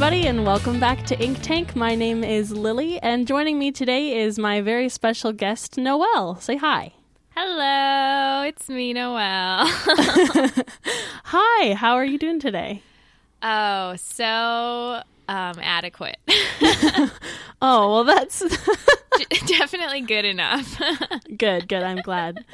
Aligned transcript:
everybody, 0.00 0.28
and 0.28 0.46
welcome 0.46 0.78
back 0.78 1.04
to 1.04 1.18
Ink 1.20 1.42
Tank. 1.42 1.74
My 1.74 1.96
name 1.96 2.22
is 2.22 2.52
Lily, 2.52 3.00
and 3.00 3.26
joining 3.26 3.58
me 3.58 3.72
today 3.72 4.16
is 4.16 4.38
my 4.38 4.60
very 4.60 4.88
special 4.88 5.32
guest, 5.32 5.76
Noelle. 5.76 6.36
Say 6.36 6.56
hi. 6.56 6.92
Hello, 7.30 8.42
it's 8.46 8.68
me, 8.68 8.92
Noelle. 8.92 9.64
Hi, 11.24 11.74
how 11.74 11.94
are 11.94 12.04
you 12.04 12.16
doing 12.16 12.38
today? 12.38 12.80
oh, 13.42 13.96
so 13.96 15.02
um, 15.28 15.58
adequate. 15.60 16.18
Oh, 17.60 17.90
well, 17.92 18.04
that's 18.04 18.38
Definitely 19.46 20.02
good 20.02 20.24
enough. 20.24 20.80
good, 21.36 21.68
good. 21.68 21.82
I'm 21.82 22.02
glad. 22.02 22.44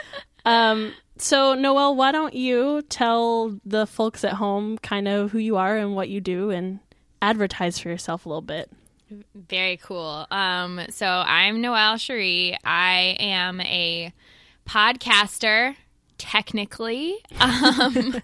Um, 0.46 0.94
so, 1.18 1.52
Noelle, 1.54 1.94
why 1.94 2.10
don't 2.10 2.32
you 2.32 2.80
tell 2.88 3.60
the 3.66 3.86
folks 3.86 4.24
at 4.24 4.32
home 4.32 4.78
kind 4.78 5.06
of 5.06 5.30
who 5.30 5.38
you 5.38 5.56
are 5.58 5.76
and 5.76 5.94
what 5.94 6.08
you 6.08 6.22
do 6.22 6.48
and 6.48 6.80
advertise 7.24 7.78
for 7.78 7.88
yourself 7.88 8.26
a 8.26 8.28
little 8.28 8.42
bit? 8.42 8.70
Very 9.34 9.78
cool. 9.78 10.26
Um, 10.30 10.80
so 10.90 11.06
I'm 11.06 11.60
Noelle 11.60 11.96
Cherie. 11.96 12.56
I 12.64 13.16
am 13.18 13.60
a 13.60 14.12
podcaster. 14.68 15.76
Technically, 16.16 17.16
um, 17.40 18.22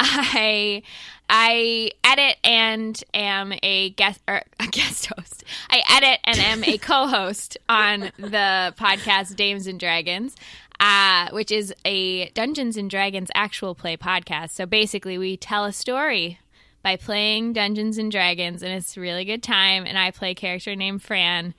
I 0.00 0.82
I 1.28 1.92
edit 2.02 2.36
and 2.42 3.02
am 3.14 3.52
a 3.62 3.90
guest 3.90 4.20
or 4.26 4.42
a 4.58 4.66
guest 4.66 5.06
host. 5.06 5.44
I 5.70 5.82
edit 5.92 6.18
and 6.24 6.38
am 6.38 6.64
a 6.64 6.76
co-host 6.76 7.56
on 7.68 8.10
the 8.18 8.74
podcast 8.76 9.36
Dames 9.36 9.68
and 9.68 9.78
Dragons. 9.78 10.34
Uh, 10.80 11.28
which 11.32 11.52
is 11.52 11.74
a 11.84 12.30
Dungeons 12.30 12.78
and 12.78 12.88
Dragons 12.88 13.28
actual 13.34 13.74
play 13.74 13.98
podcast. 13.98 14.50
So 14.50 14.64
basically, 14.64 15.18
we 15.18 15.36
tell 15.36 15.66
a 15.66 15.72
story 15.72 16.40
by 16.82 16.96
playing 16.96 17.52
Dungeons 17.52 17.98
and 17.98 18.10
Dragons, 18.10 18.62
and 18.62 18.72
it's 18.72 18.96
a 18.96 19.00
really 19.00 19.24
good 19.24 19.42
time. 19.42 19.84
And 19.86 19.98
I 19.98 20.10
play 20.10 20.30
a 20.30 20.34
character 20.34 20.74
named 20.74 21.02
Fran, 21.02 21.54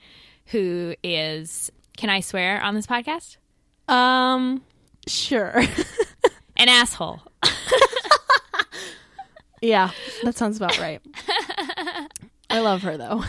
who 0.46 0.94
is, 1.02 1.70
can 1.96 2.10
I 2.10 2.20
swear 2.20 2.60
on 2.60 2.74
this 2.74 2.86
podcast? 2.86 3.36
Um, 3.88 4.62
sure. 5.06 5.62
An 6.56 6.68
asshole. 6.68 7.20
yeah, 9.62 9.90
that 10.24 10.36
sounds 10.36 10.56
about 10.56 10.78
right. 10.80 11.00
I 12.50 12.58
love 12.60 12.82
her 12.82 12.96
though. 12.96 13.22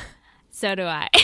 So 0.51 0.73
do 0.75 0.83
I. 0.83 1.07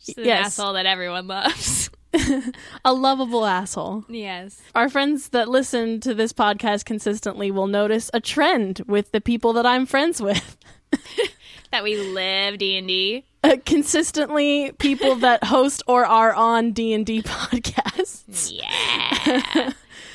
She's 0.00 0.16
an 0.18 0.24
Yes. 0.24 0.46
asshole 0.58 0.74
that 0.74 0.86
everyone 0.86 1.26
loves. 1.26 1.79
A 2.84 2.92
lovable 2.92 3.46
asshole. 3.46 4.04
yes. 4.08 4.60
Our 4.74 4.88
friends 4.88 5.28
that 5.30 5.48
listen 5.48 6.00
to 6.00 6.14
this 6.14 6.32
podcast 6.32 6.84
consistently 6.84 7.50
will 7.50 7.66
notice 7.66 8.10
a 8.12 8.20
trend 8.20 8.82
with 8.86 9.12
the 9.12 9.20
people 9.20 9.52
that 9.54 9.66
I'm 9.66 9.86
friends 9.86 10.20
with. 10.20 10.56
That 11.72 11.84
we 11.84 11.96
live 11.96 12.58
D&D. 12.58 13.24
Uh, 13.44 13.56
consistently, 13.64 14.72
people 14.80 15.14
that 15.16 15.44
host 15.44 15.84
or 15.86 16.04
are 16.04 16.34
on 16.34 16.72
D 16.72 16.92
and 16.92 17.06
D 17.06 17.22
podcasts. 17.22 18.52
Yeah. 18.52 19.72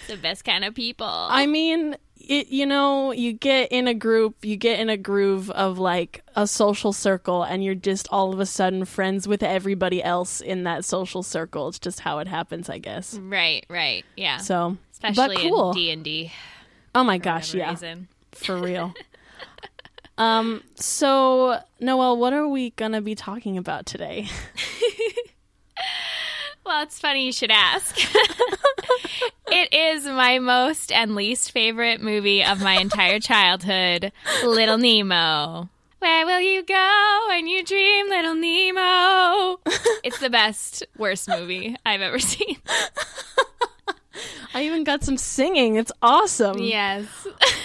the 0.07 0.17
best 0.17 0.44
kind 0.44 0.66
of 0.66 0.75
people. 0.75 1.07
I 1.07 1.45
mean, 1.45 1.95
it, 2.30 2.47
you 2.47 2.66
know, 2.66 3.12
you 3.12 3.34
get 3.34 3.72
in 3.72 3.88
a 3.88 3.94
group, 3.94 4.44
you 4.44 4.56
get 4.58 4.80
in 4.80 4.90
a 4.90 4.97
groove 4.97 5.50
of 5.52 5.80
like 5.80 6.24
a 6.36 6.47
social 6.47 6.91
circle, 6.94 7.44
and 7.44 7.63
you're 7.63 7.75
just 7.75 8.08
all 8.12 8.34
of 8.34 8.40
a 8.40 8.46
sudden 8.46 8.86
friends 8.86 9.28
with 9.28 9.44
everybody 9.44 10.03
else 10.03 10.41
in 10.41 10.64
that 10.64 10.85
social 10.85 11.24
circle. 11.24 11.68
It's 11.69 11.80
just 11.80 12.02
how 12.02 12.19
it 12.19 12.28
happens, 12.28 12.69
I 12.69 12.78
guess. 12.80 13.16
right, 13.18 13.66
right. 13.69 14.03
Yeah. 14.18 14.38
So, 14.38 14.78
Especially 14.91 15.35
but 15.35 15.38
cool. 15.44 15.72
in 15.72 16.03
D&D. 16.03 16.31
oh 16.94 17.03
my 17.03 17.18
gosh, 17.18 17.53
yeah, 17.53 17.69
reason. 17.72 18.08
for 18.31 18.58
real. 18.58 18.94
um. 20.18 20.64
So, 20.75 21.59
Noel, 21.80 22.18
what 22.18 22.34
are 22.34 22.47
we 22.47 22.72
gonna 22.72 23.02
be 23.02 23.16
talking 23.16 23.58
about 23.58 23.85
today? 23.85 24.28
Well, 26.66 26.81
it's 26.81 27.00
funny 27.00 27.26
you 27.28 27.31
should 27.31 27.52
ask. 27.52 27.96
it 29.48 29.72
is 29.72 30.06
my 30.06 30.40
most 30.40 30.92
and 30.92 31.14
least 31.14 31.52
favorite 31.52 32.02
movie 32.02 32.44
of 32.44 32.59
my 32.59 32.80
entire 32.80 33.20
childhood, 33.20 34.12
Little 34.44 34.80
Nemo. 34.80 35.70
Where 36.00 36.26
will 36.26 36.42
you 36.42 36.64
go 36.64 37.26
when 37.28 37.48
you 37.48 37.64
dream, 37.64 38.09
Little 38.09 38.34
Nemo? 38.34 39.59
It's 40.03 40.20
the 40.20 40.30
best, 40.31 40.84
worst 40.98 41.30
movie 41.30 41.76
I've 41.86 42.02
ever 42.02 42.18
seen. 42.18 42.58
I 44.56 44.64
even 44.64 44.84
got 44.84 45.03
some 45.03 45.18
singing. 45.18 45.76
It's 45.76 45.92
awesome. 46.02 46.59
Yes. 46.59 47.06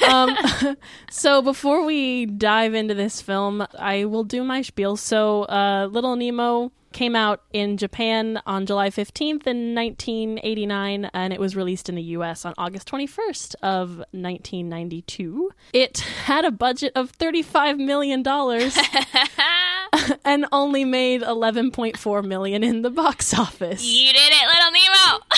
um, 0.09 0.37
so 1.11 1.41
before 1.41 1.85
we 1.85 2.27
dive 2.27 2.75
into 2.75 2.95
this 2.95 3.23
film, 3.23 3.67
I 3.79 4.05
will 4.05 4.25
do 4.25 4.45
my 4.45 4.61
spiel. 4.63 4.97
So, 4.97 5.45
uh, 5.45 5.89
Little 5.91 6.17
Nemo 6.17 6.73
came 6.93 7.15
out 7.17 7.43
in 7.53 7.77
Japan 7.77 8.41
on 8.47 8.67
July 8.67 8.91
15th 8.91 9.47
in 9.47 9.75
1989, 9.75 11.11
and 11.15 11.33
it 11.33 11.41
was 11.41 11.55
released 11.57 11.89
in 11.89 11.95
the 11.95 12.03
US 12.03 12.45
on 12.45 12.55
August 12.59 12.89
21st 12.91 13.55
of 13.63 13.99
1992. 14.13 15.51
It 15.73 15.99
had 16.01 16.45
a 16.45 16.51
budget 16.51 16.93
of 16.95 17.13
$35 17.17 17.79
million 17.79 18.25
and 20.25 20.47
only 20.53 20.85
made 20.85 21.23
11.4 21.23 22.25
million 22.25 22.63
in 22.65 22.83
the 22.83 22.91
box 22.91 23.33
office. 23.39 23.85
You 23.85 24.13
did 24.13 24.33
it, 24.33 24.47
Little 24.47 24.71
Nemo! 24.73 25.25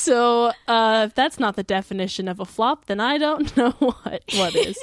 So, 0.00 0.50
uh, 0.66 1.04
if 1.08 1.14
that's 1.14 1.38
not 1.38 1.56
the 1.56 1.62
definition 1.62 2.26
of 2.26 2.40
a 2.40 2.46
flop, 2.46 2.86
then 2.86 3.00
I 3.00 3.18
don't 3.18 3.54
know 3.56 3.70
what 3.72 4.22
what 4.34 4.56
is. 4.56 4.78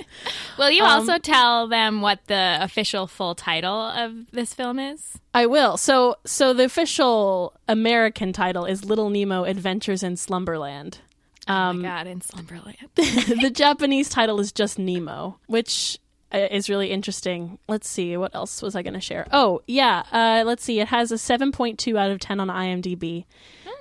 Will 0.59 0.69
you 0.69 0.84
Um, 0.84 0.91
also 0.91 1.18
tell 1.18 1.68
them 1.68 2.01
what 2.01 2.19
the 2.28 2.59
official 2.62 3.07
full 3.07 3.34
title 3.34 3.74
of 3.74 4.29
this 4.31 4.53
film 4.53 4.78
is? 4.78 5.19
I 5.38 5.46
will. 5.46 5.78
So, 5.78 6.16
so 6.25 6.53
the 6.53 6.64
official 6.66 7.53
American 7.68 8.34
title 8.34 8.66
is 8.66 8.84
Little 8.86 9.09
Nemo: 9.09 9.44
Adventures 9.44 10.02
in 10.03 10.18
Slumberland. 10.18 11.00
oh 11.48 11.53
Um, 11.53 11.81
my 11.81 11.88
god, 11.90 12.08
in 12.08 12.22
Slumberland. 12.22 12.78
the 12.96 13.52
Japanese 13.53 14.09
title 14.09 14.40
is 14.40 14.52
just 14.52 14.80
Nemo, 14.80 15.38
which 15.46 16.00
uh, 16.34 16.48
is 16.50 16.70
really 16.70 16.90
interesting. 16.90 17.59
Let's 17.68 17.88
see, 17.88 18.18
what 18.18 18.34
else 18.34 18.62
was 18.62 18.75
I 18.75 18.81
going 18.81 18.96
to 18.96 19.00
share? 19.00 19.28
Oh, 19.31 19.62
yeah. 19.68 20.03
Uh, 20.12 20.44
let's 20.46 20.64
see. 20.64 20.80
It 20.80 20.88
has 20.88 21.12
a 21.12 21.16
7.2 21.16 21.98
out 21.98 22.09
of 22.12 22.19
10 22.19 22.40
on 22.40 22.48
IMDb. 22.48 23.25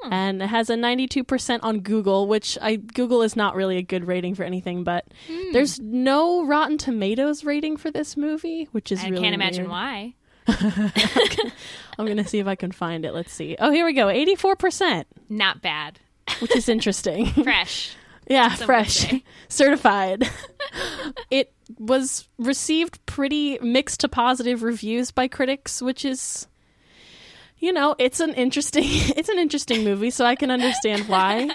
And 0.09 0.41
it 0.41 0.47
has 0.49 0.71
a 0.71 0.77
92% 0.77 1.61
on 1.65 1.81
Google, 1.81 2.29
which 2.29 2.57
I 2.63 2.77
Google 2.77 3.23
is 3.23 3.35
not 3.35 3.57
really 3.57 3.77
a 3.77 3.83
good 3.83 4.07
rating 4.07 4.37
for 4.37 4.45
anything, 4.45 4.85
but 4.85 5.05
there's 5.53 5.81
no 5.81 6.45
Rotten 6.47 6.79
Tomatoes 6.79 7.43
rating 7.43 7.77
for 7.77 7.91
this 7.91 8.17
movie, 8.17 8.69
which 8.71 8.93
is 8.93 9.03
I 9.03 9.09
really 9.09 9.23
can't 9.23 9.35
imagine 9.35 9.65
weird. 9.65 9.71
why. 9.73 10.15
I'm 11.99 12.05
going 12.07 12.17
to 12.19 12.25
see 12.27 12.39
if 12.39 12.47
I 12.47 12.55
can 12.55 12.73
find 12.73 13.05
it. 13.05 13.13
Let's 13.15 13.33
see. 13.33 13.57
Oh, 13.59 13.71
here 13.71 13.85
we 13.87 13.93
go. 13.93 14.07
84%, 14.07 15.05
Not 15.29 15.63
bad. 15.63 15.99
which 16.41 16.55
is 16.55 16.69
interesting. 16.69 17.27
Fresh. 17.43 17.95
Yeah, 18.29 18.53
Some 18.55 18.67
fresh, 18.67 19.15
certified. 19.49 20.29
it 21.31 21.53
was 21.79 22.27
received 22.39 23.05
pretty 23.07 23.57
mixed 23.61 24.01
to 24.01 24.09
positive 24.09 24.65
reviews 24.65 25.13
by 25.13 25.29
critics, 25.29 25.81
which 25.81 26.05
is, 26.05 26.49
you 27.59 27.73
know, 27.73 27.95
it's 28.01 28.19
an 28.19 28.35
interesting, 28.35 28.83
it's 29.17 29.29
an 29.29 29.39
interesting 29.39 29.85
movie, 29.85 30.11
so 30.11 30.25
I 30.25 30.35
can 30.35 30.51
understand 30.51 31.07
why. 31.09 31.49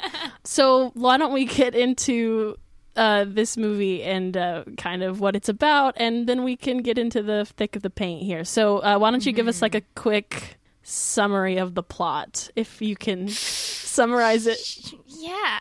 So 0.45 0.92
why 0.94 1.18
don't 1.18 1.33
we 1.33 1.44
get 1.44 1.75
into 1.75 2.56
uh, 2.95 3.25
this 3.27 3.57
movie 3.57 4.03
and 4.03 4.35
uh, 4.35 4.63
kind 4.77 5.03
of 5.03 5.19
what 5.19 5.35
it's 5.35 5.49
about, 5.49 5.93
and 5.97 6.27
then 6.27 6.43
we 6.43 6.55
can 6.55 6.79
get 6.79 6.97
into 6.97 7.21
the 7.21 7.45
thick 7.45 7.75
of 7.75 7.81
the 7.81 7.89
paint 7.89 8.23
here. 8.23 8.43
So 8.43 8.79
uh, 8.79 8.97
why 8.97 9.11
don't 9.11 9.25
you 9.25 9.31
give 9.31 9.47
us 9.47 9.61
like 9.61 9.75
a 9.75 9.81
quick 9.95 10.57
summary 10.83 11.57
of 11.57 11.75
the 11.75 11.83
plot, 11.83 12.49
if 12.55 12.81
you 12.81 12.95
can 12.95 13.27
summarize 13.29 14.47
it? 14.47 14.93
Yeah. 15.07 15.59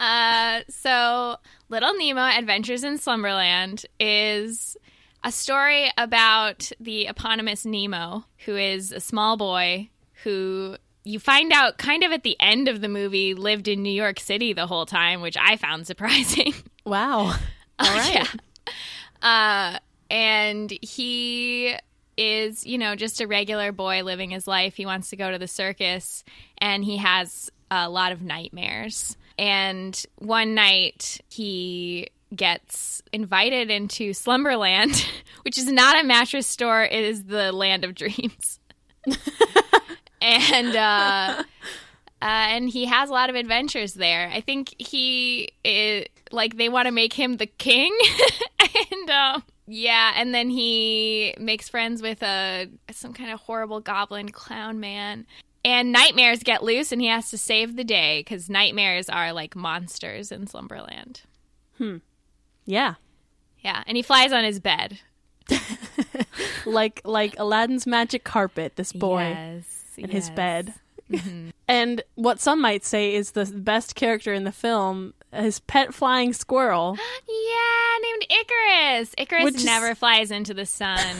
uh, 0.00 0.60
so, 0.68 1.36
Little 1.68 1.94
Nemo 1.94 2.22
Adventures 2.22 2.84
in 2.84 2.98
Slumberland 2.98 3.86
is 4.00 4.76
a 5.24 5.32
story 5.32 5.90
about 5.96 6.70
the 6.80 7.06
eponymous 7.06 7.64
Nemo, 7.64 8.24
who 8.44 8.56
is 8.56 8.92
a 8.92 9.00
small 9.00 9.36
boy 9.36 9.90
who 10.24 10.76
you 11.08 11.18
find 11.18 11.52
out 11.52 11.78
kind 11.78 12.04
of 12.04 12.12
at 12.12 12.22
the 12.22 12.36
end 12.38 12.68
of 12.68 12.82
the 12.82 12.88
movie 12.88 13.32
lived 13.32 13.66
in 13.66 13.82
New 13.82 13.92
York 13.92 14.20
City 14.20 14.52
the 14.52 14.66
whole 14.66 14.84
time, 14.84 15.22
which 15.22 15.36
I 15.38 15.56
found 15.56 15.86
surprising. 15.86 16.52
Wow. 16.84 17.34
All 17.78 17.94
right. 17.94 18.14
Yeah. 18.14 18.26
Uh, 19.22 19.78
and 20.10 20.70
he 20.82 21.74
is, 22.16 22.66
you 22.66 22.76
know, 22.76 22.94
just 22.94 23.20
a 23.20 23.26
regular 23.26 23.72
boy 23.72 24.02
living 24.02 24.30
his 24.30 24.46
life. 24.46 24.74
He 24.74 24.84
wants 24.84 25.10
to 25.10 25.16
go 25.16 25.30
to 25.30 25.38
the 25.38 25.48
circus 25.48 26.24
and 26.58 26.84
he 26.84 26.98
has 26.98 27.50
a 27.70 27.88
lot 27.88 28.12
of 28.12 28.20
nightmares. 28.20 29.16
And 29.38 30.00
one 30.16 30.54
night 30.54 31.20
he 31.30 32.08
gets 32.34 33.00
invited 33.12 33.70
into 33.70 34.12
Slumberland, 34.12 35.06
which 35.42 35.56
is 35.56 35.70
not 35.70 35.98
a 35.98 36.06
mattress 36.06 36.46
store, 36.46 36.82
it 36.82 37.04
is 37.04 37.24
the 37.24 37.52
land 37.52 37.84
of 37.84 37.94
dreams. 37.94 38.60
And 40.20 40.76
uh 40.76 41.42
uh, 42.22 42.24
and 42.24 42.68
he 42.68 42.86
has 42.86 43.10
a 43.10 43.12
lot 43.12 43.30
of 43.30 43.36
adventures 43.36 43.94
there. 43.94 44.30
I 44.32 44.40
think 44.40 44.74
he 44.78 45.52
is 45.64 46.06
like 46.32 46.56
they 46.56 46.68
want 46.68 46.86
to 46.86 46.92
make 46.92 47.12
him 47.12 47.36
the 47.36 47.46
king, 47.46 47.96
and 48.92 49.10
um, 49.10 49.44
yeah, 49.66 50.12
and 50.16 50.34
then 50.34 50.50
he 50.50 51.34
makes 51.38 51.68
friends 51.68 52.02
with 52.02 52.22
a 52.22 52.68
some 52.90 53.12
kind 53.12 53.30
of 53.30 53.40
horrible 53.40 53.80
goblin 53.80 54.30
clown 54.30 54.80
man. 54.80 55.26
And 55.64 55.92
nightmares 55.92 56.42
get 56.44 56.62
loose, 56.62 56.92
and 56.92 57.00
he 57.00 57.08
has 57.08 57.30
to 57.30 57.36
save 57.38 57.76
the 57.76 57.84
day 57.84 58.20
because 58.20 58.48
nightmares 58.48 59.08
are 59.08 59.32
like 59.32 59.56
monsters 59.56 60.32
in 60.32 60.46
Slumberland. 60.46 61.22
Hmm. 61.76 61.96
Yeah. 62.64 62.94
Yeah, 63.60 63.82
and 63.86 63.96
he 63.96 64.02
flies 64.02 64.32
on 64.32 64.44
his 64.44 64.60
bed. 64.60 65.00
Like 66.66 67.00
like 67.04 67.34
Aladdin's 67.38 67.86
magic 67.86 68.24
carpet, 68.24 68.76
this 68.76 68.92
boy 68.92 69.28
yes, 69.28 69.77
in 69.98 70.10
his 70.10 70.30
bed. 70.30 70.74
Mm-hmm. 71.10 71.50
and 71.68 72.02
what 72.16 72.40
some 72.40 72.60
might 72.60 72.84
say 72.84 73.14
is 73.14 73.30
the 73.32 73.44
best 73.46 73.94
character 73.94 74.32
in 74.34 74.44
the 74.44 74.52
film, 74.52 75.14
his 75.32 75.58
pet 75.60 75.94
flying 75.94 76.32
squirrel. 76.32 76.96
Yeah, 77.30 78.10
named 78.10 78.26
Icarus. 78.42 79.14
Icarus 79.18 79.44
Which 79.44 79.54
is- 79.56 79.64
never 79.64 79.94
flies 79.94 80.30
into 80.30 80.54
the 80.54 80.66
sun. 80.66 80.98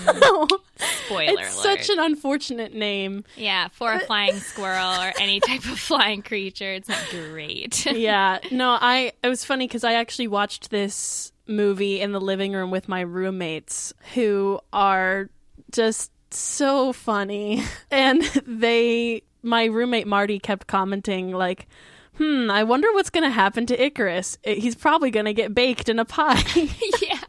Spoiler 1.06 1.32
it's 1.40 1.54
alert. 1.64 1.78
such 1.80 1.88
an 1.90 1.98
unfortunate 1.98 2.72
name. 2.74 3.24
yeah, 3.36 3.68
for 3.68 3.92
a 3.92 4.00
flying 4.00 4.36
squirrel 4.38 4.90
or 5.00 5.12
any 5.18 5.40
type 5.46 5.64
of 5.64 5.78
flying 5.78 6.22
creature, 6.22 6.72
it's 6.72 6.88
not 6.88 7.02
great. 7.10 7.84
yeah 7.86 8.38
no 8.50 8.76
i 8.80 9.12
it 9.22 9.28
was 9.28 9.44
funny 9.44 9.66
because 9.66 9.84
i 9.84 9.94
actually 9.94 10.28
watched 10.28 10.70
this 10.70 11.32
movie 11.46 12.00
in 12.00 12.12
the 12.12 12.20
living 12.20 12.52
room 12.52 12.70
with 12.70 12.88
my 12.88 13.00
roommates 13.00 13.92
who 14.14 14.60
are 14.72 15.28
just 15.72 16.10
so 16.36 16.92
funny. 16.92 17.62
And 17.90 18.22
they 18.46 19.22
my 19.42 19.64
roommate 19.64 20.06
marty 20.06 20.38
kept 20.38 20.66
commenting 20.66 21.32
like 21.32 21.66
hmm 22.16 22.50
i 22.50 22.64
wonder 22.64 22.88
what's 22.92 23.08
going 23.10 23.24
to 23.24 23.30
happen 23.30 23.66
to 23.66 23.82
icarus. 23.82 24.36
He's 24.44 24.74
probably 24.74 25.10
going 25.10 25.26
to 25.26 25.32
get 25.32 25.54
baked 25.54 25.88
in 25.88 25.98
a 25.98 26.04
pie. 26.04 26.42
Yeah. 27.02 27.18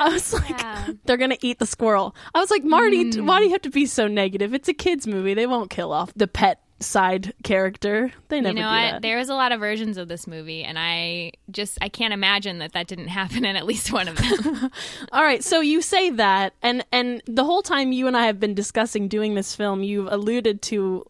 i 0.00 0.08
was 0.12 0.32
like 0.34 0.48
Yeah. 0.50 0.88
they're 1.04 1.16
going 1.16 1.30
to 1.30 1.46
eat 1.46 1.58
the 1.58 1.66
squirrel. 1.66 2.14
I 2.34 2.40
was 2.40 2.50
like 2.50 2.64
marty 2.64 3.10
t- 3.10 3.20
why 3.20 3.38
do 3.38 3.46
you 3.46 3.52
have 3.52 3.62
to 3.62 3.70
be 3.70 3.86
so 3.86 4.06
negative? 4.08 4.52
It's 4.52 4.68
a 4.68 4.74
kids 4.74 5.06
movie. 5.06 5.34
They 5.34 5.46
won't 5.46 5.70
kill 5.70 5.92
off 5.92 6.12
the 6.14 6.28
pet 6.28 6.60
side 6.80 7.34
character 7.42 8.12
they 8.28 8.40
never 8.40 8.56
You 8.56 8.62
know 8.62 8.70
what? 8.70 9.02
There 9.02 9.18
was 9.18 9.28
a 9.28 9.34
lot 9.34 9.52
of 9.52 9.60
versions 9.60 9.96
of 9.96 10.08
this 10.08 10.26
movie, 10.26 10.62
and 10.62 10.78
I 10.78 11.32
just 11.50 11.78
I 11.80 11.88
can't 11.88 12.14
imagine 12.14 12.58
that 12.58 12.72
that 12.72 12.86
didn't 12.86 13.08
happen 13.20 13.44
in 13.44 13.56
at 13.56 13.66
least 13.66 13.92
one 13.92 14.08
of 14.08 14.16
them. 14.16 14.70
All 15.12 15.22
right, 15.22 15.42
so 15.42 15.60
you 15.60 15.82
say 15.82 16.10
that, 16.10 16.54
and 16.62 16.84
and 16.92 17.22
the 17.26 17.44
whole 17.44 17.62
time 17.62 17.92
you 17.92 18.06
and 18.06 18.16
I 18.16 18.26
have 18.26 18.38
been 18.38 18.54
discussing 18.54 19.08
doing 19.08 19.34
this 19.34 19.54
film, 19.54 19.82
you've 19.82 20.08
alluded 20.10 20.62
to 20.62 21.04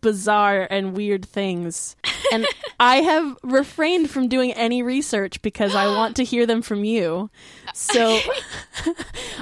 bizarre 0.00 0.66
and 0.70 0.96
weird 0.96 1.24
things, 1.24 1.96
and 2.32 2.46
I 2.78 2.96
have 2.96 3.36
refrained 3.42 4.10
from 4.10 4.28
doing 4.28 4.52
any 4.52 4.82
research 4.82 5.40
because 5.42 5.74
I 5.74 5.86
want 5.88 6.16
to 6.16 6.24
hear 6.34 6.46
them 6.46 6.60
from 6.62 6.84
you. 6.84 7.30
So, 7.72 8.20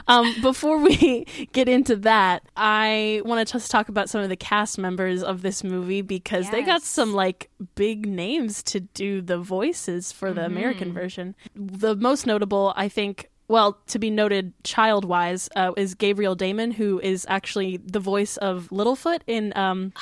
um, 0.06 0.34
before 0.42 0.78
we 0.78 1.26
get 1.52 1.68
into 1.68 1.96
that, 1.96 2.42
I 2.56 3.20
want 3.24 3.46
to 3.46 3.52
just 3.52 3.70
talk 3.70 3.88
about 3.88 4.08
some 4.08 4.20
of 4.20 4.28
the 4.28 4.36
cast 4.36 4.78
members 4.78 5.22
of 5.22 5.42
this 5.42 5.62
movie 5.62 5.71
because 6.02 6.50
they 6.50 6.62
got 6.62 6.82
some 6.82 7.12
like 7.12 7.50
big 7.74 8.06
names 8.06 8.62
to 8.64 8.80
do 8.80 9.20
the 9.20 9.38
voices 9.38 10.12
for 10.12 10.32
the 10.32 10.44
American 10.44 10.92
version. 10.92 11.34
The 11.54 11.96
most 11.96 12.26
notable, 12.26 12.72
I 12.76 12.88
think, 12.88 13.30
well, 13.48 13.78
to 13.88 13.98
be 13.98 14.10
noted 14.10 14.52
child 14.64 15.04
wise, 15.04 15.48
uh, 15.56 15.72
is 15.76 15.94
Gabriel 15.94 16.34
Damon, 16.34 16.70
who 16.70 17.00
is 17.00 17.26
actually 17.28 17.78
the 17.78 18.00
voice 18.00 18.36
of 18.36 18.68
Littlefoot 18.70 19.20
in, 19.26 19.52
um, 19.56 19.92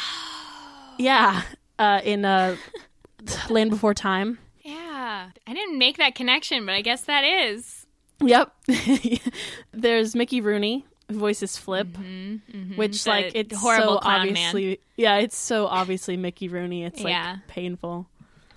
yeah, 0.98 1.42
uh, 1.78 2.00
in 2.04 2.24
uh, 2.24 2.56
Land 3.48 3.70
Before 3.70 3.94
Time. 3.94 4.38
yeah, 4.62 5.30
I 5.46 5.54
didn't 5.54 5.78
make 5.78 5.96
that 5.98 6.14
connection, 6.14 6.66
but 6.66 6.74
I 6.74 6.82
guess 6.82 7.02
that 7.02 7.24
is. 7.24 7.86
Yep. 8.22 8.54
There's 9.72 10.14
Mickey 10.14 10.40
Rooney, 10.40 10.84
voices 11.12 11.56
Flip, 11.56 11.88
which 12.76 13.04
The 13.04 13.10
like 13.10 13.32
it's 13.34 13.56
horrible 13.56 13.94
so 13.94 13.98
clown 14.00 14.32
man. 14.32 14.46
obviously, 14.48 14.80
yeah, 14.96 15.16
it's 15.18 15.36
so 15.36 15.66
obviously 15.66 16.16
Mickey 16.16 16.48
Rooney. 16.48 16.84
It's 16.84 17.00
like 17.00 17.12
Yeah. 17.12 17.36
painful. 17.48 18.06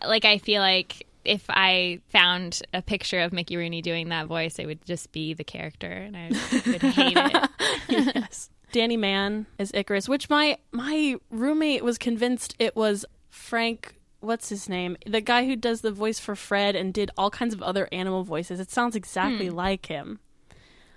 Like 0.05 0.25
I 0.25 0.37
feel 0.37 0.61
like 0.61 1.07
if 1.25 1.45
I 1.49 1.99
found 2.09 2.61
a 2.73 2.81
picture 2.81 3.21
of 3.21 3.31
Mickey 3.31 3.55
Rooney 3.55 3.81
doing 3.81 4.09
that 4.09 4.27
voice, 4.27 4.59
it 4.59 4.65
would 4.65 4.83
just 4.85 5.11
be 5.13 5.33
the 5.33 5.43
character, 5.45 5.87
and 5.87 6.17
I 6.17 6.27
would 6.29 6.81
hate 6.81 7.17
it. 7.17 7.49
yes. 8.15 8.49
Danny 8.73 8.97
Mann 8.97 9.45
is 9.59 9.71
Icarus, 9.73 10.09
which 10.09 10.29
my 10.29 10.57
my 10.71 11.15
roommate 11.29 11.83
was 11.83 11.97
convinced 11.97 12.55
it 12.59 12.75
was 12.75 13.05
Frank. 13.29 13.95
What's 14.19 14.49
his 14.49 14.67
name? 14.69 14.95
The 15.05 15.19
guy 15.21 15.45
who 15.45 15.55
does 15.55 15.81
the 15.81 15.91
voice 15.91 16.17
for 16.17 16.35
Fred 16.35 16.75
and 16.77 16.93
did 16.93 17.11
all 17.17 17.29
kinds 17.29 17.53
of 17.53 17.61
other 17.61 17.87
animal 17.91 18.23
voices. 18.23 18.59
It 18.59 18.71
sounds 18.71 18.95
exactly 18.95 19.47
Hmm. 19.47 19.55
like 19.55 19.85
him. 19.87 20.19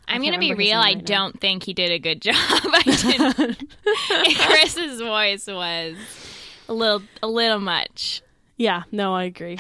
I'm 0.09 0.23
gonna 0.23 0.39
be 0.39 0.55
real. 0.55 0.79
I 0.79 0.83
right 0.93 0.97
now. 0.97 1.03
don't 1.05 1.41
think 1.41 1.65
he 1.65 1.75
did 1.75 1.91
a 1.91 1.99
good 1.99 2.21
job. 2.23 2.35
I 2.37 2.83
didn't. 2.85 3.73
Icarus's 4.29 5.01
voice 5.01 5.47
was 5.47 5.97
a 6.69 6.73
little, 6.75 7.03
a 7.23 7.27
little 7.27 7.61
much. 7.61 8.23
Yeah, 8.57 8.85
no, 8.93 9.15
I 9.15 9.25
agree. 9.25 9.59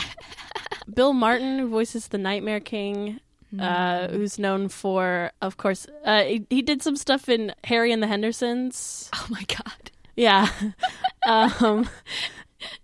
Bill 0.93 1.13
Martin, 1.13 1.59
who 1.59 1.69
voices 1.69 2.09
the 2.09 2.19
Nightmare 2.19 2.61
King, 2.61 3.21
Hmm. 3.53 3.61
uh, 3.61 4.09
who's 4.09 4.41
known 4.41 4.69
for, 4.69 5.31
of 5.41 5.57
course, 5.57 5.87
uh, 6.05 6.25
he, 6.25 6.45
he 6.51 6.63
did 6.63 6.83
some 6.83 6.97
stuff 6.97 7.29
in 7.29 7.55
Harry 7.63 7.93
and 7.93 8.03
the 8.03 8.09
Hendersons. 8.09 9.09
Oh 9.15 9.27
my 9.31 9.45
god. 9.45 9.93
Yeah. 10.17 10.49
um, 11.29 11.89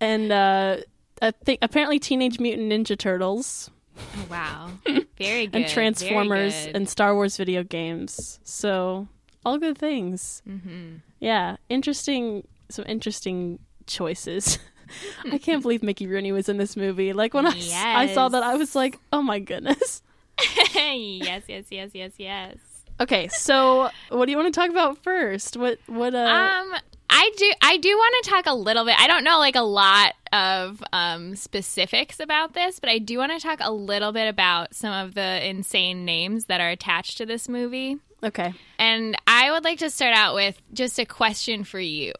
and 0.00 0.30
uh, 0.30 0.76
I 1.20 1.30
think 1.44 1.58
apparently 1.62 1.98
Teenage 1.98 2.38
Mutant 2.38 2.70
Ninja 2.70 2.96
Turtles 2.96 3.70
Oh, 3.98 4.26
wow. 4.30 4.70
Very 5.18 5.46
good. 5.46 5.62
and 5.62 5.70
Transformers 5.70 6.66
good. 6.66 6.76
and 6.76 6.88
Star 6.88 7.14
Wars 7.14 7.36
video 7.36 7.62
games. 7.62 8.40
So 8.44 9.08
all 9.44 9.58
good 9.58 9.78
things. 9.78 10.42
Mm-hmm. 10.48 10.96
Yeah, 11.20 11.56
interesting. 11.68 12.46
Some 12.68 12.84
interesting 12.86 13.58
choices. 13.86 14.58
I 15.32 15.38
can't 15.38 15.62
believe 15.62 15.82
Mickey 15.82 16.06
Rooney 16.06 16.32
was 16.32 16.48
in 16.48 16.58
this 16.58 16.76
movie. 16.76 17.12
Like 17.12 17.34
when 17.34 17.46
I 17.46 18.12
saw 18.12 18.28
that, 18.28 18.42
I 18.42 18.56
was 18.56 18.74
like, 18.74 18.98
"Oh 19.12 19.22
my 19.22 19.38
goodness." 19.38 20.02
yes, 20.74 21.42
yes, 21.48 21.64
yes, 21.70 21.90
yes, 21.94 22.12
yes. 22.18 22.56
Okay, 23.00 23.28
so 23.28 23.90
what 24.10 24.26
do 24.26 24.32
you 24.32 24.38
want 24.38 24.52
to 24.52 24.60
talk 24.60 24.70
about 24.70 24.98
first? 24.98 25.56
What 25.56 25.78
what 25.86 26.14
uh 26.14 26.18
Um, 26.18 26.74
I 27.14 27.30
do. 27.36 27.52
I 27.60 27.76
do 27.76 27.90
want 27.90 28.24
to 28.24 28.30
talk 28.30 28.46
a 28.46 28.54
little 28.54 28.86
bit. 28.86 28.98
I 28.98 29.06
don't 29.06 29.22
know 29.22 29.38
like 29.38 29.54
a 29.54 29.60
lot 29.60 30.14
of 30.32 30.82
um, 30.92 31.36
specifics 31.36 32.18
about 32.20 32.54
this, 32.54 32.80
but 32.80 32.88
I 32.88 32.98
do 32.98 33.18
want 33.18 33.32
to 33.32 33.38
talk 33.38 33.58
a 33.60 33.70
little 33.70 34.12
bit 34.12 34.28
about 34.28 34.74
some 34.74 34.92
of 34.92 35.14
the 35.14 35.46
insane 35.46 36.06
names 36.06 36.46
that 36.46 36.60
are 36.60 36.70
attached 36.70 37.18
to 37.18 37.26
this 37.26 37.48
movie. 37.50 37.98
Okay. 38.24 38.54
And 38.78 39.16
I 39.26 39.50
would 39.50 39.62
like 39.62 39.80
to 39.80 39.90
start 39.90 40.16
out 40.16 40.34
with 40.34 40.60
just 40.72 40.98
a 40.98 41.04
question 41.04 41.64
for 41.64 41.80
you. 41.80 42.12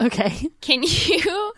Okay. 0.00 0.48
Can 0.60 0.84
you 0.84 1.52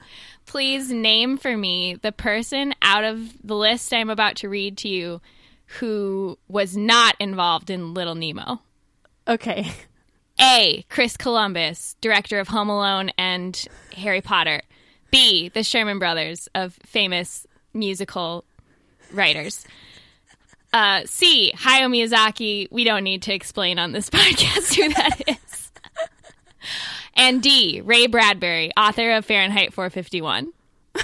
please 0.47 0.91
name 0.91 1.37
for 1.37 1.55
me 1.55 1.97
the 1.97 2.13
person 2.13 2.75
out 2.81 3.05
of 3.05 3.31
the 3.45 3.55
list 3.55 3.93
I'm 3.93 4.11
about 4.11 4.37
to 4.37 4.49
read 4.49 4.79
to 4.79 4.89
you 4.89 5.21
who 5.79 6.39
was 6.49 6.77
not 6.77 7.15
involved 7.21 7.69
in 7.69 7.95
Little 7.95 8.15
Nemo? 8.15 8.63
Okay. 9.29 9.71
A. 10.41 10.85
Chris 10.89 11.17
Columbus, 11.17 11.97
director 12.01 12.39
of 12.41 12.49
Home 12.49 12.69
Alone 12.71 13.11
and 13.19 13.63
Harry 13.97 14.21
Potter. 14.21 14.63
B. 15.11 15.49
The 15.49 15.63
Sherman 15.63 15.99
Brothers, 15.99 16.49
of 16.55 16.75
famous 16.87 17.47
musical 17.75 18.45
writers. 19.13 19.67
Uh, 20.73 21.03
C. 21.05 21.53
Hayao 21.57 21.91
Miyazaki. 21.91 22.69
We 22.71 22.85
don't 22.85 23.03
need 23.05 23.23
to 23.23 23.35
explain 23.35 23.79
on 23.79 23.93
this 23.93 24.09
podcast 24.11 24.75
who 24.77 24.89
that 24.95 25.21
is. 25.27 25.73
and 27.15 27.43
D. 27.43 27.81
Ray 27.81 28.07
Bradbury, 28.07 28.71
author 28.77 29.11
of 29.13 29.25
Fahrenheit 29.25 29.73
451. 29.73 30.53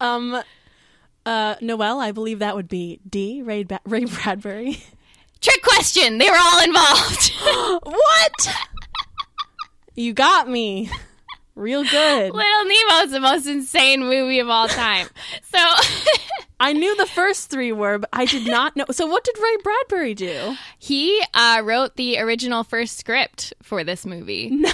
Um 0.00 0.42
uh 1.24 1.54
Noel, 1.60 2.00
I 2.00 2.10
believe 2.12 2.40
that 2.40 2.56
would 2.56 2.68
be 2.68 2.98
D, 3.08 3.40
Ray 3.42 3.62
ba- 3.62 3.80
Ray 3.86 4.04
Bradbury. 4.04 4.82
Trick 5.44 5.62
question. 5.62 6.16
They 6.16 6.30
were 6.30 6.38
all 6.38 6.64
involved. 6.64 7.32
what? 7.82 8.56
you 9.94 10.14
got 10.14 10.48
me. 10.48 10.90
Real 11.54 11.84
good. 11.84 12.32
Little 12.32 12.64
Nemo 12.64 13.04
is 13.04 13.10
the 13.10 13.20
most 13.20 13.46
insane 13.46 14.00
movie 14.00 14.38
of 14.38 14.48
all 14.48 14.68
time. 14.68 15.06
So. 15.42 15.58
I 16.60 16.72
knew 16.72 16.96
the 16.96 17.04
first 17.04 17.50
three 17.50 17.72
were, 17.72 17.98
but 17.98 18.08
I 18.10 18.24
did 18.24 18.46
not 18.46 18.74
know. 18.74 18.86
So 18.90 19.06
what 19.06 19.22
did 19.22 19.36
Ray 19.36 19.56
Bradbury 19.62 20.14
do? 20.14 20.56
He 20.78 21.22
uh, 21.34 21.60
wrote 21.62 21.96
the 21.96 22.18
original 22.20 22.64
first 22.64 22.96
script 22.96 23.52
for 23.62 23.84
this 23.84 24.06
movie. 24.06 24.48
No 24.50 24.72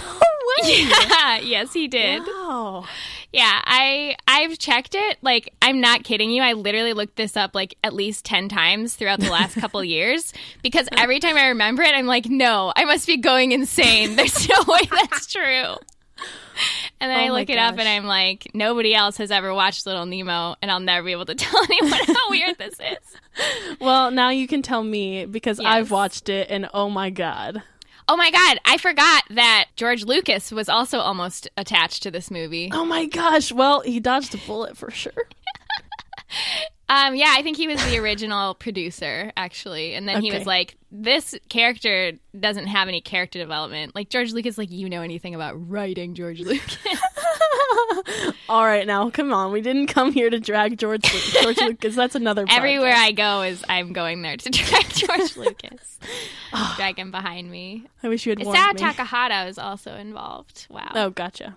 way. 0.63 0.71
Yeah, 0.73 1.39
yes, 1.39 1.73
he 1.73 1.89
did. 1.89 2.23
Wow. 2.23 2.85
Yeah, 3.33 3.61
I 3.65 4.17
I've 4.27 4.59
checked 4.59 4.95
it. 4.95 5.19
Like, 5.23 5.53
I'm 5.63 5.81
not 5.81 6.03
kidding 6.03 6.31
you. 6.31 6.43
I 6.43 6.55
literally 6.55 6.93
looked 6.93 7.17
this 7.17 7.37
up 7.37 7.55
like 7.55 7.77
at 7.85 7.93
least 7.93 8.25
ten 8.25 8.49
times 8.49 8.95
throughout 8.97 9.21
the 9.21 9.31
last 9.31 9.55
couple 9.61 9.83
years 9.85 10.33
because 10.63 10.89
every 10.97 11.21
time 11.21 11.37
I 11.37 11.49
remember 11.49 11.83
it, 11.83 11.95
I'm 11.95 12.07
like, 12.07 12.27
no, 12.27 12.73
I 12.75 12.85
must 12.85 13.07
be 13.07 13.17
going 13.19 13.53
insane. 13.53 14.17
There's 14.17 14.49
no 14.49 14.57
way 14.67 14.81
that's 14.91 15.27
true. 15.33 15.77
And 17.01 17.11
then 17.11 17.19
Oh 17.19 17.35
I 17.35 17.39
look 17.39 17.49
it 17.49 17.57
up 17.57 17.79
and 17.79 17.89
I'm 17.89 18.05
like, 18.05 18.51
nobody 18.53 18.95
else 18.95 19.17
has 19.17 19.31
ever 19.31 19.55
watched 19.55 19.87
Little 19.87 20.05
Nemo, 20.05 20.57
and 20.61 20.71
I'll 20.71 20.81
never 20.81 21.07
be 21.07 21.13
able 21.13 21.25
to 21.27 21.35
tell 21.35 21.63
anyone 21.65 22.01
how 22.07 22.31
weird 22.31 22.59
this 22.59 22.75
is. 22.75 23.79
Well, 23.81 24.11
now 24.11 24.29
you 24.31 24.47
can 24.47 24.61
tell 24.61 24.83
me 24.83 25.25
because 25.25 25.61
I've 25.61 25.91
watched 25.91 26.29
it 26.29 26.49
and 26.51 26.69
oh 26.75 26.91
my 26.91 27.09
god. 27.11 27.63
Oh 28.13 28.17
my 28.17 28.33
god, 28.33 28.59
I 28.65 28.77
forgot 28.77 29.23
that 29.31 29.67
George 29.77 30.03
Lucas 30.03 30.51
was 30.51 30.69
also 30.69 30.99
almost 30.99 31.49
attached 31.57 32.03
to 32.03 32.11
this 32.11 32.29
movie. 32.29 32.69
Oh 32.73 32.85
my 32.85 33.07
gosh. 33.07 33.53
Well, 33.53 33.83
he 33.83 34.01
dodged 34.01 34.35
a 34.35 34.39
bullet 34.39 34.77
for 34.77 34.91
sure. 34.91 35.13
Um, 36.91 37.15
yeah, 37.15 37.33
I 37.37 37.43
think 37.43 37.57
he 37.57 37.69
was 37.69 37.81
the 37.85 37.99
original 38.01 38.55
producer, 38.59 39.31
actually. 39.37 39.95
And 39.95 40.09
then 40.09 40.23
he 40.23 40.33
was 40.33 40.45
like, 40.45 40.77
this 40.91 41.37
character 41.49 42.15
doesn't 42.39 42.67
have 42.67 42.89
any 42.89 43.01
character 43.01 43.39
development. 43.39 43.95
Like, 43.95 44.09
George 44.09 44.33
Lucas, 44.33 44.59
like, 44.59 44.73
you 44.73 44.89
know 44.89 45.01
anything 45.01 45.37
about 45.37 45.55
writing 45.71 46.17
George 46.17 46.41
Lucas. 46.45 46.79
All 48.49 48.65
right, 48.65 48.87
now 48.87 49.11
come 49.11 49.33
on. 49.33 49.53
We 49.53 49.61
didn't 49.61 49.87
come 49.89 50.13
here 50.13 50.31
to 50.31 50.41
drag 50.41 50.79
George 50.79 51.03
George 51.43 51.59
Lucas. 51.59 51.95
That's 51.95 52.15
another. 52.15 52.45
Everywhere. 52.51 52.95
I 52.95 53.13
go 53.13 53.43
is 53.43 53.65
I'm 53.69 53.93
going 53.93 54.23
there 54.23 54.37
to 54.37 54.51
drag 54.51 54.89
George 54.91 55.37
Lucas. 55.37 55.99
drag 56.77 56.99
him 56.99 57.11
behind 57.11 57.51
me. 57.51 57.87
I 58.03 58.09
wish 58.09 58.27
you 58.27 58.31
had 58.31 58.45
warned 58.45 58.59
Isao. 58.79 58.93
Takahata 58.95 59.49
is 59.49 59.59
also 59.59 59.95
involved. 59.95 60.67
Wow. 60.71 60.91
Oh, 60.95 61.11
gotcha. 61.11 61.57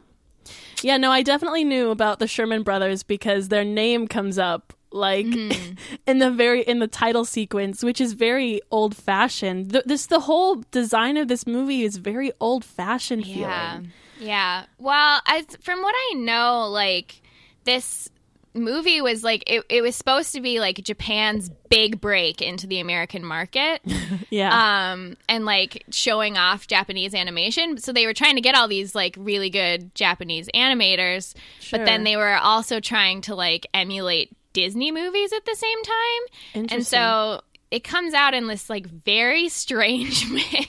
Yeah, 0.82 0.98
no, 0.98 1.12
I 1.12 1.24
definitely 1.24 1.63
knew 1.63 1.89
about 1.89 2.20
the 2.20 2.27
Sherman 2.27 2.63
brothers 2.63 3.03
because 3.03 3.48
their 3.48 3.63
name 3.63 4.08
comes 4.08 4.38
up 4.38 4.74
like 4.91 5.25
Mm-hmm. 5.25 5.74
in 6.05 6.20
the 6.20 6.29
very 6.29 6.62
in 6.62 6.77
the 6.79 6.88
title 6.88 7.25
sequence, 7.25 7.84
which 7.84 8.00
is 8.00 8.13
very 8.13 8.62
old 8.70 8.96
fashioned. 8.96 9.72
Th- 9.72 9.84
this 9.86 10.05
the 10.05 10.20
whole 10.22 10.63
design 10.72 11.17
of 11.17 11.27
this 11.29 11.48
movie 11.48 11.84
is 11.84 11.98
very 11.98 12.32
old 12.39 12.63
fashioned 12.63 13.25
Yeah. 13.25 13.72
feeling. 13.77 13.91
Yeah. 14.24 14.65
Well, 14.80 15.22
as 15.27 15.46
from 15.62 15.82
what 15.82 15.94
I 15.96 16.15
know, 16.15 16.68
like 16.70 17.22
this 17.63 18.10
movie 18.56 19.01
was 19.01 19.24
like 19.24 19.44
it, 19.48 19.63
it 19.70 19.82
was 19.82 19.96
supposed 19.96 20.34
to 20.34 20.42
be 20.42 20.60
like 20.60 20.77
Japan's 20.77 21.50
big 21.70 22.00
break 22.00 22.42
into 22.42 22.68
the 22.68 22.80
American 22.80 23.24
market. 23.25 23.82
Yeah. 24.30 24.92
um 24.92 25.15
and 25.30 25.46
like 25.46 25.84
showing 25.92 26.38
off 26.38 26.65
Japanese 26.65 27.13
animation. 27.13 27.77
So 27.77 27.94
they 27.94 28.06
were 28.08 28.13
trying 28.13 28.36
to 28.36 28.42
get 28.42 28.56
all 28.56 28.68
these 28.68 28.96
like 28.96 29.15
really 29.18 29.50
good 29.51 29.94
Japanese 29.94 30.50
animators, 30.56 31.36
sure. 31.60 31.80
but 31.80 31.86
then 31.86 32.03
they 32.03 32.15
were 32.18 32.36
also 32.36 32.80
trying 32.80 33.22
to 33.22 33.36
like 33.36 33.68
emulate 33.75 34.36
Disney 34.53 34.92
movies 34.92 35.34
at 35.34 35.46
the 35.46 35.56
same 35.56 35.84
time. 35.84 36.68
And 36.72 36.88
so 36.88 37.42
it 37.70 37.84
comes 37.84 38.13
out 38.13 38.34
in 38.34 38.48
this 38.48 38.70
like 38.70 38.88
very 38.88 39.50
strange 39.50 40.30
mix. 40.30 40.68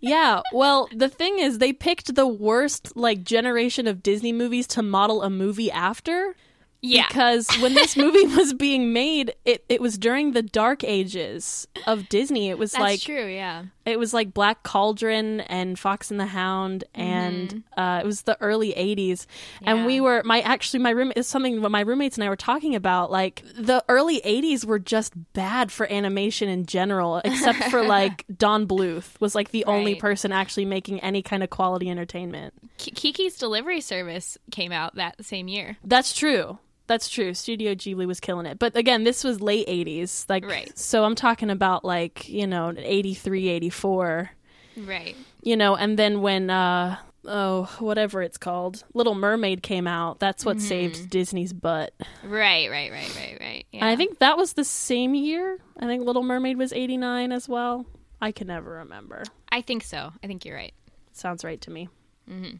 Yeah, 0.00 0.42
well, 0.52 0.88
the 0.94 1.08
thing 1.08 1.38
is, 1.38 1.58
they 1.58 1.72
picked 1.72 2.14
the 2.14 2.26
worst 2.26 2.96
like 2.96 3.24
generation 3.24 3.86
of 3.86 4.02
Disney 4.02 4.32
movies 4.32 4.66
to 4.68 4.82
model 4.82 5.22
a 5.22 5.30
movie 5.30 5.70
after. 5.70 6.34
Yeah. 6.80 7.08
Because 7.08 7.48
when 7.60 7.74
this 7.74 7.96
movie 7.96 8.26
was 8.36 8.54
being 8.54 8.92
made, 8.92 9.34
it, 9.44 9.64
it 9.68 9.80
was 9.80 9.98
during 9.98 10.32
the 10.32 10.42
dark 10.42 10.84
ages 10.84 11.66
of 11.86 12.08
Disney. 12.08 12.50
It 12.50 12.58
was 12.58 12.72
That's 12.72 12.80
like 12.80 13.00
true, 13.00 13.26
yeah. 13.26 13.64
It 13.88 13.98
was 13.98 14.14
like 14.14 14.32
Black 14.34 14.62
Cauldron 14.62 15.40
and 15.40 15.78
Fox 15.78 16.10
and 16.10 16.20
the 16.20 16.26
Hound, 16.26 16.84
and 16.94 17.62
uh, 17.76 18.00
it 18.02 18.06
was 18.06 18.22
the 18.22 18.40
early 18.40 18.72
'80s. 18.72 19.26
And 19.62 19.86
we 19.86 20.00
were 20.00 20.22
my 20.24 20.40
actually 20.42 20.80
my 20.80 20.90
room 20.90 21.12
is 21.16 21.26
something 21.26 21.60
what 21.62 21.70
my 21.70 21.80
roommates 21.80 22.16
and 22.16 22.24
I 22.24 22.28
were 22.28 22.36
talking 22.36 22.74
about. 22.74 23.10
Like 23.10 23.42
the 23.54 23.84
early 23.88 24.20
'80s 24.20 24.64
were 24.64 24.78
just 24.78 25.12
bad 25.32 25.72
for 25.72 25.90
animation 25.90 26.48
in 26.48 26.66
general, 26.66 27.18
except 27.24 27.64
for 27.64 27.82
like 27.82 28.24
Don 28.36 28.66
Bluth 28.66 29.20
was 29.20 29.34
like 29.34 29.50
the 29.50 29.64
only 29.64 29.94
person 29.94 30.32
actually 30.32 30.64
making 30.64 31.00
any 31.00 31.22
kind 31.22 31.42
of 31.42 31.50
quality 31.50 31.90
entertainment. 31.90 32.54
Ki- 32.76 32.92
Kiki's 32.92 33.36
Delivery 33.38 33.80
Service 33.80 34.38
came 34.50 34.72
out 34.72 34.94
that 34.96 35.24
same 35.24 35.48
year. 35.48 35.76
That's 35.84 36.12
true. 36.14 36.58
That's 36.88 37.08
true. 37.08 37.32
Studio 37.34 37.74
Ghibli 37.76 38.06
was 38.06 38.18
killing 38.18 38.46
it. 38.46 38.58
But 38.58 38.76
again, 38.76 39.04
this 39.04 39.22
was 39.22 39.40
late 39.40 39.68
80s. 39.68 40.24
Like 40.28 40.44
Right. 40.44 40.76
so 40.76 41.04
I'm 41.04 41.14
talking 41.14 41.50
about 41.50 41.84
like, 41.84 42.28
you 42.28 42.46
know, 42.48 42.72
83, 42.76 43.48
84. 43.48 44.30
Right. 44.76 45.16
you 45.42 45.56
know 45.56 45.74
and 45.74 45.98
then 45.98 46.20
when 46.20 46.50
uh 46.50 46.96
oh 47.24 47.64
whatever 47.80 48.22
it's 48.22 48.38
called 48.38 48.84
little 48.94 49.16
mermaid 49.16 49.60
came 49.60 49.88
out 49.88 50.20
that's 50.20 50.44
what 50.44 50.58
mm-hmm. 50.58 50.66
saved 50.68 51.10
disney's 51.10 51.52
butt 51.52 51.92
Right, 52.22 52.70
right, 52.70 52.92
right, 52.92 53.12
right, 53.16 53.38
right. 53.40 53.66
Yeah. 53.72 53.80
and 53.80 53.88
i 53.88 53.96
think 53.96 54.20
that 54.20 54.36
was 54.36 54.52
the 54.52 54.62
same 54.62 55.16
year 55.16 55.58
i 55.80 55.86
think 55.86 56.04
little 56.06 56.22
mermaid 56.22 56.56
was 56.58 56.72
89 56.72 57.32
as 57.32 57.48
well 57.48 57.86
i 58.20 58.30
can 58.30 58.46
never 58.46 58.70
remember 58.70 59.24
I 59.50 59.62
think 59.62 59.82
so. 59.82 60.12
I 60.22 60.26
think 60.28 60.44
you're 60.44 60.54
right. 60.54 60.74
sounds 61.12 61.42
right 61.42 61.60
to 61.62 61.70
me 61.72 61.88
mm-hmm. 62.30 62.56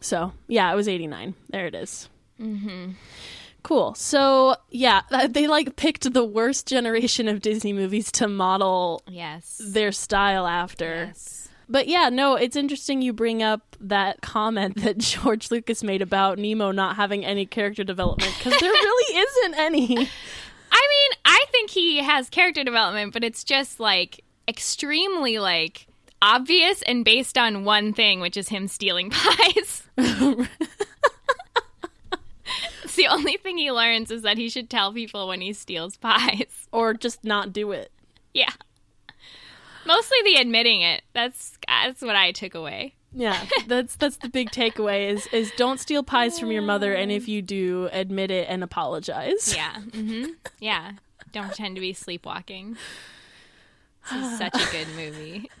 so 0.00 0.32
yeah 0.46 0.72
it 0.72 0.76
was 0.76 0.86
89 0.88 1.34
there 1.50 1.66
it 1.66 1.74
is. 1.74 2.08
Mm-hmm. 2.40 2.92
Cool 3.68 3.94
so 3.94 4.56
yeah 4.70 5.02
they 5.28 5.46
like 5.46 5.76
picked 5.76 6.12
the 6.12 6.24
worst 6.24 6.66
generation 6.66 7.28
of 7.28 7.40
disney 7.42 7.72
movies 7.72 8.10
to 8.10 8.26
model 8.26 9.02
Yes. 9.08 9.60
their 9.64 9.92
style 9.92 10.46
after 10.46 11.04
yes. 11.06 11.34
But 11.70 11.86
yeah, 11.86 12.08
no, 12.08 12.34
it's 12.34 12.56
interesting 12.56 13.02
you 13.02 13.12
bring 13.12 13.42
up 13.42 13.76
that 13.78 14.22
comment 14.22 14.76
that 14.82 14.96
George 15.12 15.50
Lucas 15.50 15.82
made 15.82 16.00
about 16.00 16.38
Nemo 16.38 16.70
not 16.70 16.96
having 16.96 17.26
any 17.26 17.44
character 17.44 17.84
development 17.84 18.32
because 18.38 18.58
there 18.58 18.70
really 18.86 19.18
isn't 19.18 19.54
any. 19.58 19.84
I 19.84 19.90
mean, 19.90 21.10
I 21.26 21.44
think 21.52 21.68
he 21.68 21.98
has 21.98 22.30
character 22.30 22.64
development, 22.64 23.12
but 23.12 23.22
it's 23.22 23.44
just 23.44 23.80
like 23.80 24.24
extremely 24.48 25.38
like 25.38 25.86
obvious 26.22 26.80
and 26.86 27.04
based 27.04 27.36
on 27.36 27.66
one 27.66 27.92
thing, 27.92 28.20
which 28.20 28.38
is 28.38 28.48
him 28.48 28.66
stealing 28.66 29.10
pies. 29.12 29.82
The 32.98 33.06
only 33.06 33.38
thing 33.38 33.56
he 33.56 33.72
learns 33.72 34.10
is 34.10 34.20
that 34.22 34.36
he 34.36 34.50
should 34.50 34.68
tell 34.68 34.92
people 34.92 35.26
when 35.26 35.40
he 35.40 35.54
steals 35.54 35.96
pies. 35.96 36.68
Or 36.72 36.92
just 36.92 37.24
not 37.24 37.52
do 37.54 37.72
it. 37.72 37.90
Yeah. 38.34 38.52
Mostly 39.86 40.18
the 40.24 40.34
admitting 40.34 40.82
it. 40.82 41.02
That's 41.14 41.56
that's 41.66 42.02
what 42.02 42.14
I 42.14 42.32
took 42.32 42.54
away. 42.54 42.94
Yeah, 43.14 43.42
that's 43.66 43.96
that's 43.96 44.18
the 44.18 44.28
big 44.28 44.50
takeaway 44.50 45.10
is 45.10 45.26
is 45.28 45.50
don't 45.56 45.80
steal 45.80 46.02
pies 46.02 46.38
from 46.38 46.52
your 46.52 46.60
mother, 46.60 46.92
and 46.92 47.10
if 47.10 47.26
you 47.26 47.40
do, 47.40 47.88
admit 47.90 48.30
it 48.30 48.46
and 48.50 48.62
apologize. 48.62 49.54
Yeah. 49.56 49.80
hmm 49.80 50.24
Yeah. 50.60 50.92
Don't 51.32 51.46
pretend 51.46 51.76
to 51.76 51.80
be 51.80 51.94
sleepwalking. 51.94 52.76
This 54.12 54.24
is 54.32 54.38
such 54.38 54.54
a 54.54 54.70
good 54.72 54.88
movie. 54.96 55.50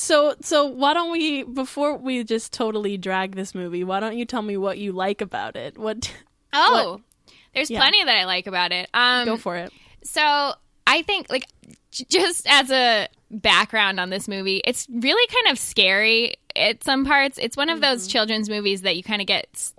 So 0.00 0.34
so 0.40 0.64
why 0.66 0.94
don't 0.94 1.12
we 1.12 1.42
before 1.42 1.96
we 1.96 2.24
just 2.24 2.52
totally 2.52 2.96
drag 2.96 3.34
this 3.36 3.54
movie? 3.54 3.84
Why 3.84 4.00
don't 4.00 4.16
you 4.16 4.24
tell 4.24 4.42
me 4.42 4.56
what 4.56 4.78
you 4.78 4.92
like 4.92 5.20
about 5.20 5.56
it? 5.56 5.76
What 5.78 6.12
Oh, 6.52 7.00
there's 7.54 7.70
Yeah. 7.70 7.78
plenty 7.80 8.02
that 8.04 8.16
I 8.16 8.24
like 8.24 8.46
about 8.46 8.72
it. 8.72 8.88
Um, 8.94 9.24
go 9.26 9.36
for 9.36 9.56
it? 9.56 9.72
So 10.02 10.54
I 10.86 11.02
think, 11.02 11.30
like, 11.30 11.44
just 11.92 12.46
as 12.48 12.70
a 12.70 13.06
background 13.30 14.00
on 14.00 14.10
this 14.10 14.26
movie, 14.26 14.60
it's 14.64 14.86
really 14.90 15.26
kind 15.28 15.52
of 15.52 15.58
scary 15.58 16.34
at 16.56 16.82
some 16.82 17.04
parts. 17.04 17.38
It's 17.38 17.56
one 17.56 17.68
of 17.68 17.80
those 17.80 18.08
children's 18.08 18.48
movies 18.48 18.80
that 18.82 18.96
you 18.96 19.02
kind 19.04 19.20
of 19.20 19.26
get 19.28 19.72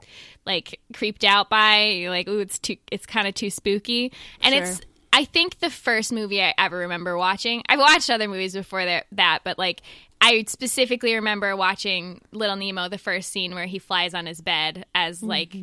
like 0.45 0.79
creeped 0.93 1.23
out 1.25 1.49
by. 1.49 1.87
You're 1.87 2.11
like, 2.11 2.27
ooh, 2.29 2.39
it's 2.39 2.59
too, 2.59 2.77
it's 2.91 3.05
kind 3.05 3.27
of 3.27 3.33
too 3.33 3.49
spooky, 3.49 4.11
and 4.41 4.53
Sure. 4.53 4.63
it's. 4.63 4.81
I 5.13 5.25
think 5.25 5.59
the 5.59 5.69
first 5.69 6.13
movie 6.13 6.41
I 6.41 6.53
ever 6.57 6.77
remember 6.77 7.17
watching. 7.17 7.63
I've 7.67 7.79
watched 7.79 8.09
other 8.09 8.29
movies 8.29 8.53
before 8.53 8.85
that, 8.85 9.07
that 9.13 9.39
but 9.43 9.57
like. 9.57 9.81
I 10.21 10.43
specifically 10.47 11.15
remember 11.15 11.55
watching 11.55 12.21
Little 12.31 12.55
Nemo, 12.55 12.87
the 12.87 12.99
first 12.99 13.31
scene 13.31 13.55
where 13.55 13.65
he 13.65 13.79
flies 13.79 14.13
on 14.13 14.27
his 14.27 14.39
bed 14.39 14.85
as 14.93 15.23
like, 15.23 15.55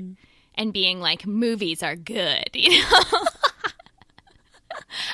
and 0.57 0.73
being 0.73 1.01
like, 1.01 1.27
movies 1.27 1.83
are 1.83 1.95
good, 1.95 2.51
you 2.55 2.71
know? 2.71 3.03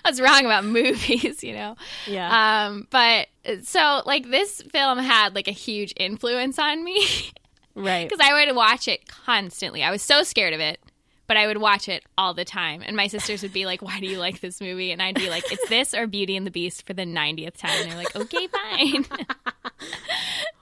I 0.04 0.10
was 0.10 0.20
wrong 0.20 0.44
about 0.44 0.64
movies, 0.64 1.42
you 1.42 1.52
know. 1.52 1.76
Yeah. 2.06 2.66
Um, 2.66 2.86
but 2.90 3.28
so 3.62 4.02
like 4.06 4.30
this 4.30 4.62
film 4.62 4.98
had 4.98 5.34
like 5.34 5.48
a 5.48 5.52
huge 5.52 5.92
influence 5.96 6.58
on 6.58 6.84
me 6.84 7.06
right. 7.74 8.08
because 8.08 8.24
I 8.24 8.44
would 8.44 8.54
watch 8.56 8.88
it 8.88 9.08
constantly. 9.08 9.82
I 9.82 9.90
was 9.90 10.02
so 10.02 10.22
scared 10.22 10.54
of 10.54 10.60
it, 10.60 10.80
but 11.26 11.36
I 11.36 11.46
would 11.46 11.58
watch 11.58 11.88
it 11.88 12.04
all 12.18 12.34
the 12.34 12.44
time. 12.44 12.82
And 12.84 12.96
my 12.96 13.06
sisters 13.06 13.42
would 13.42 13.52
be 13.52 13.66
like, 13.66 13.82
"Why 13.82 14.00
do 14.00 14.06
you 14.06 14.18
like 14.18 14.40
this 14.40 14.60
movie?" 14.60 14.92
And 14.92 15.00
I'd 15.02 15.14
be 15.14 15.30
like, 15.30 15.44
"It's 15.52 15.68
this 15.68 15.94
or 15.94 16.06
Beauty 16.06 16.36
and 16.36 16.46
the 16.46 16.50
Beast 16.50 16.86
for 16.86 16.92
the 16.92 17.04
90th 17.04 17.56
time." 17.56 17.70
And 17.82 17.90
they're 17.90 17.98
like, 17.98 18.14
"Okay, 18.16 18.46
fine." 18.48 19.06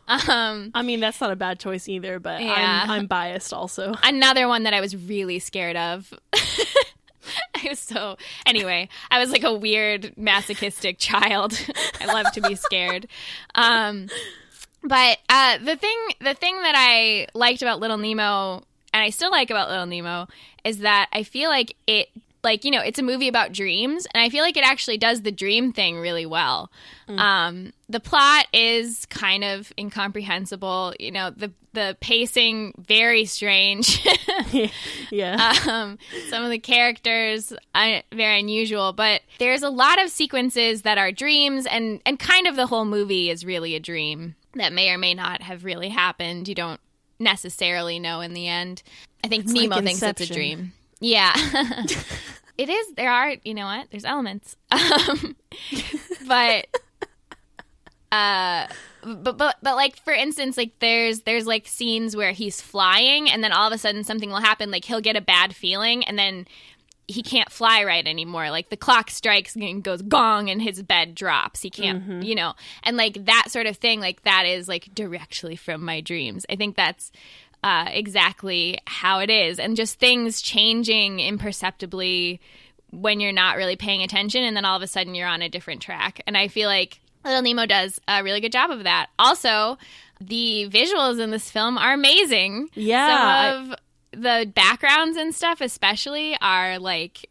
um, 0.28 0.70
I 0.74 0.82
mean, 0.82 1.00
that's 1.00 1.20
not 1.20 1.30
a 1.30 1.36
bad 1.36 1.58
choice 1.60 1.88
either, 1.88 2.18
but 2.18 2.40
Yeah. 2.42 2.82
I'm 2.84 2.90
I'm 2.90 3.06
biased 3.06 3.52
also. 3.52 3.94
another 4.02 4.48
one 4.48 4.64
that 4.64 4.74
I 4.74 4.80
was 4.80 4.96
really 4.96 5.38
scared 5.38 5.76
of. 5.76 6.12
I 7.54 7.68
was 7.68 7.78
so 7.78 8.16
anyway. 8.46 8.88
I 9.10 9.18
was 9.20 9.30
like 9.30 9.44
a 9.44 9.54
weird 9.54 10.12
masochistic 10.16 10.98
child. 10.98 11.58
I 12.00 12.06
love 12.06 12.32
to 12.32 12.40
be 12.40 12.56
scared. 12.56 13.06
Um, 13.54 14.08
but 14.82 15.18
uh, 15.28 15.58
the 15.58 15.76
thing, 15.76 15.96
the 16.20 16.34
thing 16.34 16.56
that 16.62 16.74
I 16.76 17.28
liked 17.34 17.62
about 17.62 17.78
Little 17.78 17.98
Nemo, 17.98 18.64
and 18.92 19.02
I 19.02 19.10
still 19.10 19.30
like 19.30 19.50
about 19.50 19.68
Little 19.68 19.86
Nemo, 19.86 20.28
is 20.64 20.78
that 20.78 21.08
I 21.12 21.22
feel 21.22 21.50
like 21.50 21.76
it 21.86 22.08
like 22.44 22.64
you 22.64 22.70
know 22.72 22.80
it's 22.80 22.98
a 22.98 23.04
movie 23.04 23.28
about 23.28 23.52
dreams 23.52 24.04
and 24.12 24.20
i 24.20 24.28
feel 24.28 24.42
like 24.42 24.56
it 24.56 24.64
actually 24.64 24.98
does 24.98 25.22
the 25.22 25.30
dream 25.30 25.72
thing 25.72 25.96
really 25.98 26.26
well. 26.26 26.70
Um 27.08 27.72
the 27.88 28.00
plot 28.00 28.46
is 28.52 29.06
kind 29.06 29.44
of 29.44 29.72
incomprehensible 29.78 30.94
you 30.98 31.10
know 31.12 31.30
the 31.30 31.52
the 31.72 31.96
pacing 32.00 32.74
very 32.78 33.24
strange. 33.26 34.04
Yeah. 35.12 35.54
um 35.68 35.98
some 36.30 36.42
of 36.42 36.50
the 36.50 36.58
characters 36.58 37.52
uh, 37.76 38.00
very 38.12 38.40
unusual 38.40 38.92
but 38.92 39.22
there's 39.38 39.62
a 39.62 39.70
lot 39.70 40.02
of 40.02 40.10
sequences 40.10 40.82
that 40.82 40.98
are 40.98 41.12
dreams 41.12 41.64
and 41.66 42.00
and 42.04 42.18
kind 42.18 42.46
of 42.48 42.56
the 42.56 42.66
whole 42.66 42.84
movie 42.84 43.30
is 43.30 43.44
really 43.44 43.74
a 43.76 43.80
dream 43.80 44.34
that 44.54 44.72
may 44.72 44.90
or 44.90 44.98
may 44.98 45.14
not 45.14 45.42
have 45.42 45.64
really 45.64 45.88
happened. 45.90 46.48
You 46.48 46.54
don't 46.54 46.80
necessarily 47.22 47.98
know 47.98 48.20
in 48.20 48.34
the 48.34 48.48
end. 48.48 48.82
I 49.24 49.28
think 49.28 49.44
It's 49.44 49.52
nemo 49.52 49.76
like 49.76 49.84
thinks 49.84 50.02
it's 50.02 50.20
a 50.22 50.32
dream. 50.32 50.72
Yeah. 51.00 51.34
It 52.58 52.68
is. 52.68 52.92
There 52.94 53.10
are 53.10 53.34
you 53.44 53.54
know 53.54 53.66
what? 53.66 53.88
There's 53.90 54.04
elements. 54.04 54.56
Um, 54.72 55.36
but 56.26 56.66
uh 58.12 58.66
but 59.02 59.36
but 59.38 59.56
but 59.62 59.74
like 59.74 59.96
for 59.96 60.12
instance 60.12 60.56
like 60.56 60.78
there's 60.78 61.22
there's 61.22 61.46
like 61.46 61.66
scenes 61.66 62.14
where 62.14 62.32
he's 62.32 62.60
flying 62.60 63.30
and 63.30 63.42
then 63.42 63.52
all 63.52 63.66
of 63.66 63.72
a 63.72 63.78
sudden 63.78 64.04
something 64.04 64.30
will 64.30 64.40
happen. 64.40 64.70
Like 64.70 64.84
he'll 64.84 65.00
get 65.00 65.16
a 65.16 65.20
bad 65.20 65.56
feeling 65.56 66.04
and 66.04 66.18
then 66.18 66.46
he 67.12 67.22
can't 67.22 67.50
fly 67.50 67.84
right 67.84 68.06
anymore. 68.06 68.50
Like 68.50 68.70
the 68.70 68.76
clock 68.76 69.10
strikes 69.10 69.54
and 69.54 69.82
goes 69.82 70.02
gong 70.02 70.50
and 70.50 70.60
his 70.60 70.82
bed 70.82 71.14
drops. 71.14 71.62
He 71.62 71.70
can't 71.70 72.24
you 72.24 72.34
know. 72.34 72.54
And 72.82 72.96
like 72.96 73.24
that 73.26 73.46
sort 73.50 73.66
of 73.66 73.76
thing 73.76 74.00
like 74.00 74.22
that 74.22 74.44
is 74.46 74.68
like 74.68 74.94
directly 74.94 75.56
from 75.56 75.84
my 75.84 76.00
dreams. 76.00 76.44
I 76.50 76.56
think 76.56 76.76
that's 76.76 77.12
uh, 77.62 77.86
exactly 77.90 78.80
how 78.86 79.20
it 79.20 79.30
is. 79.30 79.58
And 79.58 79.76
just 79.76 79.98
things 79.98 80.42
changing 80.42 81.20
imperceptibly 81.20 82.40
when 82.90 83.20
you're 83.20 83.32
not 83.32 83.56
really 83.56 83.76
paying 83.76 84.02
attention 84.02 84.42
and 84.42 84.56
then 84.56 84.64
all 84.64 84.76
of 84.76 84.82
a 84.82 84.86
sudden 84.86 85.14
you're 85.14 85.28
on 85.28 85.42
a 85.42 85.48
different 85.48 85.80
track. 85.80 86.20
And 86.26 86.36
i 86.36 86.48
feel 86.48 86.68
like 86.68 87.00
little 87.24 87.42
nemo 87.42 87.66
does 87.66 88.00
a 88.08 88.22
really 88.22 88.40
good 88.40 88.52
job 88.52 88.70
of 88.70 88.84
that. 88.84 89.08
Also 89.18 89.78
the 90.20 90.68
visuals 90.70 91.20
in 91.20 91.30
this 91.30 91.50
film 91.50 91.78
are 91.78 91.92
amazing. 91.92 92.68
Yeah, 92.74 93.52
some 93.52 93.70
of 93.70 93.78
the 94.12 94.50
backgrounds 94.54 95.16
and 95.16 95.34
stuff 95.34 95.60
especially 95.60 96.36
are 96.40 96.78
like 96.78 97.28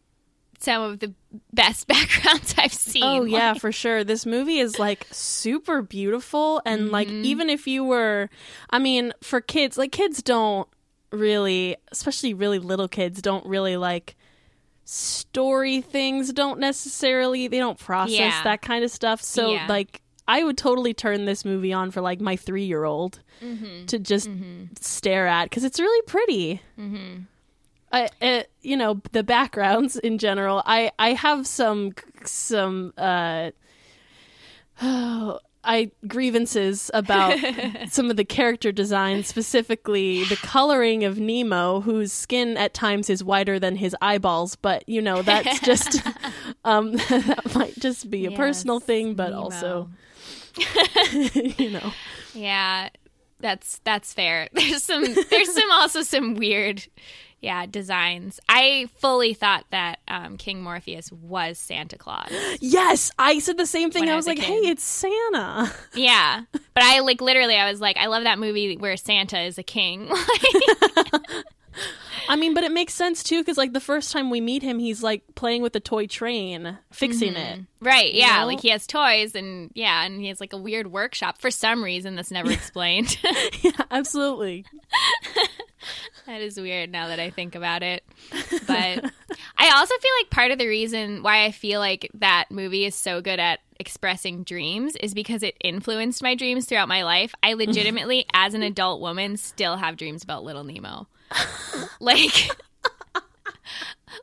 some 0.60 0.82
of 0.84 1.00
the 1.00 1.14
best 1.54 1.88
backgrounds 1.94 2.54
i've 2.58 2.74
seen 2.74 3.04
Oh 3.04 3.24
yeah, 3.24 3.54
Like, 3.54 3.62
for 3.62 3.72
sure. 3.72 4.04
This 4.04 4.26
movie 4.26 4.60
is 4.60 4.78
like 4.78 5.08
super 5.12 5.82
beautiful 5.82 6.62
and 6.66 6.92
like 6.92 7.08
mm-hmm. 7.08 7.26
even 7.26 7.50
if 7.50 7.68
you 7.68 7.84
were 7.84 8.30
I 8.70 8.78
mean, 8.80 9.14
for 9.22 9.42
kids, 9.42 9.78
like 9.78 9.92
kids 9.92 10.22
don't 10.22 10.68
really, 11.12 11.76
especially 11.92 12.34
really 12.34 12.60
little 12.60 12.88
kids 12.88 13.22
don't 13.22 13.46
really 13.46 13.76
like 13.78 14.16
story 14.86 15.82
things 15.82 16.34
don't 16.34 16.60
necessarily 16.60 17.48
they 17.48 17.60
don't 17.60 17.80
process 17.80 18.18
Yeah. 18.18 18.44
that 18.44 18.62
kind 18.62 18.84
of 18.84 18.92
stuff. 18.92 19.22
So 19.22 19.52
Yeah. 19.54 19.66
like 19.68 20.02
I 20.32 20.44
would 20.44 20.58
totally 20.58 20.94
turn 20.94 21.26
this 21.26 21.44
movie 21.46 21.74
on 21.74 21.92
for 21.92 22.02
like 22.02 22.22
my 22.22 22.36
3-year-old 22.36 23.20
Mm-hmm. 23.44 23.86
to 23.88 23.98
just 23.98 24.30
stare 24.80 25.26
at 25.26 25.50
cuz 25.50 25.64
it's 25.64 25.80
really 25.80 26.02
pretty. 26.04 26.62
Mm-hmm. 26.80 27.24
I, 27.92 28.10
it, 28.22 28.52
you 28.62 28.78
know, 28.78 29.02
the 29.12 29.24
backgrounds 29.24 29.98
in 29.98 30.18
general. 30.18 30.62
I, 30.66 30.92
I 31.00 31.14
have 31.14 31.46
some, 31.48 31.94
some, 32.24 32.94
uh, 32.98 33.52
I 35.64 35.92
grievances 36.08 36.90
about 36.94 37.38
some 37.90 38.10
of 38.10 38.16
the 38.18 38.26
character 38.26 38.72
design, 38.72 39.24
specifically 39.24 40.24
the 40.26 40.36
coloring 40.38 41.04
of 41.04 41.20
Nemo, 41.20 41.82
whose 41.82 42.12
skin 42.12 42.58
at 42.58 42.74
times 42.74 43.10
is 43.10 43.24
whiter 43.24 43.60
than 43.60 43.76
his 43.76 43.96
eyeballs. 44.02 44.56
But 44.56 44.88
you 44.88 45.02
know, 45.02 45.22
that's 45.22 45.60
just, 45.62 46.02
um, 46.66 46.94
that 46.94 47.56
might 47.56 47.76
just 47.80 48.10
be 48.10 48.26
a 48.26 48.32
personal 48.32 48.80
thing, 48.80 49.14
but 49.14 49.30
Nemo. 49.32 49.42
also, 49.42 49.90
you 51.60 51.72
know, 51.72 51.92
Yeah, 52.34 52.90
that's 53.40 53.80
that's 53.80 54.14
fair. 54.14 54.50
There's 54.54 54.84
some 54.84 55.04
there's 55.04 55.54
some 55.54 55.72
also 55.72 56.02
some 56.02 56.36
weird 56.36 56.86
yeah, 57.42 57.66
designs. 57.66 58.40
I 58.48 58.88
fully 59.00 59.34
thought 59.34 59.66
that 59.72 60.00
um, 60.08 60.38
King 60.38 60.62
Morpheus 60.62 61.12
was 61.12 61.58
Santa 61.58 61.98
Claus. 61.98 62.30
yes, 62.60 63.10
I 63.18 63.40
said 63.40 63.58
the 63.58 63.66
same 63.66 63.90
thing. 63.90 64.08
I 64.10 64.16
was 64.16 64.28
like, 64.28 64.38
hey, 64.38 64.58
it's 64.58 64.84
Santa. 64.84 65.72
Yeah. 65.96 66.44
But 66.52 66.84
I 66.84 67.00
like 67.00 67.20
literally 67.20 67.56
I 67.56 67.70
was 67.70 67.82
like 67.82 67.98
I 67.98 68.06
love 68.08 68.24
that 68.24 68.38
movie 68.40 68.78
where 68.78 68.96
Santa 68.96 69.40
is 69.42 69.58
a 69.58 69.64
king. 69.64 70.08
I 72.30 72.36
mean, 72.36 72.54
but 72.54 72.64
it 72.64 72.72
makes 72.72 72.94
sense 72.94 73.24
too 73.24 73.40
because 73.40 73.58
like 73.58 73.74
the 73.74 73.80
first 73.80 74.12
time 74.12 74.30
we 74.30 74.42
meet 74.42 74.64
him, 74.64 74.80
he's 74.80 75.02
like 75.02 75.24
playing 75.36 75.62
with 75.62 75.76
a 75.76 75.80
toy 75.80 76.08
train, 76.08 76.78
fixing 76.92 77.36
it. 77.36 77.60
Mm-hmm. 77.60 77.86
right, 77.86 78.14
yeah, 78.14 78.42
know? 78.42 78.48
like 78.48 78.62
he 78.62 78.70
has 78.70 78.86
toys 78.88 79.36
and 79.36 79.72
yeah, 79.74 80.04
and 80.04 80.22
he 80.22 80.28
has 80.28 80.40
like 80.40 80.54
a 80.54 80.58
weird 80.58 80.88
workshop 80.92 81.40
for 81.40 81.52
some 81.52 81.84
reason 81.84 82.16
that's 82.16 82.32
never 82.32 82.52
explained. 82.52 83.18
yeah, 83.62 83.72
absolutely. 83.90 84.66
That 86.28 86.42
is 86.42 86.60
weird 86.60 86.92
now 86.92 87.08
that 87.08 87.20
I 87.20 87.30
think 87.30 87.56
about 87.56 87.84
it. 87.84 88.04
But 88.68 89.12
I 89.58 89.72
also 89.76 89.96
feel 89.98 90.12
like 90.20 90.30
part 90.30 90.52
of 90.52 90.58
the 90.58 90.68
reason 90.68 91.24
why 91.24 91.46
I 91.46 91.52
feel 91.52 91.80
like 91.80 92.10
that 92.16 92.46
movie 92.52 92.86
is 92.86 92.96
so 92.96 93.22
good 93.22 93.40
at 93.40 93.60
expressing 93.80 94.44
dreams 94.44 94.96
is 94.98 95.14
because 95.14 95.44
it 95.44 95.58
influenced 95.62 96.22
my 96.22 96.36
dreams 96.36 96.66
throughout 96.66 96.88
my 96.88 97.04
life. 97.04 97.34
I 97.42 97.52
mm-hmm. 97.52 97.60
legitimately, 97.60 98.26
as 98.34 98.54
an 98.54 98.62
adult 98.62 99.02
woman, 99.02 99.36
still 99.36 99.76
have 99.76 99.98
dreams 99.98 100.24
about 100.24 100.44
Little 100.44 100.64
Nemo. 100.64 101.08
Like. 102.00 102.50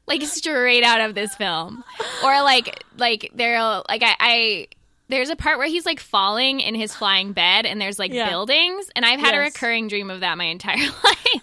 like 0.06 0.22
straight 0.22 0.82
out 0.84 1.00
of 1.00 1.14
this 1.14 1.34
film 1.34 1.82
or 2.24 2.42
like 2.42 2.82
like 2.98 3.30
there 3.34 3.60
like 3.60 4.02
I, 4.02 4.16
I 4.20 4.66
there's 5.08 5.30
a 5.30 5.36
part 5.36 5.58
where 5.58 5.66
he's 5.68 5.86
like 5.86 6.00
falling 6.00 6.60
in 6.60 6.74
his 6.74 6.94
flying 6.94 7.32
bed 7.32 7.64
and 7.66 7.80
there's 7.80 7.98
like 7.98 8.12
Yeah. 8.12 8.28
buildings 8.28 8.90
and 8.96 9.04
i've 9.04 9.20
had 9.20 9.34
a 9.34 9.38
recurring 9.38 9.88
dream 9.88 10.10
of 10.10 10.20
that 10.20 10.36
my 10.38 10.44
entire 10.44 10.76
life 11.04 11.42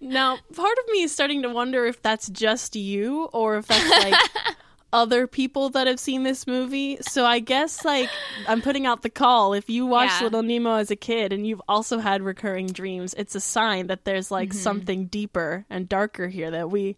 Now, 0.00 0.36
part 0.54 0.78
of 0.78 0.92
me 0.92 1.02
is 1.02 1.12
starting 1.12 1.42
to 1.42 1.48
wonder 1.50 1.84
if 1.86 2.00
that's 2.02 2.28
just 2.28 2.76
you 2.76 3.24
or 3.32 3.58
if 3.58 3.66
that's 3.66 3.90
like 4.04 4.14
other 4.92 5.26
people 5.26 5.68
that 5.70 5.86
have 5.86 6.00
seen 6.00 6.22
this 6.22 6.46
movie. 6.46 6.96
So 7.02 7.24
I 7.26 7.40
guess 7.40 7.84
like 7.84 8.08
I'm 8.46 8.62
putting 8.62 8.86
out 8.86 9.02
the 9.02 9.10
call. 9.10 9.52
If 9.52 9.68
you 9.68 9.84
watched 9.86 10.20
Yeah. 10.20 10.24
Little 10.24 10.42
Nemo 10.42 10.76
as 10.76 10.90
a 10.90 10.96
kid 10.96 11.32
and 11.32 11.46
you've 11.46 11.60
also 11.68 11.98
had 11.98 12.22
recurring 12.22 12.66
dreams, 12.68 13.14
it's 13.18 13.34
a 13.34 13.40
sign 13.40 13.88
that 13.88 14.04
there's 14.04 14.30
like 14.30 14.48
Mm-hmm. 14.50 14.58
something 14.58 15.06
deeper 15.06 15.66
and 15.68 15.88
darker 15.88 16.28
here 16.28 16.50
that 16.50 16.70
we 16.70 16.96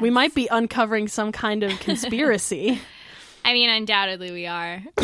we 0.00 0.10
might 0.10 0.34
be 0.34 0.48
uncovering 0.50 1.06
some 1.08 1.30
kind 1.32 1.62
of 1.62 1.78
conspiracy. 1.80 2.80
I 3.44 3.52
mean, 3.52 3.70
undoubtedly 3.70 4.32
we 4.32 4.46
are. 4.46 4.82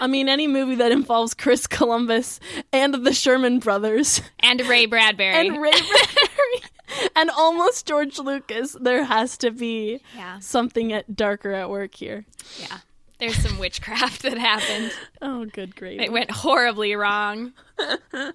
I 0.00 0.06
mean, 0.08 0.28
any 0.28 0.48
movie 0.48 0.76
that 0.76 0.90
involves 0.90 1.32
Chris 1.34 1.66
Columbus 1.68 2.40
and 2.72 2.92
the 2.94 3.12
Sherman 3.12 3.60
brothers 3.60 4.20
And 4.40 4.60
Ray 4.62 4.86
Bradbury. 4.86 5.34
and 5.48 5.60
Ray 5.62 5.70
Bradbury 5.70 6.62
and 7.16 7.30
almost 7.30 7.86
George 7.86 8.18
Lucas, 8.18 8.76
there 8.80 9.04
has 9.04 9.36
to 9.38 9.50
be 9.50 10.00
yeah, 10.16 10.38
something 10.40 10.92
at 10.92 11.16
darker 11.16 11.52
at 11.52 11.70
work 11.70 11.94
here. 11.94 12.24
yeah. 12.58 12.78
There's 13.18 13.36
some 13.36 13.58
witchcraft 13.58 14.22
that 14.22 14.36
happened. 14.36 14.92
Oh, 15.22 15.44
good 15.44 15.76
grief! 15.76 16.00
It 16.00 16.10
went 16.10 16.30
horribly 16.32 16.96
wrong. 16.96 17.52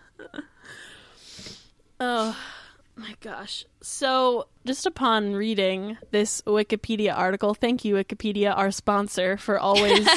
Oh 2.00 2.38
my 2.96 3.16
gosh! 3.22 3.66
So, 3.82 4.48
just 4.66 4.86
upon 4.86 5.34
reading 5.34 5.98
this 6.12 6.42
Wikipedia 6.44 7.18
article, 7.18 7.54
thank 7.54 7.84
you, 7.84 7.96
Wikipedia, 7.96 8.56
our 8.56 8.72
sponsor, 8.72 9.36
for 9.38 9.58
always 9.60 10.08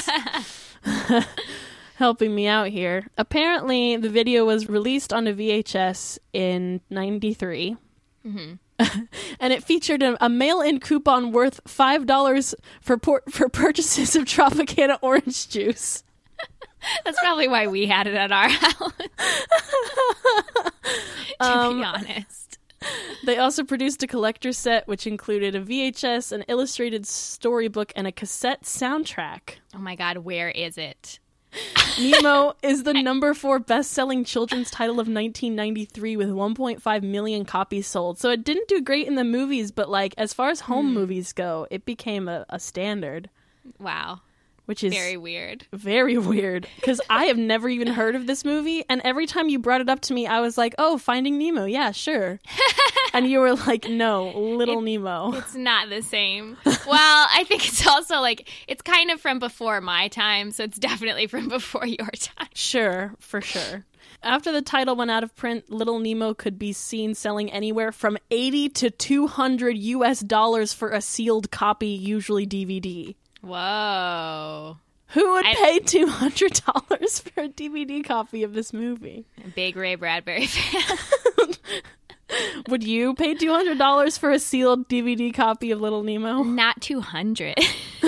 helping 1.97 2.35
me 2.35 2.47
out 2.47 2.69
here. 2.69 3.09
Apparently, 3.17 3.97
the 3.97 4.11
video 4.11 4.45
was 4.45 4.69
released 4.69 5.13
on 5.13 5.27
a 5.27 5.33
VHS 5.33 6.19
in 6.33 6.81
'93. 6.91 7.77
and 8.25 9.53
it 9.53 9.65
featured 9.65 10.03
a, 10.03 10.23
a 10.25 10.29
mail-in 10.29 10.81
coupon 10.81 11.33
worth 11.33 11.61
five 11.67 12.07
dollars 12.07 12.55
for 12.81 12.97
por- 12.99 13.23
for 13.31 13.49
purchases 13.49 14.15
of 14.17 14.25
Tropicana 14.25 14.99
orange 15.03 15.49
juice. 15.49 16.03
That's 17.05 17.21
probably 17.21 17.49
why 17.49 17.67
we 17.67 17.87
had 17.87 18.07
it 18.07 18.15
at 18.15 18.33
our 18.33 18.49
house. 18.49 18.93
to 18.97 20.73
Um, 21.41 21.79
be 21.79 21.85
honest. 21.85 22.59
They 23.27 23.37
also 23.37 23.63
produced 23.65 24.03
a 24.03 24.07
collector 24.07 24.53
set, 24.53 24.89
which 24.89 25.07
included 25.07 25.55
a 25.55 25.61
VHS, 25.61 26.33
an 26.33 26.43
illustrated 26.49 27.07
storybook, 27.07 27.93
and 27.95 28.07
a 28.07 28.13
cassette 28.13 28.63
soundtrack. 28.63 29.57
Oh 29.75 29.79
my 29.79 29.95
god, 29.95 30.19
where 30.19 30.49
is 30.49 30.79
it? 30.79 31.19
Nemo 32.01 32.55
is 32.63 32.85
the 32.85 32.95
number 32.95 33.35
four 33.35 33.59
best-selling 33.59 34.25
children's 34.25 34.71
title 34.71 34.95
of 34.95 35.09
1993 35.09 36.17
with 36.17 36.29
1.5 36.29 37.03
million 37.03 37.45
copies 37.45 37.87
sold. 37.87 38.19
So 38.19 38.31
it 38.31 38.45
didn't 38.45 38.69
do 38.69 38.81
great 38.81 39.07
in 39.07 39.17
the 39.17 39.25
movies, 39.25 39.71
but 39.71 39.91
like 39.91 40.15
as 40.17 40.33
far 40.33 40.51
as 40.51 40.61
home 40.61 40.89
hmm. 40.89 40.95
movies 40.95 41.33
go, 41.33 41.67
it 41.71 41.85
became 41.85 42.29
a, 42.29 42.47
a 42.49 42.59
standard, 42.59 43.29
Wow. 43.79 44.21
Which 44.71 44.85
is 44.85 44.95
Very 44.95 45.17
weird. 45.17 45.67
very 45.73 46.17
weird 46.17 46.69
because 46.77 47.01
I 47.11 47.25
have 47.25 47.37
never 47.37 47.69
even 47.69 47.89
heard 47.89 48.15
of 48.15 48.29
this 48.29 48.45
movie, 48.45 48.85
and 48.89 49.01
every 49.03 49.27
time 49.27 49.49
you 49.49 49.59
brought 49.59 49.81
it 49.81 49.89
up 49.89 49.99
to 50.03 50.15
me, 50.15 50.29
I 50.29 50.39
was 50.39 50.57
like, 50.57 50.77
"Oh, 50.79 50.97
Finding 50.97 51.39
Nemo, 51.39 51.65
yeah, 51.65 51.91
sure." 51.91 52.39
and 53.13 53.27
you 53.29 53.41
were 53.41 53.55
like, 53.55 53.89
"No, 53.89 54.29
Little 54.31 54.81
Nemo." 54.81 55.33
It's 55.35 55.57
not 55.57 55.89
the 55.89 56.03
same. 56.03 56.57
well, 56.65 57.27
I 57.35 57.43
think 57.49 57.67
it's 57.67 57.85
also 57.85 58.21
like 58.21 58.49
it's 58.69 58.81
kind 58.81 59.11
of 59.11 59.21
from 59.21 59.41
before 59.41 59.81
my 59.81 60.07
time, 60.07 60.53
so 60.53 60.63
it's 60.63 60.79
definitely 60.79 61.27
from 61.27 61.49
before 61.49 61.85
your 61.85 62.07
time. 62.11 62.47
Sure, 62.55 63.17
for 63.19 63.41
sure. 63.41 63.87
After 64.23 64.53
the 64.53 64.63
title 64.63 64.95
went 64.95 65.11
out 65.11 65.25
of 65.25 65.35
print, 65.35 65.69
Little 65.71 65.99
Nemo 65.99 66.33
could 66.33 66.61
be 66.61 66.73
seen 66.73 67.15
selling 67.17 67.51
anywhere 67.51 67.91
from 67.91 68.19
80 68.31 68.69
to 68.69 68.91
200 68.91 69.77
US 69.79 70.21
dollars 70.21 70.73
for 70.73 70.91
a 70.91 71.01
sealed 71.01 71.51
copy, 71.51 71.89
usually 71.89 72.47
DVD. 72.47 73.17
Whoa. 73.41 74.77
Who 75.09 75.33
would 75.33 75.45
I- 75.47 75.55
pay 75.55 75.81
$200 75.81 77.23
for 77.23 77.43
a 77.43 77.49
DVD 77.49 78.05
copy 78.05 78.43
of 78.43 78.53
this 78.55 78.73
movie? 78.73 79.27
Big 79.55 79.77
Ray 79.77 79.97
Bradbury 79.97 80.47
fan. 80.47 80.99
Would 82.69 82.85
you 82.85 83.15
pay 83.15 83.35
$200 83.35 84.19
for 84.19 84.31
a 84.31 84.39
sealed 84.39 84.89
DVD 84.89 85.35
copy 85.35 85.73
of 85.73 85.81
Little 85.81 86.05
Nemo? 86.05 86.45
Not 86.45 86.81
200. 86.81 87.57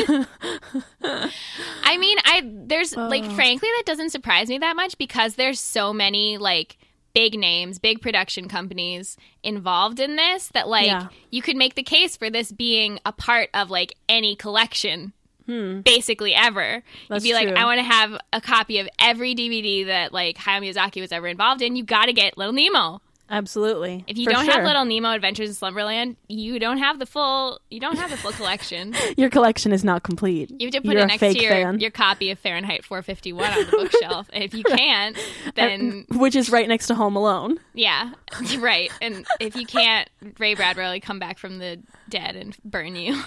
I 1.02 1.98
mean, 1.98 2.18
I 2.24 2.42
there's 2.44 2.96
like 2.96 3.24
oh. 3.24 3.30
frankly 3.34 3.68
that 3.78 3.82
doesn't 3.84 4.10
surprise 4.10 4.48
me 4.48 4.58
that 4.58 4.76
much 4.76 4.96
because 4.96 5.34
there's 5.34 5.58
so 5.58 5.92
many 5.92 6.38
like 6.38 6.78
big 7.14 7.36
names, 7.38 7.78
big 7.80 8.00
production 8.00 8.48
companies 8.48 9.16
involved 9.42 9.98
in 9.98 10.14
this 10.16 10.48
that 10.54 10.68
like 10.68 10.86
Yeah. 10.86 11.08
you 11.30 11.42
could 11.42 11.56
make 11.56 11.74
the 11.74 11.82
case 11.82 12.16
for 12.16 12.30
this 12.30 12.52
being 12.52 13.00
a 13.04 13.10
part 13.12 13.50
of 13.54 13.70
like 13.70 13.94
any 14.08 14.36
collection. 14.36 15.12
Basically, 15.46 16.34
ever. 16.34 16.74
Hmm. 16.76 17.12
That's 17.12 17.24
You'd 17.24 17.38
be 17.38 17.46
like. 17.46 17.56
I 17.56 17.64
want 17.64 17.78
to 17.78 17.84
have 17.84 18.18
a 18.32 18.40
copy 18.40 18.78
of 18.78 18.88
every 19.00 19.34
DVD 19.34 19.86
that 19.86 20.12
like 20.12 20.36
Hayao 20.38 20.60
Miyazaki 20.62 21.00
was 21.00 21.12
ever 21.12 21.26
involved 21.26 21.62
in. 21.62 21.76
You 21.76 21.84
got 21.84 22.06
to 22.06 22.12
get 22.12 22.36
Little 22.38 22.52
Nemo. 22.52 23.00
Absolutely. 23.30 24.04
If 24.06 24.18
you 24.18 24.26
For 24.26 24.32
don't 24.32 24.44
sure. 24.44 24.52
have 24.52 24.64
Little 24.64 24.84
Nemo 24.84 25.10
Adventures 25.12 25.48
in 25.48 25.54
Slumberland, 25.54 26.16
you 26.28 26.58
don't 26.58 26.76
have 26.76 26.98
the 26.98 27.06
full. 27.06 27.62
You 27.70 27.80
don't 27.80 27.96
have 27.96 28.10
the 28.10 28.16
full 28.18 28.32
collection. 28.32 28.94
Your 29.16 29.30
collection 29.30 29.72
is 29.72 29.82
not 29.82 30.02
complete. 30.02 30.50
You 30.50 30.66
have 30.66 30.72
to 30.74 30.80
put 30.82 30.92
You're 30.92 31.04
it 31.04 31.06
next 31.06 31.20
to 31.20 31.42
your, 31.42 31.74
your 31.76 31.90
copy 31.90 32.30
of 32.30 32.38
Fahrenheit 32.38 32.84
451 32.84 33.50
on 33.50 33.58
the 33.64 33.70
bookshelf. 33.70 34.28
And 34.34 34.44
if 34.44 34.52
you 34.52 34.64
can't, 34.64 35.16
then 35.54 36.04
Which 36.10 36.36
is 36.36 36.50
right 36.50 36.68
next 36.68 36.88
to 36.88 36.94
Home 36.94 37.16
Alone. 37.16 37.58
yeah, 37.72 38.12
right. 38.58 38.90
And 39.00 39.26
if 39.40 39.56
you 39.56 39.64
can't, 39.64 40.10
Ray 40.38 40.54
Bradbury 40.54 40.92
will 40.92 41.00
come 41.00 41.18
back 41.18 41.38
from 41.38 41.58
the 41.58 41.80
dead 42.10 42.36
and 42.36 42.54
burn 42.66 42.96
you. 42.96 43.18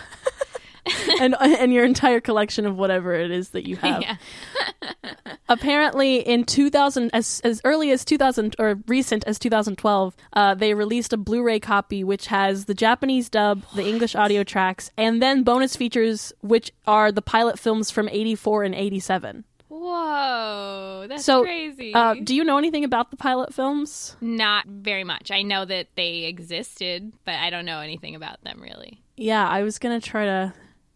and 1.21 1.35
and 1.39 1.73
your 1.73 1.85
entire 1.85 2.19
collection 2.19 2.65
of 2.65 2.77
whatever 2.77 3.13
it 3.13 3.31
is 3.31 3.49
that 3.49 3.67
you 3.67 3.75
have. 3.77 4.01
yeah. 4.01 4.15
Apparently, 5.49 6.17
in 6.17 6.43
2000, 6.43 7.11
as 7.13 7.41
as 7.43 7.61
early 7.63 7.91
as 7.91 8.03
2000 8.03 8.55
or 8.57 8.79
recent 8.87 9.23
as 9.25 9.37
2012, 9.37 10.15
uh, 10.33 10.55
they 10.55 10.73
released 10.73 11.13
a 11.13 11.17
Blu-ray 11.17 11.59
copy 11.59 12.03
which 12.03 12.27
has 12.27 12.65
the 12.65 12.73
Japanese 12.73 13.29
dub, 13.29 13.63
the 13.75 13.85
English 13.87 14.15
audio 14.15 14.43
tracks, 14.43 14.89
and 14.97 15.21
then 15.21 15.43
bonus 15.43 15.75
features 15.75 16.33
which 16.41 16.71
are 16.87 17.11
the 17.11 17.21
pilot 17.21 17.59
films 17.59 17.91
from 17.91 18.09
84 18.09 18.63
and 18.63 18.73
87. 18.75 19.43
Whoa, 19.69 21.05
that's 21.07 21.25
So, 21.25 21.43
crazy. 21.43 21.93
Uh, 21.93 22.15
do 22.23 22.33
you 22.35 22.43
know 22.43 22.57
anything 22.57 22.83
about 22.83 23.11
the 23.11 23.17
pilot 23.17 23.53
films? 23.53 24.15
Not 24.21 24.65
very 24.67 25.03
much. 25.03 25.29
I 25.31 25.41
know 25.43 25.63
that 25.65 25.87
they 25.95 26.23
existed, 26.23 27.11
but 27.23 27.35
I 27.35 27.49
don't 27.49 27.65
know 27.65 27.81
anything 27.81 28.15
about 28.15 28.43
them 28.43 28.59
really. 28.61 28.99
Yeah, 29.15 29.47
I 29.47 29.61
was 29.63 29.77
gonna 29.77 30.01
try 30.01 30.25
to 30.25 30.53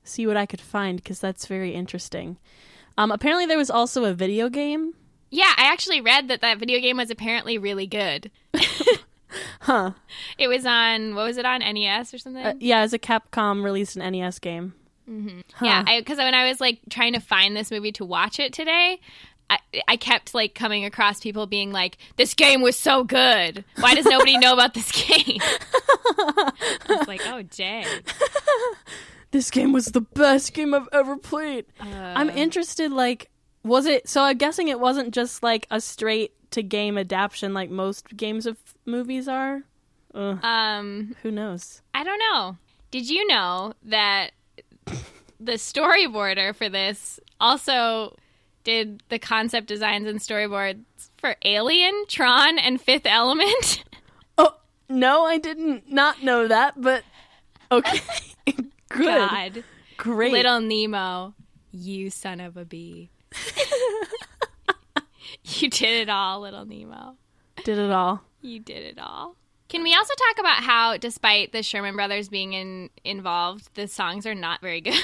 see 0.09 0.27
what 0.27 0.37
I 0.37 0.45
could 0.45 0.61
find 0.61 1.01
because 1.01 1.19
that's 1.19 1.45
very 1.45 1.73
interesting. 1.73 2.37
Um, 2.97 3.11
apparently, 3.11 3.45
there 3.45 3.57
was 3.57 3.69
also 3.69 4.05
a 4.05 4.13
video 4.13 4.49
game. 4.49 4.93
Yeah, 5.31 5.53
I 5.57 5.71
actually 5.71 6.01
read 6.01 6.27
that 6.27 6.41
that 6.41 6.57
video 6.57 6.79
game 6.79 6.97
was 6.97 7.11
apparently 7.11 7.57
really 7.57 7.87
good. 7.87 8.31
Huh. 9.61 9.91
It 10.37 10.47
was 10.47 10.65
on 10.65 11.15
what 11.15 11.25
was 11.25 11.37
it 11.37 11.45
on 11.45 11.59
NES 11.59 12.13
or 12.13 12.17
something? 12.17 12.43
Uh, 12.43 12.53
yeah, 12.59 12.81
was 12.81 12.93
a 12.93 12.99
Capcom 12.99 13.63
released 13.63 13.95
an 13.95 14.11
NES 14.11 14.39
game. 14.39 14.73
Huh. 15.07 15.65
Yeah, 15.65 15.99
because 15.99 16.17
when 16.17 16.33
I 16.33 16.47
was 16.47 16.61
like 16.61 16.79
trying 16.89 17.13
to 17.13 17.19
find 17.19 17.55
this 17.55 17.71
movie 17.71 17.91
to 17.93 18.05
watch 18.05 18.39
it 18.39 18.53
today, 18.53 18.99
I, 19.49 19.57
I 19.87 19.97
kept 19.97 20.35
like 20.35 20.53
coming 20.53 20.85
across 20.85 21.19
people 21.19 21.47
being 21.47 21.71
like, 21.71 21.97
"This 22.15 22.35
game 22.35 22.61
was 22.61 22.77
so 22.77 23.03
good. 23.03 23.65
Why 23.79 23.95
does 23.95 24.05
nobody 24.05 24.37
know 24.39 24.53
about 24.53 24.75
this 24.75 24.91
game?" 24.91 25.39
I 25.41 26.51
was 26.87 27.07
like, 27.07 27.21
"Oh, 27.25 27.41
dang." 27.41 27.87
this 29.31 29.51
game 29.51 29.71
was 29.73 29.87
the 29.87 30.01
best 30.01 30.53
game 30.53 30.73
I've 30.73 30.89
ever 30.91 31.17
played. 31.17 31.65
I'm 31.79 32.29
interested, 32.29 32.91
like, 32.91 33.29
was 33.63 33.85
it? 33.85 34.07
So 34.09 34.21
I'm 34.23 34.37
guessing 34.37 34.67
it 34.67 34.79
wasn't 34.79 35.13
just 35.13 35.43
like 35.43 35.67
a 35.69 35.79
straight 35.81 36.33
to 36.51 36.63
game 36.63 36.97
adaptation 36.97 37.53
like 37.53 37.69
most 37.69 38.15
games 38.17 38.45
of 38.45 38.57
movies 38.85 39.27
are. 39.27 39.63
Ugh, 40.15 40.43
Um, 40.43 41.15
who 41.21 41.29
knows? 41.29 41.81
I 41.93 42.03
don't 42.03 42.19
know. 42.19 42.57
Did 42.91 43.07
you 43.09 43.27
know 43.27 43.73
that 43.83 44.31
the 45.39 45.53
storyboarder 45.53 46.55
for 46.55 46.67
this 46.69 47.19
also 47.39 48.15
did 48.63 49.03
the 49.09 49.19
concept 49.19 49.67
designs 49.67 50.07
and 50.07 50.19
storyboards 50.19 50.81
for 51.17 51.35
Alien, 51.43 52.05
Tron, 52.07 52.57
and 52.57 52.81
Fifth 52.81 53.05
Element? 53.05 53.83
Oh 54.39 54.55
no, 54.87 55.25
I 55.25 55.37
didn't 55.37 55.91
not 55.91 56.23
know 56.23 56.47
that, 56.47 56.79
but 56.81 57.03
okay, 57.71 57.99
good, 58.89 59.05
God. 59.05 59.63
great. 59.97 60.31
Little 60.31 60.59
Nemo, 60.61 61.33
you 61.71 62.09
son 62.09 62.39
of 62.39 62.57
a 62.57 62.65
bee. 62.65 63.09
you 65.43 65.69
did 65.69 66.01
it 66.01 66.09
all, 66.09 66.41
Little 66.41 66.65
Nemo. 66.65 67.15
Did 67.63 67.77
it 67.77 67.91
all. 67.91 68.21
You 68.41 68.59
did 68.59 68.83
it 68.83 68.99
all. 68.99 69.35
Can 69.67 69.83
we 69.83 69.93
also 69.93 70.13
talk 70.27 70.39
about 70.39 70.63
how, 70.63 70.97
despite 70.97 71.51
the 71.51 71.61
Sherman 71.61 71.95
Brothers 71.95 72.29
being 72.29 72.53
in, 72.53 72.89
involved, 73.03 73.69
the 73.75 73.87
songs 73.87 74.25
are 74.25 74.35
not 74.35 74.61
very 74.61 74.81
good? 74.81 74.93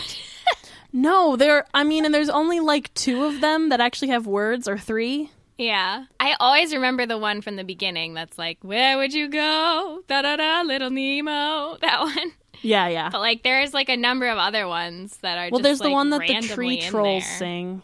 No, 0.97 1.35
there. 1.35 1.65
I 1.73 1.83
mean, 1.83 2.05
and 2.05 2.13
there's 2.13 2.29
only 2.29 2.61
like 2.61 2.93
two 2.93 3.25
of 3.25 3.41
them 3.41 3.67
that 3.67 3.81
actually 3.81 4.07
have 4.09 4.25
words, 4.27 4.65
or 4.65 4.77
three. 4.77 5.29
yeah. 5.57 6.05
I 6.21 6.37
always 6.39 6.73
remember 6.73 7.05
the 7.05 7.17
one 7.17 7.41
from 7.41 7.57
the 7.57 7.65
beginning 7.65 8.13
that's 8.13 8.37
like, 8.37 8.59
Where 8.61 8.97
would 8.97 9.13
you 9.13 9.27
go? 9.27 10.03
Da 10.07 10.21
da 10.21 10.37
da, 10.37 10.61
Little 10.61 10.89
Nemo. 10.91 11.75
That 11.81 11.99
one. 12.15 12.31
Yeah, 12.65 12.87
yeah. 12.87 13.09
But 13.11 13.19
like, 13.21 13.43
there's 13.43 13.73
like 13.73 13.89
a 13.89 13.97
number 13.97 14.27
of 14.27 14.37
other 14.37 14.67
ones 14.67 15.17
that 15.17 15.37
are 15.37 15.49
Well, 15.51 15.59
just, 15.59 15.63
there's 15.63 15.79
the 15.79 15.91
one 15.91 16.09
that 16.09 16.21
the 16.27 16.41
tree 16.41 16.81
trolls 16.81 17.23
there. 17.23 17.37
sing. 17.37 17.81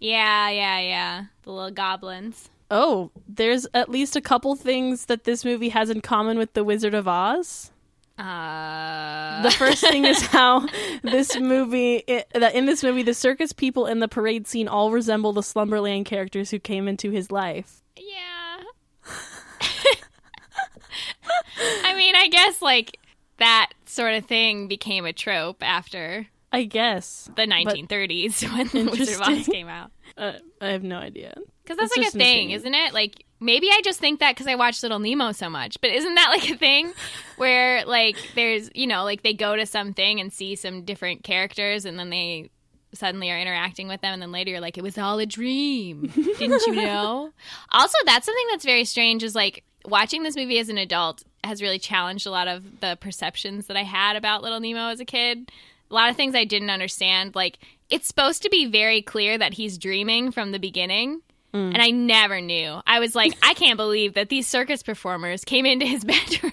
Yeah, 0.00 0.48
yeah, 0.50 0.80
yeah. 0.80 1.24
The 1.42 1.52
little 1.52 1.70
goblins. 1.70 2.48
Oh, 2.70 3.10
there's 3.28 3.66
at 3.74 3.88
least 3.90 4.16
a 4.16 4.20
couple 4.22 4.56
things 4.56 5.04
that 5.06 5.24
this 5.24 5.44
movie 5.44 5.68
has 5.68 5.90
in 5.90 6.00
common 6.00 6.38
with 6.38 6.54
The 6.54 6.64
Wizard 6.64 6.94
of 6.94 7.06
Oz. 7.06 7.70
Uh, 8.18 9.42
The 9.42 9.50
first 9.50 9.82
thing 9.82 10.04
is 10.06 10.22
how 10.26 10.66
this 11.02 11.38
movie, 11.38 12.02
i 12.08 12.24
that 12.32 12.54
in 12.54 12.64
this 12.66 12.82
movie, 12.82 13.02
the 13.02 13.14
circus 13.14 13.52
people 13.52 13.86
in 13.86 13.98
the 14.00 14.08
parade 14.08 14.46
scene 14.46 14.68
all 14.68 14.90
resemble 14.90 15.32
the 15.34 15.42
Slumberland 15.42 16.06
characters 16.06 16.50
who 16.50 16.58
came 16.58 16.88
into 16.88 17.10
his 17.10 17.30
life. 17.30 17.82
yeah. 17.96 18.62
I 21.84 21.94
mean, 21.96 22.14
I 22.16 22.28
guess 22.28 22.62
like 22.62 22.98
that 23.42 23.70
sort 23.86 24.14
of 24.14 24.24
thing 24.26 24.68
became 24.68 25.04
a 25.04 25.12
trope 25.12 25.62
after 25.62 26.26
I 26.52 26.64
guess. 26.64 27.30
the 27.34 27.42
1930s 27.46 28.42
when 28.52 28.68
The 28.68 28.90
Wizard 28.90 29.20
of 29.20 29.28
Oz 29.28 29.46
came 29.46 29.68
out. 29.68 29.90
Uh, 30.16 30.34
I 30.60 30.68
have 30.68 30.82
no 30.82 30.96
idea. 30.98 31.34
Because 31.62 31.78
that's 31.78 31.96
It's 31.96 32.14
like 32.14 32.14
a 32.14 32.18
thing, 32.18 32.50
isn't 32.50 32.74
it? 32.74 32.92
Like 32.92 33.24
maybe 33.40 33.68
I 33.70 33.80
just 33.84 33.98
think 34.00 34.20
that 34.20 34.34
because 34.34 34.46
I 34.46 34.54
watched 34.54 34.82
Little 34.82 34.98
Nemo 34.98 35.32
so 35.32 35.48
much, 35.48 35.80
but 35.80 35.90
isn't 35.90 36.14
that 36.14 36.28
like 36.30 36.48
a 36.50 36.56
thing 36.56 36.92
where 37.36 37.84
like 37.84 38.16
there's 38.34 38.70
you 38.74 38.86
know 38.86 39.04
like 39.04 39.22
they 39.22 39.34
go 39.34 39.56
to 39.56 39.66
something 39.66 40.20
and 40.20 40.32
see 40.32 40.54
some 40.56 40.84
different 40.84 41.24
characters 41.24 41.84
and 41.84 41.98
then 41.98 42.10
they 42.10 42.50
suddenly 42.94 43.30
are 43.30 43.38
interacting 43.38 43.88
with 43.88 44.02
them 44.02 44.12
and 44.12 44.20
then 44.20 44.32
later 44.32 44.50
you're 44.50 44.60
like 44.60 44.76
it 44.76 44.82
was 44.82 44.98
all 44.98 45.18
a 45.18 45.24
dream 45.24 46.02
didn't 46.14 46.60
you 46.66 46.74
know 46.74 47.32
also 47.70 47.96
that's 48.04 48.26
something 48.26 48.46
that's 48.50 48.66
very 48.66 48.84
strange 48.84 49.22
is 49.22 49.34
like 49.34 49.64
watching 49.86 50.24
this 50.24 50.36
movie 50.36 50.58
as 50.58 50.68
an 50.68 50.76
adult 50.76 51.24
has 51.44 51.62
really 51.62 51.78
challenged 51.78 52.26
a 52.26 52.30
lot 52.30 52.48
of 52.48 52.80
the 52.80 52.96
perceptions 53.00 53.66
that 53.66 53.76
i 53.76 53.82
had 53.82 54.16
about 54.16 54.42
little 54.42 54.60
nemo 54.60 54.88
as 54.88 55.00
a 55.00 55.04
kid 55.04 55.50
a 55.90 55.94
lot 55.94 56.10
of 56.10 56.16
things 56.16 56.34
i 56.34 56.44
didn't 56.44 56.70
understand 56.70 57.34
like 57.34 57.58
it's 57.90 58.06
supposed 58.06 58.42
to 58.42 58.48
be 58.48 58.66
very 58.66 59.02
clear 59.02 59.36
that 59.36 59.54
he's 59.54 59.76
dreaming 59.76 60.32
from 60.32 60.52
the 60.52 60.58
beginning 60.58 61.20
mm. 61.52 61.72
and 61.72 61.80
I 61.80 61.90
never 61.90 62.40
knew. 62.40 62.80
I 62.86 63.00
was 63.00 63.14
like, 63.14 63.34
I 63.42 63.54
can't 63.54 63.76
believe 63.76 64.14
that 64.14 64.28
these 64.28 64.48
circus 64.48 64.82
performers 64.82 65.44
came 65.44 65.66
into 65.66 65.86
his 65.86 66.04
bedroom. 66.04 66.52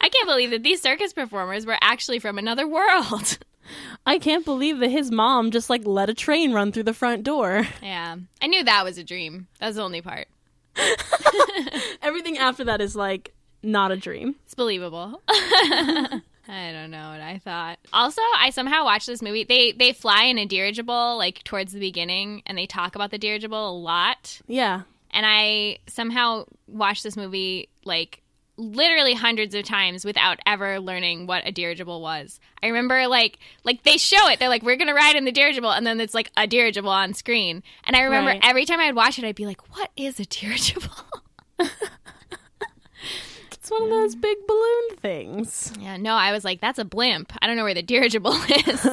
I 0.00 0.08
can't 0.08 0.28
believe 0.28 0.50
that 0.50 0.62
these 0.62 0.82
circus 0.82 1.12
performers 1.12 1.64
were 1.64 1.78
actually 1.80 2.18
from 2.18 2.38
another 2.38 2.66
world. 2.66 3.38
I 4.06 4.18
can't 4.18 4.44
believe 4.44 4.80
that 4.80 4.90
his 4.90 5.10
mom 5.10 5.50
just 5.50 5.70
like 5.70 5.86
let 5.86 6.10
a 6.10 6.14
train 6.14 6.52
run 6.52 6.72
through 6.72 6.82
the 6.82 6.94
front 6.94 7.22
door. 7.22 7.66
yeah. 7.82 8.16
I 8.40 8.46
knew 8.46 8.64
that 8.64 8.84
was 8.84 8.98
a 8.98 9.04
dream. 9.04 9.46
That 9.60 9.68
was 9.68 9.76
the 9.76 9.82
only 9.82 10.02
part. 10.02 10.28
Everything 12.02 12.38
after 12.38 12.64
that 12.64 12.80
is 12.80 12.96
like 12.96 13.34
not 13.62 13.92
a 13.92 13.96
dream. 13.96 14.36
It's 14.44 14.54
believable. 14.54 15.20
I 15.28 16.72
don't 16.72 16.90
know 16.90 17.10
what 17.10 17.20
I 17.20 17.40
thought. 17.44 17.78
Also, 17.92 18.20
I 18.38 18.50
somehow 18.50 18.84
watched 18.84 19.06
this 19.06 19.22
movie. 19.22 19.44
They 19.44 19.72
they 19.72 19.92
fly 19.92 20.24
in 20.24 20.38
a 20.38 20.46
dirigible 20.46 21.16
like 21.16 21.44
towards 21.44 21.72
the 21.72 21.80
beginning 21.80 22.42
and 22.46 22.58
they 22.58 22.66
talk 22.66 22.94
about 22.94 23.10
the 23.10 23.18
dirigible 23.18 23.70
a 23.70 23.76
lot. 23.78 24.40
Yeah. 24.48 24.82
and 25.10 25.24
I 25.26 25.78
somehow 25.86 26.46
watched 26.66 27.02
this 27.04 27.16
movie 27.16 27.68
like 27.84 28.21
literally 28.56 29.14
hundreds 29.14 29.54
of 29.54 29.64
times 29.64 30.04
without 30.04 30.38
ever 30.46 30.78
learning 30.78 31.26
what 31.26 31.46
a 31.46 31.52
dirigible 31.52 32.00
was. 32.02 32.38
I 32.62 32.66
remember 32.68 33.06
like 33.08 33.38
like 33.64 33.82
they 33.82 33.96
show 33.96 34.28
it. 34.28 34.38
They're 34.38 34.48
like, 34.48 34.62
"We're 34.62 34.76
gonna 34.76 34.94
ride 34.94 35.16
in 35.16 35.24
the 35.24 35.32
dirigible," 35.32 35.70
and 35.70 35.86
then 35.86 36.00
it's 36.00 36.14
like 36.14 36.30
a 36.36 36.46
dirigible 36.46 36.90
on 36.90 37.14
screen. 37.14 37.62
And 37.84 37.96
I 37.96 38.02
remember 38.02 38.30
Right. 38.32 38.40
every 38.42 38.64
time 38.66 38.78
I'd 38.80 38.94
watch 38.94 39.18
it, 39.18 39.24
I'd 39.24 39.34
be 39.34 39.46
like, 39.46 39.76
"What 39.76 39.90
is 39.96 40.20
a 40.20 40.24
dirigible?" 40.26 40.94
It's 43.52 43.70
one 43.70 43.84
of 43.84 43.90
those 43.90 44.16
big 44.16 44.38
balloon 44.48 44.96
things. 44.96 45.72
yeah, 45.80 45.96
no, 45.96 46.14
I 46.14 46.32
was 46.32 46.44
like, 46.44 46.60
"That's 46.60 46.80
a 46.80 46.84
blimp." 46.84 47.32
I 47.40 47.46
don't 47.46 47.56
know 47.56 47.62
where 47.62 47.74
the 47.74 47.82
dirigible 47.82 48.32
is. 48.48 48.82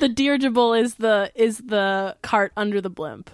The 0.00 0.08
dirigible 0.08 0.74
is 0.74 0.94
the 0.94 1.30
is 1.34 1.58
the 1.58 2.16
cart 2.22 2.52
under 2.56 2.80
the 2.80 2.88
blimp. 2.90 3.30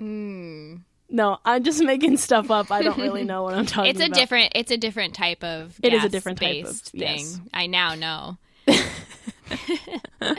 Mm. 0.00 0.82
No, 1.10 1.38
I'm 1.44 1.64
just 1.64 1.82
making 1.82 2.18
stuff 2.18 2.50
up. 2.50 2.70
I 2.70 2.82
don't 2.82 2.98
really 2.98 3.24
know 3.24 3.42
what 3.42 3.54
I'm 3.54 3.64
talking 3.66 3.90
It's 3.90 4.00
a 4.00 4.06
about. 4.06 4.14
different. 4.16 4.52
It's 4.54 4.70
a 4.70 4.76
different 4.76 5.14
type 5.14 5.42
of. 5.42 5.78
It 5.82 5.92
is 5.94 6.04
a 6.04 6.08
different 6.08 6.38
type 6.38 6.64
of- 6.64 6.64
gas-based 6.64 6.90
yes. 6.94 7.36
thing. 7.36 7.50
I 7.54 7.66
now 7.66 7.94
know. 7.94 8.38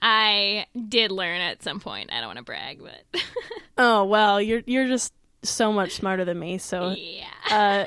I 0.00 0.66
did 0.88 1.10
learn 1.10 1.40
at 1.40 1.62
some 1.62 1.80
point. 1.80 2.12
I 2.12 2.18
don't 2.18 2.28
want 2.28 2.38
to 2.38 2.44
brag, 2.44 2.80
but 2.82 3.22
Oh 3.78 4.04
well, 4.04 4.40
you're 4.40 4.62
you're 4.66 4.86
just 4.86 5.12
so 5.42 5.72
much 5.72 5.92
smarter 5.92 6.24
than 6.24 6.38
me. 6.38 6.58
So 6.58 6.94
yeah. 6.96 7.86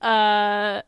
uh, 0.00 0.04
uh, 0.04 0.82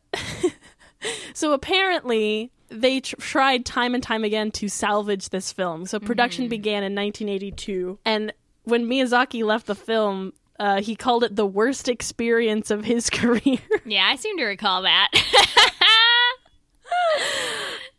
so 1.34 1.52
apparently 1.52 2.50
they 2.68 3.00
tr- 3.00 3.16
tried 3.16 3.64
time 3.64 3.94
and 3.94 4.02
time 4.02 4.22
again 4.24 4.50
to 4.52 4.68
salvage 4.68 5.30
this 5.30 5.52
film. 5.52 5.86
So 5.86 5.98
production 5.98 6.48
began 6.48 6.84
in 6.84 6.94
1982, 6.94 7.98
and 8.04 8.32
when 8.64 8.86
Miyazaki 8.86 9.44
left 9.44 9.66
the 9.66 9.74
film, 9.74 10.32
uh, 10.58 10.82
he 10.82 10.94
called 10.94 11.24
it 11.24 11.36
the 11.36 11.46
worst 11.46 11.88
experience 11.88 12.70
of 12.70 12.84
his 12.84 13.10
career. 13.10 13.58
Yeah, 13.84 14.06
I 14.06 14.16
seem 14.16 14.36
to 14.38 14.44
recall 14.44 14.82
that. 14.82 15.08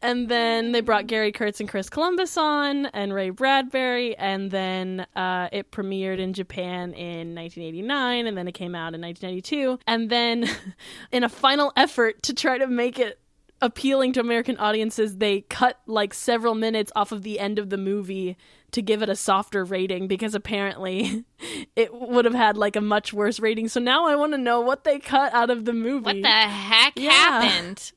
and 0.02 0.30
then 0.30 0.72
they 0.72 0.82
brought 0.82 1.08
Gary 1.08 1.32
Kurtz 1.32 1.60
and 1.60 1.70
Chris 1.70 1.90
Columbus 1.90 2.38
on, 2.38 2.88
and 2.88 3.14
Ray 3.14 3.30
Bradbury, 3.30 4.16
and 4.18 4.52
then 4.52 5.06
uh, 5.16 5.50
it 5.52 5.72
premiered 5.72 6.20
in 6.20 6.34
Japan 6.34 6.94
in 6.94 7.36
1989, 7.36 8.28
and 8.28 8.38
then 8.38 8.48
it 8.48 8.54
came 8.54 8.76
out 8.76 8.94
in 8.94 9.02
1992, 9.02 9.80
and 9.88 10.10
then 10.10 10.48
in 11.12 11.24
a 11.24 11.30
final 11.30 11.72
effort 11.76 12.22
to 12.24 12.34
try 12.34 12.58
to 12.58 12.68
make 12.68 13.00
it 13.00 13.20
appealing 13.62 14.14
to 14.14 14.20
American 14.20 14.58
audiences, 14.58 15.18
they 15.18 15.42
cut 15.42 15.80
like 15.86 16.14
several 16.14 16.56
minutes 16.56 16.92
off 16.96 17.12
of 17.12 17.24
the 17.24 17.40
end 17.40 17.60
of 17.60 17.70
the 17.70 17.78
movie 17.78 18.38
to 18.72 18.82
give 18.82 19.02
it 19.02 19.10
a 19.10 19.16
softer 19.16 19.64
rating 19.66 20.08
because 20.08 20.34
apparently 20.34 21.26
it 21.76 21.94
would 21.94 22.26
have 22.26 22.34
had 22.34 22.58
like 22.58 22.76
a 22.76 22.82
much 22.82 23.12
worse 23.14 23.40
rating. 23.40 23.68
So 23.68 23.80
now 23.80 24.08
I 24.08 24.16
want 24.16 24.32
to 24.34 24.38
know 24.38 24.62
what 24.62 24.84
they 24.84 24.98
cut 25.00 25.34
out 25.34 25.50
of 25.50 25.66
the 25.66 25.74
movie. 25.74 26.06
what 26.06 26.22
the 26.22 26.28
heck 26.30 26.94
Yeah. 26.96 27.12
happened? 27.12 27.92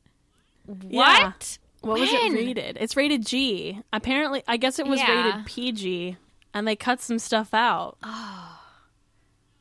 Yeah. 0.89 1.25
What? 1.27 1.59
What 1.83 2.01
was 2.01 2.11
it 2.13 2.33
rated? 2.33 2.79
It's 2.81 2.97
rated 2.97 3.27
G. 3.27 3.81
Apparently, 3.93 4.43
I 4.49 4.57
guess 4.57 4.79
it 4.79 4.87
was 4.87 5.01
Yeah. 5.01 5.27
rated 5.27 5.47
PG, 5.47 6.17
and 6.55 6.67
they 6.67 6.77
cut 6.77 7.01
some 7.03 7.19
stuff 7.19 7.53
out. 7.53 7.99
Oh. 8.03 8.59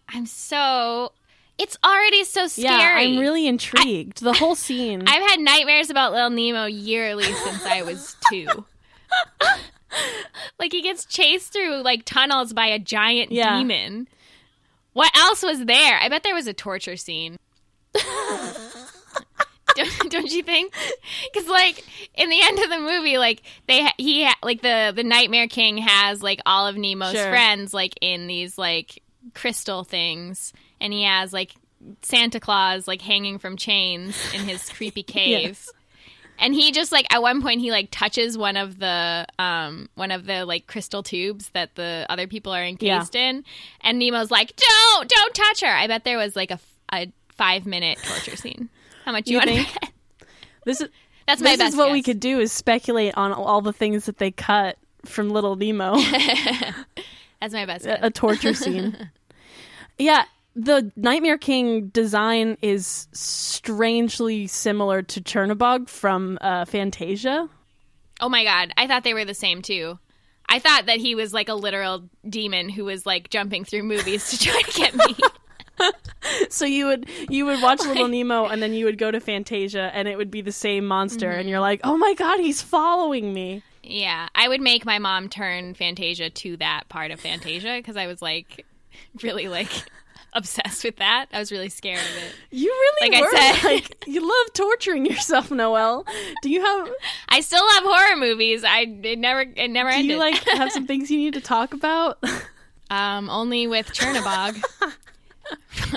I'm 0.08 0.26
so. 0.26 1.12
It's 1.58 1.78
already 1.84 2.24
so 2.24 2.48
scary. 2.48 2.68
yeah, 2.68 2.96
I'm 2.98 3.20
really 3.20 3.48
intrigued. 3.48 4.22
the 4.24 4.34
whole 4.34 4.56
scene. 4.56 5.04
I've 5.08 5.30
had 5.30 5.39
nightmares 5.39 5.89
about 5.89 6.13
Lil 6.13 6.30
Nemo 6.32 6.66
yearly 6.66 7.24
since 7.26 7.66
I 7.66 7.84
was 7.84 8.16
two. 8.32 8.48
like 10.60 10.72
he 10.72 10.82
gets 10.82 11.06
chased 11.06 11.54
through 11.54 11.82
like 11.84 12.04
tunnels 12.06 12.54
by 12.54 12.68
a 12.68 12.80
giant 12.80 13.32
Yeah. 13.32 13.58
demon. 13.58 14.08
What 14.94 15.16
else 15.16 15.44
was 15.44 15.66
there? 15.66 16.00
I 16.00 16.10
bet 16.10 16.24
there 16.24 16.36
was 16.36 16.48
a 16.48 16.54
torture 16.54 16.98
scene. 16.98 17.38
don't, 19.76 20.12
don't 20.12 20.32
you 20.32 20.44
think? 20.44 20.74
Because 21.32 21.48
like 21.50 21.84
in 22.16 22.30
the 22.30 22.39
end 22.42 22.60
of 22.60 22.70
the 22.70 22.80
movie, 22.80 23.18
like 23.18 23.42
they 23.68 23.84
ha- 23.84 23.94
he 23.98 24.24
ha- 24.24 24.36
like 24.44 24.62
the 24.62 24.94
the 24.96 25.04
Nightmare 25.04 25.48
King 25.48 25.78
has 25.78 26.22
like 26.22 26.39
all 26.46 26.68
of 26.68 26.78
Nemo's 26.78 27.13
Sure. 27.13 27.30
friends 27.30 27.74
like 27.74 27.94
in 28.02 28.28
these 28.28 28.58
like 28.58 29.02
crystal 29.34 29.84
things, 29.84 30.54
and 30.84 30.93
he 30.93 31.02
has 31.04 31.34
like 31.34 31.56
Santa 32.04 32.39
Claus 32.39 32.88
like 32.88 33.02
hanging 33.02 33.39
from 33.39 33.58
chains 33.58 34.15
in 34.36 34.41
his 34.41 34.69
creepy 34.78 35.02
cave. 35.02 35.67
And 36.39 36.54
he 36.54 36.72
just 36.72 36.91
like 36.91 37.06
at 37.13 37.22
one 37.22 37.41
point 37.41 37.62
he 37.62 37.72
like 37.72 37.89
touches 37.91 38.38
one 38.38 38.58
of 38.58 38.78
the 38.80 39.26
um 39.39 39.88
one 39.96 40.12
of 40.12 40.26
the 40.26 40.46
like 40.46 40.67
crystal 40.67 41.02
tubes 41.04 41.50
that 41.50 41.76
the 41.76 42.06
other 42.10 42.28
people 42.28 42.52
are 42.52 42.63
encased 42.63 43.15
in, 43.15 43.43
and 43.82 44.00
Nemo's 44.00 44.30
like, 44.32 44.56
"Don't, 44.56 45.10
don't 45.10 45.34
touch 45.34 45.62
her." 45.62 45.67
I 45.67 45.88
bet 45.88 46.04
there 46.04 46.17
was 46.17 46.36
like 46.36 46.52
a, 46.52 46.60
a 46.91 47.12
five 47.36 47.65
minute 47.65 47.98
torture 48.04 48.36
scene. 48.36 48.69
How 49.06 49.12
much 49.12 49.28
you, 49.30 49.39
You 49.39 49.46
want 49.46 49.67
to 49.67 49.80
bet? 49.80 50.28
this 50.65 50.82
is 50.82 50.89
That's 51.28 51.41
my 51.41 51.52
this 51.52 51.58
best. 51.60 51.74
is 51.74 51.78
what 51.78 51.91
we 51.91 52.02
could 52.02 52.19
do 52.19 52.39
is 52.39 52.52
speculate 52.52 53.15
on 53.15 53.32
all 53.32 53.62
the 53.62 53.72
things 53.74 54.06
that 54.08 54.17
they 54.17 54.32
cut 54.32 54.78
from 55.06 55.30
Little 55.30 55.56
Nemo, 55.56 55.96
That's 57.39 57.54
my 57.54 57.65
best. 57.65 57.86
a 57.86 57.89
Guess. 57.89 58.00
a 58.02 58.10
torture 58.10 58.54
scene. 58.54 59.10
Yeah, 59.98 60.24
the 60.56 60.92
Nightmare 60.96 61.38
King 61.38 61.88
design 61.88 62.58
is 62.62 63.08
strangely 63.12 64.48
similar 64.48 65.02
to 65.02 65.22
Chernobog 65.22 65.89
from 65.89 66.38
uh, 66.42 66.66
Fantasia. 66.66 67.50
Oh 68.22 68.30
my 68.30 68.44
god, 68.44 68.72
I 68.78 68.88
thought 68.88 69.04
they 69.04 69.13
were 69.13 69.26
the 69.26 69.34
same 69.34 69.62
too. 69.62 70.00
I 70.48 70.60
thought 70.60 70.86
that 70.86 70.98
he 70.98 71.16
was 71.16 71.34
like 71.34 71.50
a 71.50 71.54
literal 71.54 72.10
demon 72.28 72.70
who 72.70 72.86
was 72.86 73.06
like 73.06 73.30
jumping 73.30 73.66
through 73.66 73.84
movies 73.84 74.30
to 74.30 74.38
try 74.38 74.62
to 74.62 74.72
get 74.72 74.96
me. 74.96 75.16
So 76.50 76.66
you 76.66 76.86
would 76.86 77.10
you 77.30 77.46
would 77.46 77.62
watch 77.62 77.82
Little 77.82 78.08
Nemo 78.08 78.46
and 78.46 78.62
then 78.62 78.74
you 78.74 78.86
would 78.86 78.98
go 78.98 79.12
to 79.12 79.20
Fantasia 79.20 79.92
and 79.94 80.08
it 80.08 80.18
would 80.18 80.32
be 80.32 80.42
the 80.42 80.52
same 80.52 80.86
monster 80.86 81.30
and 81.30 81.50
you're 81.50 81.60
like, 81.60 81.82
"Oh 81.84 81.98
my 81.98 82.13
god, 82.13 82.39
he's 82.39 82.62
following 82.62 83.34
me." 83.34 83.63
yeah, 83.84 84.30
I 84.34 84.48
would 84.48 84.62
make 84.62 84.86
my 84.86 84.98
mom 84.98 85.28
turn 85.28 85.74
Fantasia 85.74 86.30
to 86.30 86.58
that 86.58 86.88
part 86.88 87.12
of 87.12 87.20
Fantasia 87.20 87.76
because 87.78 87.98
I 87.98 88.08
was 88.08 88.22
like 88.22 88.66
really 89.22 89.48
like 89.50 89.70
obsessed 90.36 90.84
with 90.84 90.98
that. 90.98 91.28
I 91.34 91.39
was 91.39 91.52
really 91.52 91.69
scared 91.69 92.00
of 92.00 92.17
it. 92.24 92.36
You 92.52 92.69
really 92.69 93.12
Like 93.12 93.24
I 93.24 93.52
said- 93.62 93.63
like 93.74 94.04
you 94.08 94.22
love 94.22 94.54
torturing 94.54 95.06
yourself, 95.06 95.52
Noel. 95.52 96.06
Do 96.41 96.50
you 96.50 96.63
have 96.63 96.89
I 97.30 97.41
still 97.41 97.63
love 97.65 97.84
horror 97.84 98.17
movies. 98.17 98.63
I 98.63 98.82
it 99.04 99.19
never 99.19 99.41
it 99.41 99.69
never 99.69 99.89
do 99.91 99.96
ended. 99.98 100.12
you 100.12 100.17
like 100.17 100.36
have 100.50 100.72
some 100.72 100.88
things 100.88 101.10
you 101.12 101.17
need 101.17 101.34
to 101.36 101.41
talk 101.41 101.74
about? 101.74 102.24
um 102.89 103.30
only 103.30 103.65
with 103.67 103.88
Chernobog, 103.93 104.62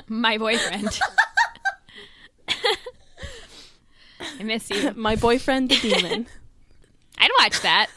my 0.09 0.39
boyfriend. 0.39 0.99
I 4.39 4.43
miss 4.43 4.71
you. 4.71 4.93
My 4.97 5.17
boyfriend 5.17 5.71
the 5.71 5.77
demon. 5.77 6.27
I'd 7.19 7.31
watch 7.41 7.61
that. 7.63 7.89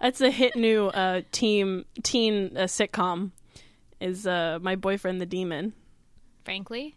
That's 0.00 0.20
a 0.20 0.30
hit 0.30 0.56
new 0.56 0.86
uh 0.88 1.22
team 1.32 1.84
teen 2.02 2.56
uh, 2.56 2.62
sitcom. 2.64 3.30
Is 4.00 4.26
uh 4.26 4.58
My 4.60 4.76
boyfriend 4.76 5.20
the 5.20 5.26
demon. 5.26 5.72
Frankly, 6.44 6.96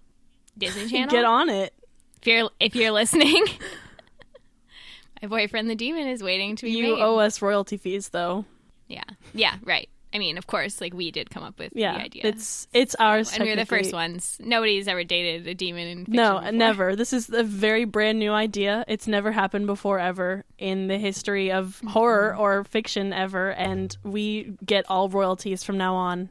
Disney 0.58 0.88
Channel. 0.90 1.10
Get 1.12 1.26
on 1.26 1.50
it. 1.50 1.74
if 2.22 2.28
you're 2.28 2.50
if 2.60 2.76
you're 2.76 2.92
listening. 2.92 3.46
My 5.22 5.28
boyfriend 5.28 5.70
the 5.70 5.76
demon 5.76 6.08
is 6.08 6.24
waiting 6.24 6.56
to 6.58 6.66
be 6.66 6.72
You 6.72 6.96
made. 6.96 7.02
owe 7.02 7.18
us 7.20 7.42
royalty 7.42 7.78
fees 7.78 8.10
though. 8.10 8.46
yeah, 8.88 9.04
yeah, 9.34 9.56
right. 9.64 9.90
I 10.12 10.18
mean, 10.18 10.40
of 10.40 10.48
course, 10.48 10.82
like 10.82 10.94
we 10.96 11.12
did 11.12 11.30
come 11.30 11.44
up 11.44 11.60
with 11.60 11.74
Yeah. 11.76 11.94
the 11.96 12.02
idea. 12.04 12.22
It's 12.26 12.68
it's 12.74 12.96
ours 12.96 13.32
and 13.34 13.44
we 13.44 13.52
are 13.52 13.56
the 13.56 13.66
first 13.66 13.94
ones. 13.94 14.38
Nobody's 14.40 14.88
ever 14.88 15.04
dated 15.04 15.46
a 15.46 15.54
demon 15.54 15.88
in 15.88 15.98
fiction 16.00 16.16
No, 16.16 16.36
before. 16.40 16.52
never. 16.54 16.96
This 16.96 17.14
is 17.14 17.30
a 17.30 17.44
very 17.44 17.84
brand 17.86 18.18
new 18.18 18.32
idea. 18.32 18.86
It's 18.88 19.08
never 19.08 19.32
happened 19.32 19.68
before 19.68 20.00
ever 20.00 20.46
in 20.58 20.88
the 20.88 20.98
history 20.98 21.52
of 21.52 21.76
Mm-hmm. 21.78 21.88
horror 21.90 22.36
or 22.36 22.64
fiction 22.64 23.14
ever, 23.14 23.52
and 23.52 23.96
we 24.04 24.54
get 24.66 24.86
all 24.90 25.10
royalties 25.10 25.64
from 25.64 25.78
now 25.78 25.94
on. 25.96 26.30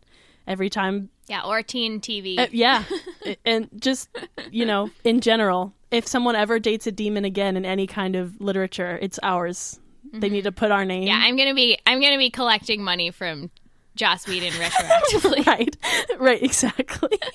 Every 0.49 0.71
time, 0.71 1.11
Yeah, 1.29 1.43
or 1.45 1.63
teen 1.63 2.01
TV. 2.01 2.39
Uh, 2.39 2.47
yeah, 2.51 2.85
and 3.45 3.69
just 3.79 4.09
you 4.51 4.65
know, 4.65 4.91
in 5.05 5.21
general, 5.21 5.75
if 5.91 6.07
someone 6.07 6.35
ever 6.35 6.59
dates 6.59 6.87
a 6.87 6.93
demon 6.93 7.25
again 7.25 7.57
in 7.57 7.65
any 7.65 7.87
kind 7.87 8.17
of 8.17 8.41
literature, 8.41 8.99
it's 9.01 9.19
ours. 9.23 9.79
They 10.11 10.31
need 10.31 10.45
to 10.45 10.53
put 10.53 10.71
our 10.71 10.87
name. 10.87 11.03
Mm-hmm. 11.03 11.09
yeah, 11.09 11.21
I'm 11.23 11.37
gonna 11.37 11.55
be 11.55 11.79
I'm 11.87 12.01
gonna 12.01 12.19
be 12.19 12.31
collecting 12.31 12.83
money 12.83 13.11
from 13.11 13.51
Joss 13.95 14.27
Whedon 14.27 14.53
retroactively. 14.59 15.47
right, 15.47 15.77
right, 16.19 16.43
exactly. 16.43 17.19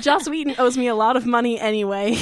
Joss 0.00 0.28
Whedon 0.28 0.56
owes 0.58 0.76
me 0.76 0.88
a 0.88 0.94
lot 0.94 1.16
of 1.16 1.24
money 1.24 1.58
anyway 1.58 2.18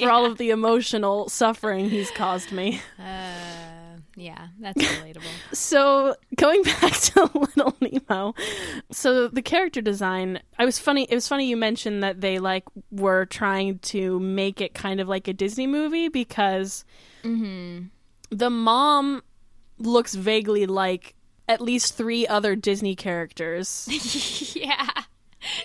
for 0.00 0.08
all 0.08 0.24
of 0.24 0.38
the 0.38 0.50
emotional 0.50 1.28
suffering 1.28 1.90
he's 1.90 2.10
caused 2.12 2.52
me. 2.52 2.80
Uh, 2.98 3.32
yeah, 4.16 4.48
that's 4.58 4.82
relatable. 4.82 5.22
So 5.52 6.14
going 6.36 6.62
back 6.80 6.92
to 6.92 7.30
Little 7.56 7.76
Nemo, 7.80 8.34
so 8.90 9.28
the 9.28 9.42
character 9.42 9.80
design, 9.80 10.40
I 10.58 10.64
was 10.64 10.78
funny. 10.78 11.06
It 11.08 11.14
was 11.14 11.28
funny 11.28 11.48
you 11.48 11.56
mentioned 11.56 12.02
that 12.02 12.20
they 12.20 12.38
like 12.38 12.64
were 12.90 13.26
trying 13.26 13.78
to 13.78 14.18
make 14.20 14.60
it 14.60 14.74
kind 14.74 15.00
of 15.00 15.08
like 15.08 15.28
a 15.28 15.32
Disney 15.32 15.66
movie 15.66 16.08
because 16.08 16.84
mm-hmm. 17.22 17.86
the 18.30 18.50
mom 18.50 19.22
looks 19.78 20.14
vaguely 20.14 20.66
like 20.66 21.14
at 21.48 21.60
least 21.60 21.96
three 21.96 22.26
other 22.26 22.54
Disney 22.54 22.94
characters. 22.94 23.88
yeah. 24.54 24.88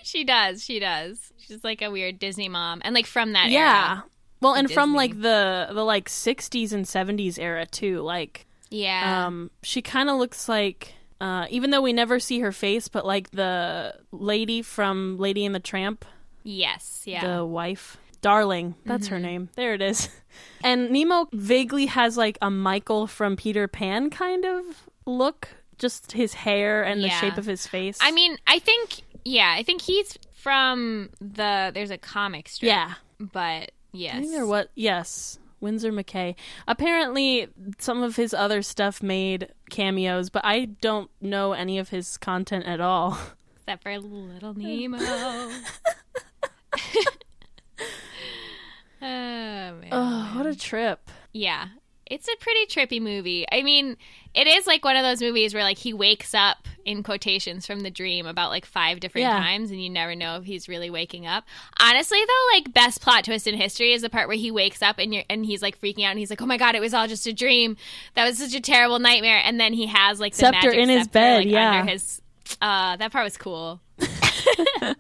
She 0.04 0.24
does. 0.24 0.64
She 0.64 0.80
does. 0.80 1.34
She's 1.38 1.64
like 1.64 1.82
a 1.82 1.92
weird 1.92 2.18
Disney 2.18 2.50
mom, 2.50 2.82
and 2.84 2.96
like 2.96 3.06
from 3.06 3.34
that 3.34 3.50
yeah. 3.50 3.88
era. 3.88 4.06
Well, 4.46 4.54
and 4.56 4.70
from 4.72 4.94
like 4.94 5.20
the 5.22 5.68
the 5.72 5.84
like 5.84 6.08
60s 6.10 6.72
and 6.72 6.86
70s 6.86 7.40
era 7.40 7.66
too. 7.66 8.02
Like 8.02 8.46
Yeah. 8.70 9.26
um 9.28 9.52
she 9.64 9.82
kind 9.82 10.10
of 10.10 10.18
looks 10.18 10.48
like 10.48 10.94
uh 11.22 11.48
even 11.50 11.72
though 11.72 11.82
we 11.82 11.94
never 11.94 12.20
see 12.20 12.40
her 12.40 12.52
face, 12.52 12.88
but 12.88 13.06
like 13.06 13.32
the 13.32 13.96
lady 14.12 14.62
from 14.62 15.18
Lady 15.18 15.46
and 15.46 15.54
the 15.56 15.60
Tramp, 15.60 16.06
yes. 16.44 17.04
Yeah. 17.06 17.22
Mm-hmm. 17.24 17.36
the 17.38 17.46
wife, 17.46 17.98
Darling, 18.22 18.76
that's 18.86 19.08
her 19.08 19.20
name. 19.20 19.50
There 19.56 19.74
it 19.74 19.82
is. 19.82 20.10
And 20.64 20.90
Nemo 20.92 21.30
vaguely 21.32 21.86
has 21.86 22.18
like 22.18 22.38
a 22.42 22.50
Michael 22.50 23.08
from 23.08 23.38
Peter 23.38 23.68
Pan 23.70 24.10
kind 24.10 24.44
of 24.44 24.66
look, 25.06 25.48
just 25.78 26.12
his 26.12 26.34
hair 26.34 26.84
and 26.84 27.02
the 27.02 27.10
shape 27.10 27.38
of 27.38 27.46
his 27.46 27.66
face. 27.68 27.98
I 28.02 28.12
mean, 28.12 28.38
I 28.46 28.60
think. 28.60 29.02
Yeah, 29.24 29.54
I 29.58 29.64
think 29.64 29.82
he's 29.82 30.18
from 30.34 31.10
the. 31.22 31.72
There's 31.74 31.92
a 31.92 31.98
comic 31.98 32.50
strip. 32.50 32.68
yeah. 32.68 32.96
But 33.20 33.72
yes. 33.96 34.16
I 34.16 34.20
think 34.20 34.32
there 34.32 34.46
what? 34.46 34.70
Yes, 34.76 35.40
Winsor 35.60 35.92
McCay. 35.92 36.36
Apparently, 36.68 37.48
some 37.80 38.04
of 38.04 38.16
his 38.16 38.34
other 38.34 38.62
stuff 38.62 39.02
made 39.02 39.52
cameos, 39.70 40.30
but 40.30 40.44
I 40.46 40.66
don't 40.66 41.10
know 41.22 41.54
any 41.54 41.80
of 41.80 41.90
his 41.90 42.18
content 42.18 42.66
at 42.66 42.82
all. 42.82 43.18
Except 43.58 43.84
for 43.84 43.98
Little 43.98 44.54
Nemo. 44.58 44.98
oh 45.00 45.50
man. 49.02 49.90
Oh, 49.92 50.32
what 50.36 50.46
a 50.46 50.56
trip! 50.56 51.10
Yeah. 51.34 51.68
It's 52.08 52.28
a 52.28 52.36
pretty 52.40 52.66
trippy 52.68 53.02
movie. 53.02 53.46
I 53.52 53.64
mean, 53.64 53.98
it 54.34 54.46
is 54.48 54.68
like 54.68 54.86
one 54.86 54.96
of 54.96 55.04
those 55.04 55.22
movies 55.22 55.54
where 55.54 55.64
like 55.64 55.78
he 55.80 55.92
wakes 55.94 56.34
up 56.36 56.58
in 56.86 57.02
quotations 57.02 57.66
from 57.66 57.80
the 57.80 57.90
dream 57.90 58.28
about 58.28 58.52
like 58.52 58.66
five 58.66 59.00
different 59.00 59.24
Yeah. 59.24 59.40
times 59.40 59.72
and 59.72 59.82
you 59.84 59.90
never 59.90 60.14
know 60.16 60.36
if 60.38 60.44
he's 60.44 60.68
really 60.70 60.90
waking 60.92 61.26
up. 61.26 61.46
Honestly 61.82 62.20
though, 62.20 62.56
like 62.58 62.72
best 62.74 63.02
plot 63.02 63.24
twist 63.26 63.48
in 63.48 63.56
history 63.56 63.92
is 63.94 64.04
the 64.04 64.10
part 64.10 64.28
where 64.28 64.38
he 64.38 64.52
wakes 64.52 64.84
up 64.84 65.00
and 65.00 65.14
you're 65.16 65.24
and 65.30 65.46
he's 65.46 65.64
like 65.64 65.82
freaking 65.82 66.04
out 66.06 66.12
and 66.12 66.20
he's 66.20 66.30
like, 66.30 66.42
"Oh 66.42 66.46
my 66.46 66.58
god, 66.58 66.76
it 66.76 66.80
was 66.82 66.94
all 66.94 67.08
just 67.08 67.26
a 67.26 67.34
dream. 67.34 67.76
That 68.14 68.26
was 68.28 68.38
such 68.38 68.54
a 68.54 68.62
terrible 68.62 69.00
nightmare." 69.00 69.42
And 69.44 69.60
then 69.60 69.74
he 69.74 69.88
has 69.88 70.20
like 70.20 70.34
the 70.34 70.40
Scepter 70.40 70.70
in 70.72 70.90
his 70.90 71.08
bed, 71.08 71.38
like, 71.46 71.48
yeah. 71.48 71.80
under 71.80 71.92
his 71.92 72.22
uh 72.62 72.98
that 72.98 73.12
part 73.12 73.24
was 73.24 73.38
cool. 73.38 73.82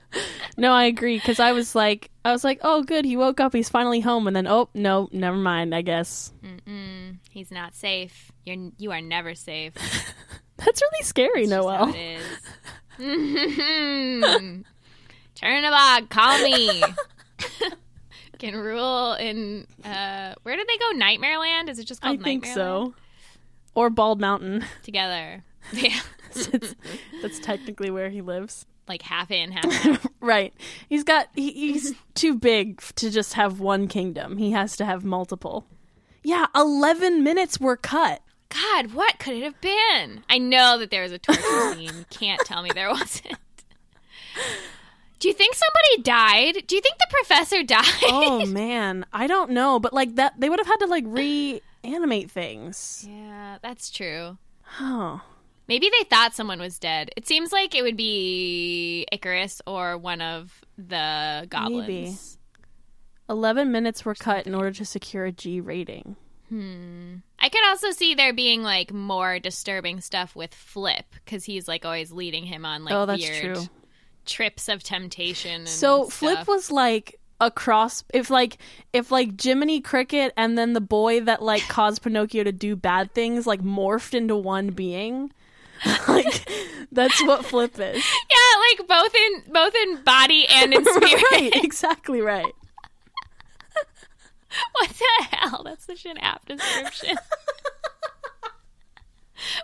No, 0.57 0.71
I 0.71 0.85
agree 0.85 1.17
because 1.17 1.41
I 1.41 1.51
was 1.51 1.75
like, 1.75 2.09
I 2.23 2.31
was 2.31 2.45
like, 2.45 2.59
oh, 2.63 2.81
good, 2.81 3.03
he 3.03 3.17
woke 3.17 3.41
up, 3.41 3.51
he's 3.51 3.67
finally 3.67 3.99
home, 3.99 4.25
and 4.25 4.33
then 4.33 4.47
oh, 4.47 4.69
no, 4.73 5.09
never 5.11 5.35
mind. 5.35 5.75
I 5.75 5.81
guess 5.81 6.31
Mm-mm, 6.41 6.94
he's 7.35 7.51
not 7.51 7.75
safe. 7.75 8.31
You're 8.45 8.71
you 8.79 8.91
are 8.91 9.01
never 9.01 9.35
safe. 9.35 9.73
that's 10.57 10.81
really 10.81 11.03
scary, 11.03 11.45
That's 11.45 11.63
Noel. 11.63 11.93
it 11.93 12.19
is. 12.97 14.63
Turnabout, 15.35 16.09
call 16.09 16.41
me. 16.41 16.81
Can 18.39 18.55
rule 18.55 19.13
in 19.13 19.67
uh 19.83 20.33
where 20.43 20.55
did 20.55 20.67
they 20.67 20.77
go? 20.77 20.89
Nightmare 20.91 21.37
Land? 21.39 21.69
Is 21.69 21.77
it 21.79 21.85
just 21.85 22.01
called? 22.01 22.19
I 22.19 22.23
think 22.23 22.45
so. 22.45 22.93
Or 23.75 23.89
Bald 23.89 24.19
Mountain. 24.19 24.65
Together. 24.83 25.43
Yeah. 25.73 25.99
That's 27.21 27.39
technically 27.39 27.89
where 27.91 28.09
he 28.09 28.21
lives. 28.21 28.65
like 28.87 29.01
half 29.01 29.31
in, 29.31 29.51
half 29.51 29.85
out. 29.85 29.99
Right. 30.21 30.53
He's 30.89 31.03
got 31.03 31.27
he, 31.35 31.51
he's 31.51 31.93
too 32.13 32.35
big 32.35 32.81
to 32.95 33.09
just 33.09 33.33
have 33.33 33.59
one 33.59 33.87
kingdom. 33.87 34.37
He 34.37 34.51
has 34.51 34.75
to 34.77 34.85
have 34.85 35.03
multiple. 35.03 35.65
Yeah, 36.25 36.47
11 36.55 37.23
minutes 37.23 37.59
were 37.59 37.77
cut. 37.77 38.21
God, 38.49 38.93
what 38.93 39.19
could 39.19 39.35
it 39.35 39.43
have 39.43 39.59
been? 39.61 40.23
I 40.29 40.37
know 40.39 40.77
that 40.79 40.89
there 40.89 41.03
was 41.03 41.11
a 41.11 41.19
torture 41.19 41.41
scene. 41.73 41.81
You 41.83 42.05
Can't 42.09 42.41
tell 42.45 42.61
me 42.63 42.71
there 42.73 42.89
wasn't. 42.89 43.37
Do 45.19 45.27
you 45.27 45.33
think 45.33 45.55
somebody 45.55 46.03
died? 46.03 46.63
Do 46.67 46.75
you 46.75 46.81
think 46.81 46.97
the 46.97 47.07
professor 47.09 47.63
died? 47.63 47.85
Oh 48.03 48.45
man, 48.47 49.05
I 49.13 49.27
don't 49.27 49.51
know, 49.51 49.79
but 49.79 49.93
like 49.93 50.15
that 50.15 50.39
they 50.39 50.49
would 50.49 50.59
have 50.59 50.67
had 50.67 50.77
to 50.77 50.87
like 50.87 51.03
reanimate 51.07 52.31
things. 52.31 53.05
yeah, 53.07 53.57
that's 53.61 53.89
true. 53.89 54.37
Oh. 54.79 55.21
Maybe 55.67 55.89
they 55.89 56.03
thought 56.05 56.35
someone 56.35 56.59
was 56.59 56.77
dead. 56.77 57.09
It 57.17 57.27
seems 57.27 57.51
like 57.51 57.73
it 57.73 57.81
would 57.81 57.97
be 57.97 59.07
Icarus 59.11 59.61
or 59.65 59.97
one 59.97 60.21
of 60.21 60.63
the 60.77 61.47
goblins. 61.49 61.87
Maybe. 61.87 62.15
11 63.29 63.71
minutes 63.71 64.05
were 64.05 64.15
cut 64.15 64.47
in 64.47 64.55
order 64.55 64.71
to 64.71 64.85
secure 64.85 65.25
a 65.25 65.31
G 65.31 65.59
rating. 65.59 66.15
Hmm. 66.49 67.15
I 67.39 67.49
could 67.49 67.65
also 67.65 67.91
see 67.91 68.13
there 68.13 68.33
being 68.33 68.61
like 68.61 68.93
more 68.93 69.39
disturbing 69.39 69.99
stuff 70.01 70.35
with 70.35 70.53
Flip 70.53 71.05
because 71.13 71.43
he's 71.43 71.67
like 71.67 71.85
always 71.85 72.11
leading 72.11 72.45
him 72.45 72.65
on 72.65 72.85
like 72.85 72.93
oh, 72.93 73.05
that's 73.05 73.21
weird 73.21 73.55
true. 73.55 73.65
trips 74.25 74.69
of 74.69 74.83
temptation. 74.83 75.65
So 75.65 76.07
Flip 76.07 76.47
was 76.47 76.71
like 76.71 77.19
a 77.41 77.51
cross 77.51 78.03
if 78.13 78.29
like 78.29 78.57
if 78.93 79.11
like 79.11 79.41
Jiminy 79.41 79.81
Cricket 79.81 80.33
and 80.37 80.57
then 80.57 80.73
the 80.73 80.81
boy 80.81 81.21
that 81.21 81.41
like 81.41 81.67
caused 81.67 82.01
Pinocchio 82.03 82.43
to 82.43 82.51
do 82.51 82.75
bad 82.75 83.13
things 83.13 83.45
like 83.45 83.61
morphed 83.61 84.13
into 84.13 84.35
one 84.35 84.69
being. 84.69 85.31
like 86.07 86.49
that's 86.91 87.21
what 87.25 87.43
Flip 87.43 87.73
is. 87.73 87.79
yeah, 88.29 88.77
like 88.79 88.87
both 88.87 89.15
in 89.15 89.51
both 89.51 89.73
in 89.75 90.03
body 90.03 90.47
and 90.47 90.73
in 90.73 90.85
spirit. 90.93 91.23
right, 91.31 91.51
exactly 91.55 92.21
right. 92.21 92.53
what 94.73 94.89
the 94.89 95.25
hell? 95.35 95.61
That's 95.63 95.85
such 95.85 96.05
an 96.05 96.17
apt 96.17 96.47
description. 96.47 97.17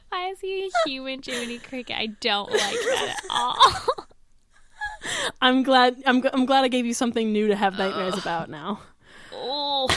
Why 0.09 0.27
is 0.29 0.39
he 0.41 0.65
a 0.65 0.69
human 0.89 1.21
Jiminy 1.23 1.57
Cricket? 1.59 1.95
I 1.97 2.07
don't 2.07 2.51
like 2.51 2.59
that 2.59 3.15
at 3.17 3.23
all. 3.31 3.57
I'm 5.41 5.63
glad 5.63 6.03
I'm, 6.05 6.21
I'm 6.33 6.45
glad 6.45 6.63
I 6.63 6.67
gave 6.67 6.85
you 6.85 6.93
something 6.93 7.31
new 7.31 7.47
to 7.47 7.55
have 7.55 7.77
nightmares 7.77 8.17
about 8.17 8.49
now. 8.49 8.81
Oh 9.33 9.87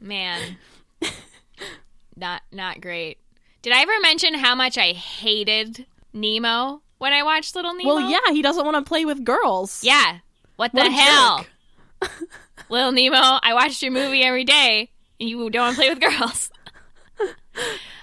man, 0.00 0.56
not 2.16 2.42
not 2.52 2.80
great. 2.80 3.18
Did 3.62 3.72
I 3.74 3.80
ever 3.82 3.92
mention 4.00 4.34
how 4.34 4.54
much 4.54 4.78
I 4.78 4.92
hated 4.92 5.84
Nemo 6.12 6.80
when 6.98 7.12
I 7.12 7.22
watched 7.24 7.54
Little 7.56 7.74
Nemo? 7.74 7.96
Well, 7.96 8.10
yeah, 8.10 8.20
he 8.32 8.40
doesn't 8.40 8.64
want 8.64 8.76
to 8.76 8.88
play 8.88 9.04
with 9.04 9.24
girls. 9.24 9.82
yeah. 9.82 10.18
What 10.56 10.70
the 10.72 10.78
What 10.82 10.92
hell, 10.92 11.38
jerk. 11.38 11.48
Little 12.68 12.92
Nemo? 12.92 13.16
I 13.16 13.52
watched 13.54 13.82
your 13.82 13.92
movie 13.92 14.22
every 14.22 14.44
day, 14.44 14.90
and 15.20 15.28
you 15.28 15.50
don't 15.50 15.62
want 15.62 15.76
to 15.76 15.80
play 15.80 15.88
with 15.90 16.00
girls. 16.00 16.50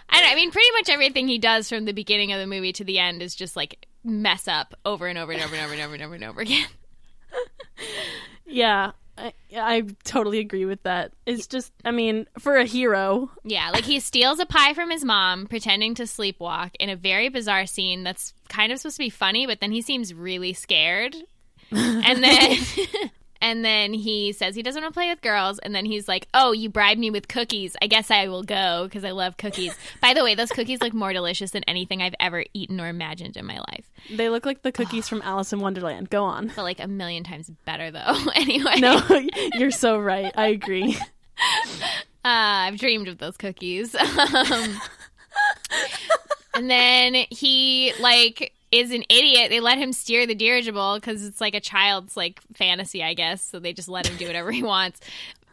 I, 0.10 0.32
I 0.32 0.36
mean, 0.36 0.51
pretty 0.51 0.71
much 0.73 0.89
everything 0.89 1.27
he 1.27 1.38
does 1.38 1.69
from 1.69 1.86
the 1.86 1.93
beginning 1.93 2.32
of 2.32 2.39
the 2.39 2.47
movie 2.47 2.73
to 2.73 2.84
the 2.84 2.99
end 2.99 3.21
is 3.21 3.36
just 3.36 3.56
like 3.56 3.88
mess 4.04 4.47
up 4.47 4.73
over 4.86 5.08
and 5.08 5.17
over 5.17 5.32
and 5.32 5.41
over 5.41 5.56
and 5.56 5.63
over 5.63 5.73
and 5.73 5.82
over 5.82 5.93
and 5.93 6.04
over 6.04 6.15
and 6.15 6.23
over 6.23 6.41
again. 6.41 6.67
Yeah, 8.45 8.91
I, 9.17 9.34
I 9.56 9.84
totally 10.04 10.39
agree 10.39 10.65
with 10.65 10.84
that. 10.84 11.13
It's 11.25 11.47
just, 11.47 11.71
I 11.86 11.91
mean, 11.91 12.27
for 12.38 12.58
a 12.58 12.65
hero, 12.65 13.32
Yeah, 13.45 13.69
like 13.69 13.86
he 13.86 14.01
steals 14.01 14.39
a 14.39 14.45
pie 14.45 14.73
from 14.73 14.91
his 14.91 15.06
mom, 15.06 15.47
pretending 15.47 15.95
to 15.95 16.04
sleepwalk 16.04 16.71
in 16.80 16.89
a 16.89 16.97
very 16.97 17.30
bizarre 17.30 17.65
scene 17.65 18.04
that's 18.04 18.34
kind 18.49 18.73
of 18.73 18.80
supposed 18.80 18.97
to 18.97 19.04
be 19.04 19.10
funny, 19.10 19.47
but 19.47 19.62
then 19.62 19.72
he 19.72 19.82
seems 19.82 20.13
really 20.13 20.51
scared. 20.51 21.15
And 21.72 22.22
then 22.22 22.57
and 23.41 23.65
then 23.65 23.93
he 23.93 24.31
says 24.31 24.55
he 24.55 24.63
doesn't 24.63 24.81
want 24.81 24.93
to 24.93 24.97
play 24.97 25.09
with 25.09 25.21
girls, 25.21 25.59
and 25.59 25.73
then 25.73 25.85
he's 25.85 26.07
like, 26.07 26.27
"Oh, 26.33 26.51
you 26.51 26.69
bribed 26.69 26.99
me 26.99 27.09
with 27.09 27.27
cookies. 27.27 27.75
I 27.81 27.87
guess 27.87 28.11
I 28.11 28.27
will 28.27 28.43
go 28.43 28.85
because 28.85 29.03
I 29.03 29.11
love 29.11 29.37
cookies." 29.37 29.75
By 30.01 30.13
the 30.13 30.23
way, 30.23 30.35
those 30.35 30.51
cookies 30.51 30.81
look 30.81 30.93
more 30.93 31.13
delicious 31.13 31.51
than 31.51 31.63
anything 31.63 32.01
I've 32.01 32.15
ever 32.19 32.45
eaten 32.53 32.79
or 32.79 32.87
imagined 32.87 33.37
in 33.37 33.45
my 33.45 33.57
life. 33.57 33.89
they 34.09 34.29
look 34.29 34.45
like 34.45 34.61
the 34.61 34.71
cookies 34.71 35.07
from 35.07 35.21
Alice 35.23 35.51
in 35.51 35.59
Wonderland. 35.59 36.09
Go 36.09 36.23
on. 36.23 36.51
But 36.55 36.63
like 36.63 36.79
a 36.79 36.87
million 36.87 37.23
times 37.23 37.49
better 37.65 37.91
though. 37.91 38.15
anyway. 38.35 38.79
No, 38.79 39.01
you're 39.55 39.71
so 39.71 39.97
right. 39.99 40.31
I 40.35 40.47
agree. 40.47 40.97
Uh, 42.23 42.69
I've 42.69 42.77
dreamed 42.77 43.07
of 43.07 43.17
those 43.17 43.37
cookies. 43.37 43.95
Um, 43.95 44.81
and 46.53 46.69
then 46.69 47.25
he 47.29 47.93
like 47.99 48.53
is 48.72 48.91
an 48.91 49.03
idiot. 49.09 49.49
They 49.49 49.59
let 49.59 49.78
him 49.78 49.91
steer 49.91 50.26
the 50.26 50.36
dirigible 50.36 50.95
because 50.95 51.26
it's 51.26 51.41
like 51.41 51.55
a 51.55 51.59
child's 51.59 52.15
like 52.15 52.39
fantasy, 52.53 53.03
I 53.03 53.13
guess. 53.13 53.41
So 53.41 53.59
they 53.59 53.74
just 53.74 53.89
let 53.89 54.07
him 54.07 54.17
do 54.17 54.28
whatever 54.28 54.51
he 54.51 54.63
wants. 54.63 54.99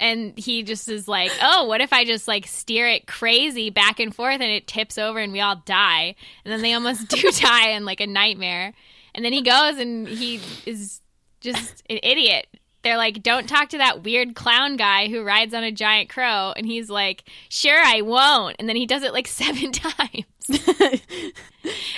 And 0.01 0.39
he 0.39 0.63
just 0.63 0.89
is 0.89 1.09
like, 1.09 1.33
oh, 1.43 1.65
what 1.65 1.81
if 1.81 1.93
I 1.93 2.05
just 2.05 2.29
like 2.29 2.47
steer 2.47 2.87
it 2.89 3.09
crazy 3.09 3.71
back 3.71 3.99
and 3.99 4.15
forth 4.15 4.41
and 4.41 4.51
it 4.51 4.69
tips 4.69 4.97
over 4.97 5.19
and 5.19 5.33
we 5.33 5.41
all 5.41 5.57
die? 5.65 6.15
And 6.45 6.53
then 6.53 6.63
they 6.63 6.75
almost 6.75 7.09
do 7.09 7.31
die 7.33 7.71
in 7.71 7.85
like 7.85 8.01
a 8.01 8.07
nightmare. 8.07 8.75
And 9.15 9.25
then 9.25 9.33
he 9.33 9.43
goes 9.43 9.79
and 9.79 10.07
he 10.07 10.41
is 10.65 11.01
just 11.41 11.83
an 11.91 11.99
idiot. 12.03 12.47
They're 12.83 12.97
like, 12.97 13.25
don't 13.25 13.49
talk 13.49 13.71
to 13.71 13.79
that 13.79 14.05
weird 14.05 14.37
clown 14.37 14.77
guy 14.77 15.09
who 15.09 15.25
rides 15.25 15.53
on 15.53 15.65
a 15.65 15.73
giant 15.73 16.09
crow. 16.09 16.53
And 16.57 16.65
he's 16.65 16.89
like, 16.89 17.25
sure, 17.49 17.81
I 17.85 18.03
won't. 18.03 18.55
And 18.61 18.69
then 18.69 18.77
he 18.77 18.87
does 18.87 19.03
it 19.03 19.13
like 19.13 19.27
seven 19.27 19.73
times. 19.73 20.25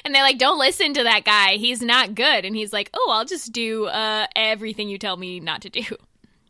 And 0.04 0.14
they're 0.14 0.22
like, 0.22 0.38
don't 0.38 0.58
listen 0.58 0.94
to 0.94 1.04
that 1.04 1.24
guy. 1.24 1.56
He's 1.56 1.82
not 1.82 2.14
good. 2.14 2.44
And 2.44 2.56
he's 2.56 2.72
like, 2.72 2.90
oh, 2.94 3.10
I'll 3.12 3.24
just 3.24 3.52
do 3.52 3.86
uh, 3.86 4.26
everything 4.34 4.88
you 4.88 4.98
tell 4.98 5.16
me 5.16 5.40
not 5.40 5.62
to 5.62 5.70
do. 5.70 5.82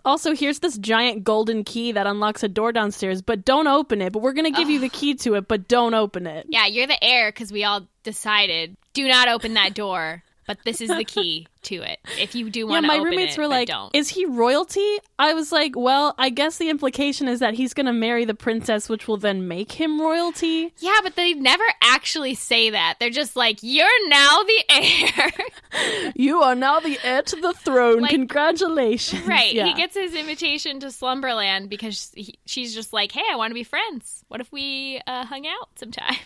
Also, 0.02 0.34
here's 0.34 0.60
this 0.60 0.78
giant 0.78 1.24
golden 1.24 1.62
key 1.62 1.92
that 1.92 2.06
unlocks 2.06 2.42
a 2.42 2.48
door 2.48 2.72
downstairs, 2.72 3.20
but 3.20 3.44
don't 3.44 3.66
open 3.66 4.00
it. 4.00 4.12
But 4.14 4.22
we're 4.22 4.32
going 4.32 4.50
to 4.50 4.58
give 4.58 4.70
you 4.70 4.80
the 4.80 4.88
key 4.88 5.14
to 5.16 5.34
it, 5.34 5.46
but 5.46 5.68
don't 5.68 5.92
open 5.92 6.26
it. 6.26 6.46
Yeah, 6.48 6.66
you're 6.66 6.86
the 6.86 7.02
heir 7.04 7.30
because 7.30 7.52
we 7.52 7.64
all 7.64 7.86
decided 8.02 8.76
do 8.94 9.06
not 9.06 9.28
open 9.28 9.54
that 9.54 9.74
door. 9.74 10.22
But 10.46 10.58
this 10.64 10.80
is 10.80 10.88
the 10.88 11.04
key 11.04 11.46
to 11.62 11.76
it. 11.76 11.98
If 12.18 12.34
you 12.34 12.50
do 12.50 12.66
want 12.66 12.84
to 12.84 12.92
Yeah, 12.92 12.98
my 12.98 13.04
roommates 13.04 13.36
it, 13.36 13.40
were 13.40 13.48
like, 13.48 13.68
don't. 13.68 13.94
"Is 13.94 14.08
he 14.08 14.24
royalty?" 14.24 14.98
I 15.18 15.34
was 15.34 15.52
like, 15.52 15.72
"Well, 15.76 16.14
I 16.18 16.30
guess 16.30 16.58
the 16.58 16.68
implication 16.70 17.28
is 17.28 17.40
that 17.40 17.54
he's 17.54 17.74
going 17.74 17.86
to 17.86 17.92
marry 17.92 18.24
the 18.24 18.34
princess, 18.34 18.88
which 18.88 19.06
will 19.08 19.16
then 19.16 19.46
make 19.48 19.72
him 19.72 20.00
royalty." 20.00 20.72
yeah, 20.78 20.98
but 21.02 21.16
they 21.16 21.34
never 21.34 21.64
actually 21.82 22.34
say 22.34 22.70
that. 22.70 22.96
They're 23.00 23.10
just 23.10 23.36
like, 23.36 23.58
you're 23.62 24.08
now 24.08 24.42
the 24.42 24.64
heir. 24.70 25.30
You 26.16 26.42
are 26.42 26.56
now 26.56 26.80
the 26.80 26.98
heir 27.04 27.22
to 27.22 27.36
the 27.36 27.52
throne. 27.54 28.00
Like- 28.00 28.10
Congratulations! 28.10 29.24
right. 29.26 29.54
Yeah. 29.54 29.66
He 29.66 29.74
gets 29.74 29.94
his 29.94 30.14
invitation 30.14 30.80
to 30.80 30.90
Slumberland 30.90 31.70
because 31.70 32.10
he, 32.16 32.38
she's 32.44 32.74
just 32.74 32.92
like, 32.92 33.12
hey, 33.12 33.22
I 33.30 33.36
want 33.36 33.50
to 33.50 33.54
be 33.54 33.62
friends. 33.62 34.24
What 34.28 34.40
if 34.40 34.50
we 34.50 35.00
uh, 35.06 35.24
hung 35.26 35.46
out 35.46 35.68
sometime? 35.78 36.16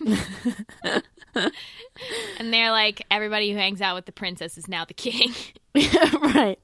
and 2.39 2.53
they're 2.53 2.71
like, 2.71 3.05
everybody 3.11 3.51
who 3.53 3.59
hangs 3.59 3.81
out 3.81 3.95
with 3.95 4.07
the 4.07 4.13
princess 4.13 4.57
is 4.57 4.69
now 4.69 4.85
the 4.85 4.95
king. 4.95 5.24
right. 5.75 6.59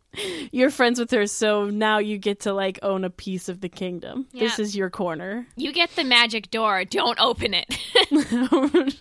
You're 0.53 0.71
friends 0.71 0.99
with 1.01 1.11
her, 1.13 1.27
so 1.27 1.67
now 1.71 1.99
you 1.99 2.19
get 2.19 2.41
to 2.41 2.53
like 2.53 2.79
own 2.83 3.05
a 3.05 3.11
piece 3.11 3.49
of 3.49 3.61
the 3.61 3.69
kingdom. 3.69 4.27
This 4.33 4.59
is 4.59 4.75
your 4.77 4.91
corner. 4.91 5.47
You 5.57 5.73
get 5.73 5.91
the 5.97 6.05
magic 6.05 6.51
door. 6.51 6.85
Don't 6.85 7.19
open 7.21 7.55
it. 7.55 7.77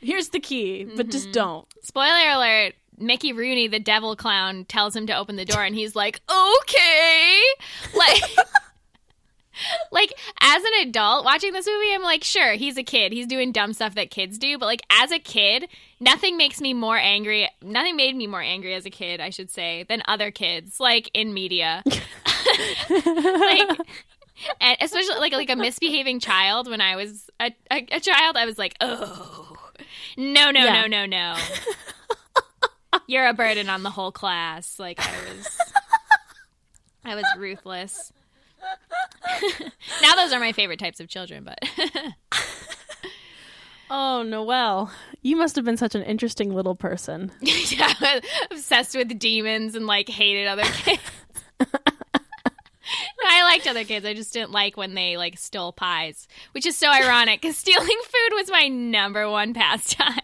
Here's 0.00 0.28
the 0.30 0.40
key, 0.40 0.84
but 0.84 0.94
Mm-hmm. 1.06 1.10
just 1.10 1.32
don't. 1.32 1.66
Spoiler 1.82 2.30
alert. 2.30 2.74
Mickey 2.98 3.32
Rooney, 3.32 3.66
the 3.68 3.78
devil 3.80 4.14
clown, 4.14 4.64
tells 4.66 4.94
him 4.94 5.06
to 5.06 5.16
open 5.16 5.36
the 5.36 5.44
door, 5.46 5.62
and 5.64 5.74
he's 5.74 5.96
like, 5.96 6.20
"Okay." 6.30 7.40
Like, 7.96 8.22
like 9.92 10.12
as 10.40 10.62
an 10.62 10.88
adult 10.88 11.24
watching 11.24 11.52
this 11.52 11.66
movie, 11.66 11.94
I'm 11.94 12.02
like, 12.02 12.24
sure, 12.24 12.52
he's 12.54 12.76
a 12.76 12.82
kid. 12.82 13.12
He's 13.12 13.26
doing 13.26 13.52
dumb 13.52 13.72
stuff 13.72 13.94
that 13.94 14.10
kids 14.10 14.38
do, 14.38 14.58
but 14.58 14.66
like 14.66 14.82
as 14.90 15.10
a 15.12 15.18
kid, 15.18 15.68
nothing 16.00 16.36
makes 16.36 16.60
me 16.60 16.74
more 16.74 16.96
angry. 16.96 17.48
Nothing 17.62 17.96
made 17.96 18.16
me 18.16 18.26
more 18.26 18.42
angry 18.42 18.74
as 18.74 18.86
a 18.86 18.90
kid, 18.90 19.20
I 19.20 19.30
should 19.30 19.50
say, 19.50 19.84
than 19.88 20.02
other 20.06 20.30
kids, 20.30 20.80
like 20.80 21.10
in 21.14 21.32
media. 21.34 21.82
like 22.90 23.78
and 24.60 24.76
especially 24.80 25.16
like 25.18 25.32
like 25.32 25.50
a 25.50 25.56
misbehaving 25.56 26.20
child 26.20 26.68
when 26.68 26.80
I 26.80 26.96
was 26.96 27.28
a, 27.40 27.52
a, 27.70 27.86
a 27.92 28.00
child, 28.00 28.36
I 28.36 28.46
was 28.46 28.58
like, 28.58 28.74
oh, 28.80 29.56
no, 30.16 30.50
no, 30.50 30.64
Yeah. 30.64 30.82
no, 30.82 30.86
no, 30.86 31.06
no. 31.06 31.36
You're 33.06 33.26
a 33.26 33.34
burden 33.34 33.68
on 33.68 33.82
the 33.82 33.90
whole 33.90 34.12
class. 34.12 34.78
Like 34.78 34.98
I 35.00 35.12
was, 35.34 35.48
I 37.04 37.14
was 37.14 37.24
ruthless. 37.38 38.12
now 40.02 40.14
those 40.14 40.32
are 40.32 40.40
my 40.40 40.52
favorite 40.52 40.78
types 40.78 41.00
of 41.00 41.08
children, 41.08 41.44
but 41.44 41.58
Oh, 43.92 44.22
Noelle, 44.22 44.92
you 45.20 45.34
must 45.34 45.56
have 45.56 45.64
been 45.64 45.76
such 45.76 45.96
an 45.96 46.02
interesting 46.04 46.54
little 46.54 46.76
person. 46.76 47.32
yeah, 47.40 48.20
obsessed 48.48 48.94
with 48.94 49.18
demons 49.18 49.74
and 49.74 49.88
like 49.88 50.08
hated 50.08 50.46
other 50.46 50.62
kids. 50.62 51.00
I 53.24 53.42
liked 53.44 53.66
other 53.66 53.84
kids. 53.84 54.06
I 54.06 54.14
just 54.14 54.32
didn't 54.32 54.52
like 54.52 54.76
when 54.76 54.94
they 54.94 55.16
like 55.16 55.38
stole 55.38 55.72
pies, 55.72 56.28
which 56.52 56.66
is 56.66 56.76
so 56.76 56.88
ironic 56.88 57.40
because 57.40 57.56
stealing 57.56 57.86
food 57.86 58.34
was 58.34 58.50
my 58.50 58.68
number 58.68 59.28
one 59.28 59.54
pastime. 59.54 60.18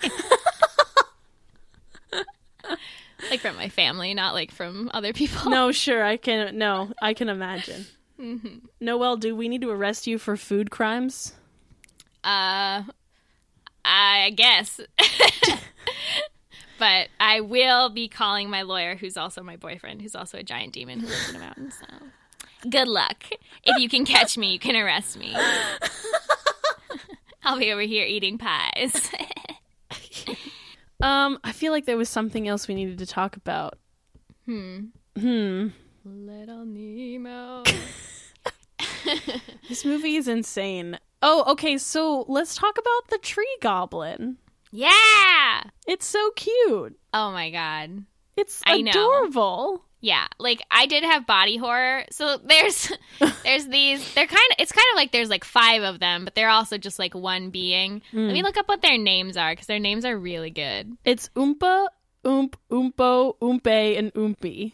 like 3.30 3.40
from 3.40 3.56
my 3.56 3.68
family, 3.68 4.14
not 4.14 4.34
like 4.34 4.52
from 4.52 4.90
other 4.94 5.12
people. 5.12 5.50
No, 5.50 5.72
sure, 5.72 6.04
I 6.04 6.16
can. 6.16 6.56
No, 6.56 6.92
I 7.02 7.14
can 7.14 7.28
imagine. 7.28 7.86
Mm-hmm. 8.26 8.66
Noelle, 8.80 9.16
do 9.16 9.36
we 9.36 9.48
need 9.48 9.60
to 9.60 9.70
arrest 9.70 10.08
you 10.08 10.18
for 10.18 10.36
food 10.36 10.70
crimes? 10.70 11.32
Uh, 12.24 12.82
I 13.84 14.32
guess. 14.34 14.80
but 16.78 17.08
I 17.20 17.40
will 17.40 17.88
be 17.88 18.08
calling 18.08 18.50
my 18.50 18.62
lawyer, 18.62 18.96
who's 18.96 19.16
also 19.16 19.42
my 19.42 19.56
boyfriend, 19.56 20.02
who's 20.02 20.16
also 20.16 20.38
a 20.38 20.42
giant 20.42 20.72
demon 20.72 21.00
who 21.00 21.06
lives 21.06 21.30
in 21.30 21.36
a 21.36 21.38
mountain. 21.38 21.70
So, 21.70 21.86
good 22.68 22.88
luck. 22.88 23.24
If 23.62 23.78
you 23.78 23.88
can 23.88 24.04
catch 24.04 24.36
me, 24.36 24.52
you 24.52 24.58
can 24.58 24.74
arrest 24.74 25.16
me. 25.16 25.36
I'll 27.44 27.60
be 27.60 27.70
over 27.70 27.82
here 27.82 28.04
eating 28.04 28.38
pies. 28.38 29.10
Um, 30.98 31.38
I 31.44 31.52
feel 31.52 31.72
like 31.72 31.84
there 31.84 31.98
was 31.98 32.08
something 32.08 32.48
else 32.48 32.68
we 32.68 32.74
needed 32.74 32.96
to 32.98 33.06
talk 33.06 33.36
about. 33.36 33.78
hmm. 34.46 34.86
Hmm. 35.18 35.68
Little 36.06 36.64
Nemo. 36.64 37.64
This 39.68 39.84
movie 39.84 40.16
is 40.16 40.26
insane. 40.26 40.98
Oh, 41.22 41.52
okay, 41.52 41.78
so 41.78 42.24
let's 42.28 42.56
talk 42.56 42.76
about 42.78 43.08
the 43.08 43.18
tree 43.18 43.56
goblin. 43.60 44.36
yeah. 44.72 45.62
It's 45.86 46.06
so 46.06 46.30
cute. 46.36 46.98
Oh 47.14 47.30
my 47.30 47.50
god. 47.50 48.04
It's 48.36 48.62
adorable. 48.66 49.84
Yeah, 50.00 50.26
like 50.38 50.62
I 50.70 50.86
did 50.86 51.02
have 51.04 51.26
body 51.26 51.56
horror. 51.56 52.04
So 52.10 52.36
there's 52.36 52.92
there's 53.44 53.66
these 53.66 54.14
they're 54.14 54.26
kind 54.26 54.50
of 54.52 54.56
it's 54.58 54.72
kind 54.72 54.86
of 54.92 54.96
like 54.96 55.12
there's 55.12 55.30
like 55.30 55.44
five 55.44 55.82
of 55.82 55.98
them, 55.98 56.24
but 56.24 56.34
they're 56.34 56.50
also 56.50 56.78
just 56.78 56.98
like 56.98 57.14
one 57.14 57.50
being. 57.50 58.02
Let 58.12 58.32
me 58.32 58.40
mm. 58.40 58.44
look 58.44 58.56
up 58.56 58.68
what 58.68 58.82
their 58.82 58.98
names 58.98 59.36
are 59.36 59.54
cuz 59.56 59.66
their 59.66 59.80
names 59.80 60.04
are 60.04 60.16
really 60.16 60.50
good. 60.50 60.96
It's 61.04 61.28
Oompa, 61.30 61.88
Oomp, 62.24 62.54
Oompo, 62.70 63.36
Oompe, 63.40 63.98
and 63.98 64.12
Oompy. 64.14 64.72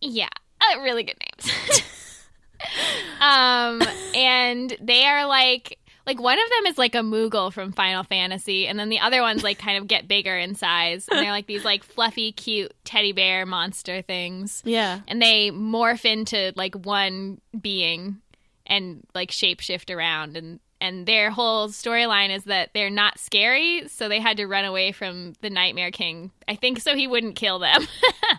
Yeah, 0.00 0.28
uh, 0.60 0.80
really 0.80 1.02
good 1.02 1.16
names. 1.20 1.52
um 3.20 3.82
and 4.14 4.76
they 4.80 5.04
are 5.04 5.26
like 5.26 5.78
like 6.06 6.20
one 6.20 6.38
of 6.38 6.50
them 6.50 6.66
is 6.70 6.78
like 6.78 6.94
a 6.94 6.98
Moogle 6.98 7.52
from 7.52 7.72
Final 7.72 8.04
Fantasy, 8.04 8.68
and 8.68 8.78
then 8.78 8.88
the 8.90 9.00
other 9.00 9.22
ones 9.22 9.42
like 9.42 9.58
kind 9.58 9.76
of 9.76 9.88
get 9.88 10.06
bigger 10.06 10.36
in 10.38 10.54
size, 10.54 11.08
and 11.08 11.18
they're 11.18 11.32
like 11.32 11.46
these 11.48 11.64
like 11.64 11.82
fluffy, 11.82 12.30
cute 12.30 12.72
teddy 12.84 13.10
bear 13.10 13.44
monster 13.44 14.02
things. 14.02 14.62
Yeah. 14.64 15.00
and 15.08 15.20
they 15.20 15.50
morph 15.50 16.04
into 16.04 16.52
like 16.54 16.76
one 16.76 17.40
being 17.60 18.18
and 18.66 19.04
like 19.14 19.30
shapeshift 19.32 19.94
around 19.94 20.36
and 20.36 20.60
and 20.80 21.06
their 21.06 21.30
whole 21.30 21.68
storyline 21.68 22.34
is 22.34 22.44
that 22.44 22.70
they're 22.74 22.90
not 22.90 23.18
scary 23.18 23.88
so 23.88 24.08
they 24.08 24.20
had 24.20 24.36
to 24.36 24.46
run 24.46 24.64
away 24.64 24.92
from 24.92 25.32
the 25.40 25.48
nightmare 25.48 25.90
king 25.90 26.30
i 26.48 26.54
think 26.54 26.80
so 26.80 26.94
he 26.94 27.06
wouldn't 27.06 27.36
kill 27.36 27.58
them 27.60 27.86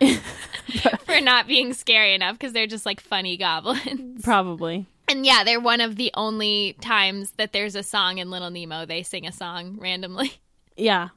for 1.18 1.24
not 1.24 1.46
being 1.46 1.72
scary 1.74 2.14
enough 2.14 2.34
because 2.38 2.52
they're 2.52 2.66
just 2.66 2.86
like 2.86 3.00
funny 3.00 3.36
goblins 3.36 4.22
Probably. 4.24 4.86
and 5.08 5.24
yeah 5.26 5.44
they're 5.44 5.60
one 5.60 5.80
of 5.80 5.96
the 5.96 6.10
only 6.14 6.76
times 6.80 7.32
that 7.32 7.52
there's 7.52 7.74
a 7.74 7.82
song 7.82 8.18
in 8.18 8.30
little 8.30 8.50
nemo 8.50 8.86
they 8.86 9.02
sing 9.02 9.26
a 9.26 9.32
song 9.32 9.76
randomly 9.80 10.32
Yeah. 10.76 11.08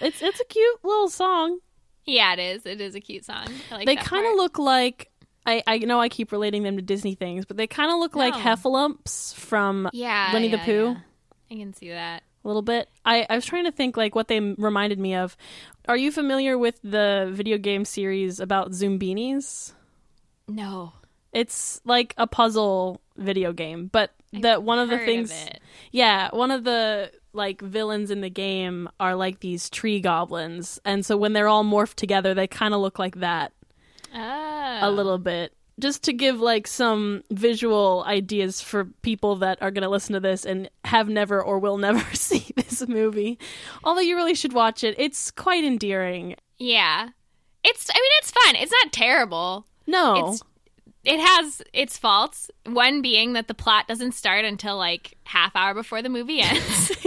It's 0.00 0.22
it's 0.22 0.38
a 0.40 0.44
cute 0.44 0.78
little 0.84 1.08
song. 1.08 1.58
yeah 2.06 2.32
it 2.34 2.38
is 2.38 2.64
it 2.66 2.80
is 2.80 2.94
a 2.94 3.00
cute 3.00 3.24
song 3.24 3.46
I 3.70 3.74
like 3.76 3.86
they 3.86 3.96
kind 3.96 4.26
of 4.26 4.34
look 4.36 4.58
like 4.58 5.10
I, 5.46 5.62
I 5.66 5.78
know 5.78 5.98
I 6.00 6.08
keep 6.10 6.32
relating 6.32 6.62
them 6.64 6.76
to 6.76 6.82
Disney 6.82 7.14
things, 7.14 7.46
but 7.46 7.56
they 7.56 7.66
kind 7.66 7.90
of 7.90 7.98
look 7.98 8.14
like 8.14 8.34
No. 8.34 8.40
heffalumps 8.40 9.34
from 9.34 9.88
yeah 9.92 10.32
Winnie 10.34 10.48
the 10.48 10.58
yeah, 10.58 10.64
Pooh. 10.64 10.84
yeah. 10.92 10.96
i 11.50 11.54
can 11.56 11.72
see 11.74 11.88
that 11.90 12.22
a 12.44 12.48
little 12.48 12.62
bit. 12.62 12.88
I, 13.04 13.26
I 13.28 13.34
was 13.36 13.44
trying 13.46 13.64
to 13.64 13.72
think 13.72 13.96
like 13.96 14.14
what 14.14 14.28
they 14.28 14.38
m- 14.38 14.56
reminded 14.58 14.98
me 14.98 15.14
of. 15.14 15.36
Are 15.88 15.96
you 15.96 16.10
familiar 16.12 16.56
with 16.58 16.78
the 16.82 17.28
video 17.32 17.58
game 17.58 17.84
series 17.84 18.40
about 18.40 18.70
Zoombinis? 18.72 19.72
no 20.48 20.92
It's 21.32 21.80
like 21.84 22.14
a 22.16 22.26
puzzle 22.26 23.00
video 23.16 23.52
game, 23.52 23.86
but 23.92 24.10
that 24.32 24.62
one 24.62 24.78
of 24.78 24.88
the 24.88 24.98
things 24.98 25.30
it. 25.30 25.60
Yeah, 25.92 26.28
one 26.32 26.50
of 26.50 26.64
the 26.64 27.10
like 27.32 27.60
villains 27.60 28.10
in 28.10 28.20
the 28.20 28.30
game 28.30 28.88
are 28.98 29.14
like 29.14 29.40
these 29.40 29.70
tree 29.70 30.00
goblins. 30.00 30.80
And 30.84 31.04
so 31.06 31.16
when 31.16 31.32
they're 31.32 31.46
all 31.48 31.64
morphed 31.64 31.94
together, 31.94 32.34
they 32.34 32.46
kind 32.48 32.74
of 32.74 32.80
look 32.80 32.98
like 32.98 33.16
that 33.20 33.52
Oh. 34.12 34.78
a 34.82 34.90
little 34.90 35.18
bit. 35.18 35.52
Just 35.80 36.02
to 36.04 36.12
give 36.12 36.40
like 36.40 36.66
some 36.66 37.24
visual 37.30 38.04
ideas 38.06 38.60
for 38.60 38.84
people 39.02 39.36
that 39.36 39.60
are 39.62 39.70
going 39.70 39.82
to 39.82 39.88
listen 39.88 40.12
to 40.12 40.20
this 40.20 40.44
and 40.44 40.68
have 40.84 41.08
never 41.08 41.42
or 41.42 41.58
will 41.58 41.78
never 41.78 42.04
see 42.14 42.52
this 42.56 42.86
movie. 42.86 43.38
Although 43.82 44.02
you 44.02 44.16
really 44.16 44.34
should 44.34 44.52
watch 44.52 44.84
it. 44.84 44.94
It's 44.98 45.30
quite 45.30 45.64
endearing. 45.64 46.36
Yeah. 46.58 47.08
It's 47.64 47.90
I 47.90 47.94
mean 47.94 48.10
it's 48.20 48.30
fun. 48.30 48.56
It's 48.56 48.72
not 48.72 48.92
terrible. 48.92 49.66
No. 49.86 50.28
It's 50.28 50.42
it 51.02 51.18
has 51.18 51.62
its 51.72 51.96
faults. 51.96 52.50
One 52.66 53.00
being 53.00 53.32
that 53.32 53.48
the 53.48 53.54
plot 53.54 53.88
doesn't 53.88 54.12
start 54.12 54.44
until 54.44 54.76
like 54.76 55.16
half 55.24 55.56
hour 55.56 55.72
before 55.74 56.02
the 56.02 56.08
movie 56.08 56.40
ends. 56.40 56.92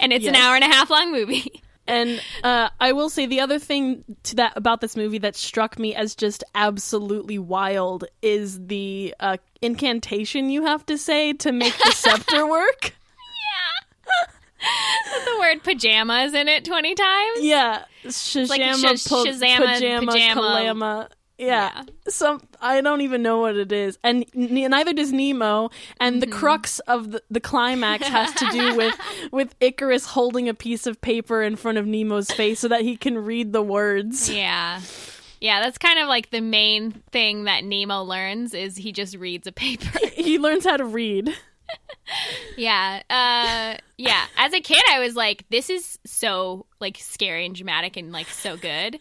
and 0.00 0.12
it's 0.12 0.26
an 0.26 0.36
hour 0.36 0.54
and 0.54 0.64
a 0.64 0.68
half 0.68 0.88
long 0.88 1.10
movie. 1.10 1.62
And 1.86 2.22
uh, 2.44 2.68
I 2.80 2.92
will 2.92 3.10
say 3.10 3.26
the 3.26 3.40
other 3.40 3.58
thing 3.58 4.04
to 4.24 4.36
that 4.36 4.52
about 4.56 4.80
this 4.80 4.96
movie 4.96 5.18
that 5.18 5.34
struck 5.34 5.78
me 5.78 5.94
as 5.94 6.14
just 6.14 6.44
absolutely 6.54 7.38
wild 7.38 8.04
is 8.22 8.66
the 8.66 9.14
uh, 9.18 9.38
incantation 9.60 10.48
you 10.48 10.64
have 10.64 10.86
to 10.86 10.96
say 10.96 11.32
to 11.34 11.52
make 11.52 11.76
the 11.84 11.90
scepter 11.90 12.46
work. 12.48 12.94
Yeah. 14.06 15.24
the 15.24 15.38
word 15.40 15.62
pajamas 15.64 16.34
in 16.34 16.48
it 16.48 16.64
20 16.64 16.94
times. 16.94 17.38
Yeah, 17.40 17.84
like 18.04 18.12
sh- 18.12 19.08
Shazama, 19.08 19.56
pajama, 19.56 20.12
pajama. 20.12 20.34
kalama. 20.34 21.08
Yeah. 21.42 21.84
Some 22.08 22.40
I 22.60 22.80
don't 22.80 23.00
even 23.00 23.22
know 23.22 23.38
what 23.38 23.56
it 23.56 23.72
is, 23.72 23.98
and 24.02 24.24
n- 24.34 24.70
neither 24.70 24.92
does 24.92 25.12
Nemo. 25.12 25.70
And 26.00 26.22
the 26.22 26.26
mm-hmm. 26.26 26.38
crux 26.38 26.78
of 26.80 27.12
the, 27.12 27.22
the 27.30 27.40
climax 27.40 28.06
has 28.06 28.32
to 28.34 28.46
do 28.50 28.76
with 28.76 28.98
with 29.32 29.54
Icarus 29.60 30.06
holding 30.06 30.48
a 30.48 30.54
piece 30.54 30.86
of 30.86 31.00
paper 31.00 31.42
in 31.42 31.56
front 31.56 31.78
of 31.78 31.86
Nemo's 31.86 32.30
face 32.30 32.60
so 32.60 32.68
that 32.68 32.82
he 32.82 32.96
can 32.96 33.18
read 33.18 33.52
the 33.52 33.62
words. 33.62 34.30
Yeah. 34.30 34.80
Yeah, 35.40 35.60
that's 35.60 35.76
kind 35.76 35.98
of 35.98 36.06
like 36.06 36.30
the 36.30 36.40
main 36.40 36.92
thing 37.10 37.44
that 37.44 37.64
Nemo 37.64 38.02
learns 38.02 38.54
is 38.54 38.76
he 38.76 38.92
just 38.92 39.16
reads 39.16 39.48
a 39.48 39.52
paper. 39.52 39.98
He 40.14 40.38
learns 40.38 40.64
how 40.64 40.76
to 40.76 40.84
read. 40.84 41.34
Yeah. 42.56 43.02
Uh 43.08 43.80
yeah, 43.96 44.24
as 44.36 44.52
a 44.52 44.60
kid 44.60 44.82
I 44.90 45.00
was 45.00 45.14
like 45.14 45.44
this 45.50 45.70
is 45.70 45.98
so 46.04 46.66
like 46.80 46.98
scary 46.98 47.46
and 47.46 47.54
dramatic 47.54 47.96
and 47.96 48.12
like 48.12 48.28
so 48.28 48.56
good. 48.56 48.98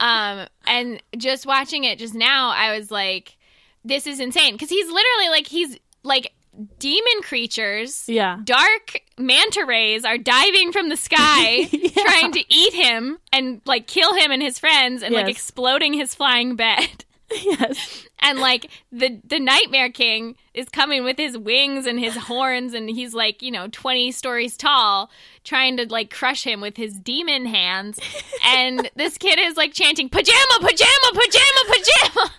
Um 0.00 0.46
and 0.66 1.02
just 1.16 1.46
watching 1.46 1.84
it 1.84 1.98
just 1.98 2.14
now 2.14 2.50
I 2.50 2.76
was 2.76 2.90
like 2.90 3.36
this 3.84 4.06
is 4.06 4.20
insane 4.20 4.56
cuz 4.58 4.68
he's 4.70 4.86
literally 4.86 5.28
like 5.30 5.46
he's 5.46 5.78
like 6.02 6.32
demon 6.78 7.22
creatures 7.22 8.04
Yeah. 8.08 8.38
dark 8.44 9.00
manta 9.18 9.64
rays 9.66 10.04
are 10.04 10.18
diving 10.18 10.70
from 10.70 10.90
the 10.90 10.96
sky 10.98 11.64
trying 11.96 12.32
to 12.32 12.44
eat 12.54 12.74
him 12.74 13.18
and 13.32 13.62
like 13.64 13.86
kill 13.86 14.12
him 14.14 14.30
and 14.30 14.42
his 14.42 14.58
friends 14.58 15.02
and 15.02 15.14
like 15.14 15.28
exploding 15.28 15.94
his 15.94 16.14
flying 16.14 16.54
bed. 16.54 17.04
Yes. 17.44 18.06
And 18.18 18.38
like 18.38 18.70
the 18.92 19.20
the 19.24 19.40
nightmare 19.40 19.90
king 19.90 20.36
is 20.54 20.68
coming 20.68 21.02
with 21.02 21.16
his 21.16 21.36
wings 21.36 21.86
and 21.86 21.98
his 21.98 22.16
horns 22.16 22.72
and 22.74 22.88
he's 22.88 23.14
like, 23.14 23.42
you 23.42 23.50
know, 23.50 23.68
20 23.72 24.12
stories 24.12 24.56
tall 24.56 25.10
trying 25.44 25.76
to 25.78 25.86
like 25.90 26.10
crush 26.10 26.44
him 26.44 26.60
with 26.60 26.76
his 26.76 26.94
demon 26.98 27.46
hands. 27.46 27.98
And 28.44 28.88
this 28.96 29.18
kid 29.18 29.38
is 29.40 29.56
like 29.56 29.72
chanting 29.72 30.08
pajama 30.08 30.58
pajama 30.60 31.10
pajama 31.14 31.64
pajama. 31.68 32.30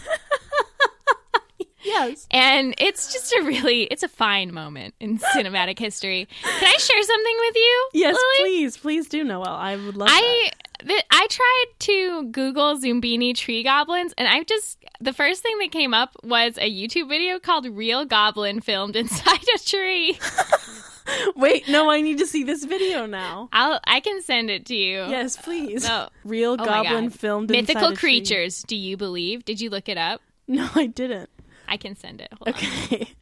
Yes. 1.84 2.26
And 2.30 2.74
it's 2.76 3.12
just 3.12 3.32
a 3.32 3.42
really 3.44 3.84
it's 3.84 4.02
a 4.02 4.08
fine 4.08 4.52
moment 4.52 4.94
in 5.00 5.18
cinematic 5.18 5.78
history. 5.78 6.28
Can 6.42 6.64
I 6.64 6.76
share 6.76 7.02
something 7.02 7.36
with 7.38 7.56
you? 7.56 7.88
Yes, 7.94 8.16
Lily? 8.16 8.50
please, 8.50 8.76
please 8.76 9.08
do, 9.08 9.24
Noel. 9.24 9.46
I 9.46 9.76
would 9.76 9.96
love 9.96 10.08
that. 10.08 10.20
I 10.22 10.40
th- 10.42 10.52
I 10.80 11.26
tried 11.28 11.64
to 11.80 12.24
Google 12.30 12.76
Zoombini 12.78 13.34
tree 13.36 13.62
goblins, 13.62 14.14
and 14.16 14.28
I 14.28 14.42
just 14.44 14.78
the 15.00 15.12
first 15.12 15.42
thing 15.42 15.58
that 15.58 15.72
came 15.72 15.92
up 15.92 16.16
was 16.22 16.56
a 16.58 16.70
YouTube 16.70 17.08
video 17.08 17.38
called 17.38 17.66
"Real 17.66 18.04
Goblin 18.04 18.60
Filmed 18.60 18.96
Inside 18.96 19.42
a 19.54 19.58
Tree." 19.58 20.18
Wait, 21.36 21.66
no, 21.68 21.90
I 21.90 22.02
need 22.02 22.18
to 22.18 22.26
see 22.26 22.44
this 22.44 22.64
video 22.64 23.06
now. 23.06 23.48
I'll 23.52 23.80
I 23.84 24.00
can 24.00 24.22
send 24.22 24.50
it 24.50 24.66
to 24.66 24.74
you. 24.76 24.98
Yes, 25.06 25.36
please. 25.36 25.84
No. 25.86 26.08
Real 26.24 26.56
Oh 26.58 26.64
goblin 26.64 27.10
filmed 27.10 27.50
inside 27.50 27.60
Mythical 27.74 27.92
a 27.92 27.96
tree. 27.96 28.20
creatures. 28.20 28.62
Do 28.62 28.76
you 28.76 28.96
believe? 28.96 29.44
Did 29.44 29.60
you 29.60 29.70
look 29.70 29.88
it 29.88 29.98
up? 29.98 30.20
No, 30.46 30.68
I 30.74 30.86
didn't. 30.86 31.30
I 31.66 31.76
can 31.76 31.96
send 31.96 32.20
it. 32.20 32.28
Hold 32.32 32.48
on. 32.48 32.54
Okay. 32.54 33.08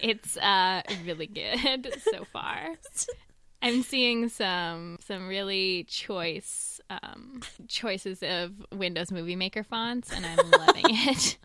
It's 0.00 0.36
uh 0.36 0.82
really 1.06 1.26
good 1.26 1.94
so 2.12 2.24
far. 2.24 2.76
I'm 3.62 3.82
seeing 3.82 4.28
some 4.28 4.98
some 5.06 5.28
really 5.28 5.84
choice 5.84 6.80
um, 6.90 7.40
choices 7.68 8.22
of 8.22 8.52
Windows 8.72 9.12
Movie 9.12 9.36
Maker 9.36 9.62
fonts, 9.62 10.12
and 10.12 10.26
I'm 10.26 10.50
loving 10.50 10.84
it. 10.88 11.38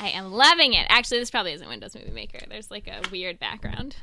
I 0.00 0.08
am 0.08 0.32
loving 0.32 0.74
it. 0.74 0.86
Actually, 0.88 1.20
this 1.20 1.30
probably 1.30 1.52
isn't 1.52 1.68
Windows 1.68 1.94
Movie 1.94 2.10
Maker. 2.10 2.40
There's 2.48 2.70
like 2.70 2.88
a 2.88 3.00
weird 3.10 3.38
background. 3.38 3.96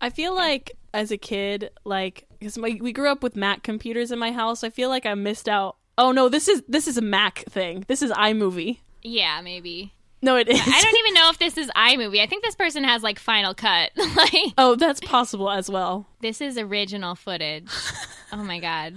I 0.00 0.10
feel 0.10 0.34
like 0.34 0.72
as 0.94 1.10
a 1.10 1.18
kid, 1.18 1.70
like 1.84 2.26
because 2.38 2.58
we 2.58 2.92
grew 2.92 3.10
up 3.10 3.22
with 3.22 3.36
Mac 3.36 3.62
computers 3.62 4.10
in 4.10 4.18
my 4.18 4.32
house, 4.32 4.64
I 4.64 4.70
feel 4.70 4.88
like 4.88 5.06
I 5.06 5.14
missed 5.14 5.48
out. 5.48 5.76
Oh 5.98 6.10
no, 6.10 6.28
this 6.28 6.48
is 6.48 6.62
this 6.68 6.88
is 6.88 6.96
a 6.96 7.02
Mac 7.02 7.40
thing. 7.50 7.84
This 7.86 8.02
is 8.02 8.10
iMovie. 8.12 8.78
Yeah, 9.02 9.40
maybe. 9.42 9.92
No, 10.26 10.36
it 10.36 10.48
is. 10.48 10.60
I 10.60 10.82
don't 10.82 10.96
even 10.98 11.14
know 11.14 11.30
if 11.30 11.38
this 11.38 11.56
is 11.56 11.70
iMovie. 11.76 12.20
I 12.20 12.26
think 12.26 12.42
this 12.44 12.56
person 12.56 12.82
has 12.84 13.02
like 13.02 13.18
Final 13.18 13.54
Cut. 13.54 13.92
like 14.16 14.34
Oh, 14.58 14.74
that's 14.74 15.00
possible 15.00 15.48
as 15.50 15.70
well. 15.70 16.06
this 16.20 16.40
is 16.40 16.58
original 16.58 17.14
footage. 17.14 17.70
Oh 18.32 18.42
my 18.42 18.58
god. 18.58 18.92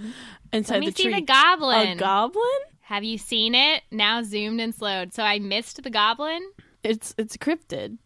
Inside 0.52 0.74
Let 0.74 0.80
me 0.80 0.86
the 0.86 0.92
see 0.96 1.02
tree. 1.04 1.14
the 1.14 1.20
goblin. 1.20 1.88
A 1.90 1.94
goblin? 1.94 2.42
Have 2.80 3.04
you 3.04 3.16
seen 3.16 3.54
it? 3.54 3.84
Now 3.92 4.22
zoomed 4.24 4.60
and 4.60 4.74
slowed. 4.74 5.14
So 5.14 5.22
I 5.22 5.38
missed 5.38 5.80
the 5.84 5.88
goblin. 5.88 6.42
It's 6.82 7.14
it's 7.16 7.36
cryptid. 7.36 7.98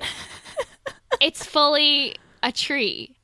It's 1.20 1.44
fully 1.46 2.14
a 2.42 2.52
tree. 2.52 3.16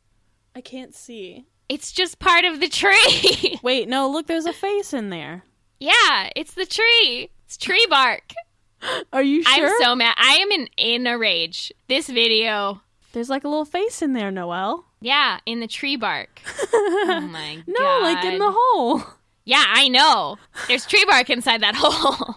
I 0.56 0.60
can't 0.60 0.94
see. 0.94 1.46
It's 1.68 1.92
just 1.92 2.18
part 2.18 2.44
of 2.44 2.60
the 2.60 2.68
tree. 2.68 3.58
Wait, 3.62 3.88
no, 3.88 4.08
look, 4.08 4.26
there's 4.28 4.46
a 4.46 4.52
face 4.52 4.92
in 4.94 5.10
there. 5.10 5.42
yeah, 5.80 6.30
it's 6.36 6.54
the 6.54 6.64
tree. 6.66 7.30
It's 7.44 7.56
tree 7.56 7.86
bark. 7.90 8.32
Are 9.12 9.22
you 9.22 9.42
sure? 9.42 9.66
I'm 9.68 9.72
so 9.80 9.94
mad. 9.94 10.14
I 10.18 10.34
am 10.36 10.50
in 10.50 10.68
in 10.76 11.06
a 11.06 11.18
rage. 11.18 11.72
This 11.88 12.08
video. 12.08 12.80
There's 13.12 13.28
like 13.28 13.44
a 13.44 13.48
little 13.48 13.64
face 13.66 14.00
in 14.02 14.14
there, 14.14 14.30
Noel. 14.30 14.84
Yeah, 15.00 15.38
in 15.44 15.60
the 15.60 15.66
tree 15.66 15.96
bark. 15.96 16.40
oh 16.72 17.28
my 17.30 17.62
No, 17.66 17.74
god. 17.78 18.02
like 18.02 18.24
in 18.24 18.38
the 18.38 18.52
hole. 18.56 19.02
Yeah, 19.44 19.64
I 19.66 19.88
know. 19.88 20.38
There's 20.68 20.86
tree 20.86 21.04
bark 21.04 21.28
inside 21.28 21.60
that 21.62 21.74
hole. 21.78 22.36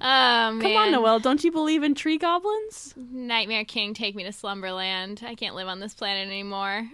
oh 0.00 0.52
man. 0.52 0.60
Come 0.60 0.76
on, 0.76 0.92
Noel. 0.92 1.18
Don't 1.20 1.42
you 1.44 1.52
believe 1.52 1.82
in 1.82 1.94
tree 1.94 2.18
goblins? 2.18 2.94
Nightmare 2.96 3.64
King, 3.64 3.94
take 3.94 4.14
me 4.14 4.24
to 4.24 4.32
Slumberland. 4.32 5.22
I 5.24 5.34
can't 5.34 5.54
live 5.54 5.68
on 5.68 5.80
this 5.80 5.94
planet 5.94 6.26
anymore. 6.26 6.86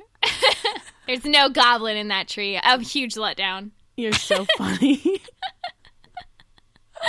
There's 1.07 1.25
no 1.25 1.49
goblin 1.49 1.97
in 1.97 2.09
that 2.09 2.29
tree. 2.29 2.57
A 2.63 2.79
huge 2.81 3.15
letdown. 3.15 3.71
You're 3.97 4.13
so 4.13 4.47
funny. 4.59 5.21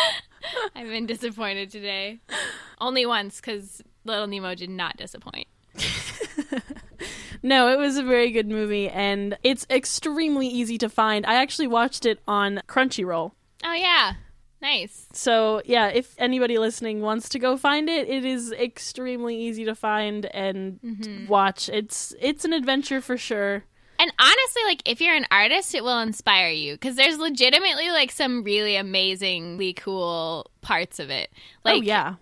I've 0.76 0.88
been 0.88 1.06
disappointed 1.06 1.72
today. 1.72 2.20
Only 2.80 3.06
once, 3.06 3.42
because 3.42 3.82
Little 4.04 4.28
Nemo 4.28 4.56
did 4.56 4.70
not 4.70 4.98
disappoint. 4.98 5.48
no, 7.44 7.72
it 7.72 7.80
was 7.80 7.98
a 7.98 8.04
very 8.04 8.32
good 8.32 8.48
movie, 8.48 8.90
and 8.90 9.38
it's 9.44 9.66
extremely 9.70 10.48
easy 10.48 10.78
to 10.78 10.90
find. 10.90 11.26
I 11.26 11.36
actually 11.36 11.68
watched 11.68 12.06
it 12.06 12.20
on 12.28 12.62
Crunchyroll. 12.68 13.32
Oh, 13.64 13.74
yeah. 13.74 14.14
Nice. 14.62 15.08
So, 15.14 15.62
yeah, 15.66 15.88
if 15.88 16.16
anybody 16.18 16.58
listening 16.58 17.02
wants 17.02 17.30
to 17.30 17.40
go 17.40 17.56
find 17.56 17.90
it, 17.90 18.08
it 18.10 18.26
is 18.26 18.52
extremely 18.52 19.38
easy 19.38 19.66
to 19.66 19.76
find 19.76 20.26
and 20.28 20.80
mm-hmm. 20.82 21.28
watch. 21.28 21.70
It's 21.70 22.16
it's 22.20 22.46
an 22.46 22.54
adventure 22.54 23.00
for 23.00 23.16
sure. 23.16 23.66
And 24.00 24.12
honestly, 24.20 24.62
like, 24.66 24.82
if 24.86 25.02
you're 25.02 25.16
an 25.16 25.28
artist, 25.32 25.74
it 25.76 25.84
will 25.84 26.00
inspire 26.00 26.50
you 26.50 26.74
because 26.74 26.96
there's 26.96 27.18
legitimately, 27.18 27.90
like, 27.90 28.12
some 28.12 28.44
really 28.44 28.76
amazingly 28.76 29.74
cool 29.74 30.50
parts 30.62 31.00
of 31.00 31.10
it. 31.10 31.32
Like, 31.64 31.82
oh, 31.82 31.86
yeah. 31.86 32.16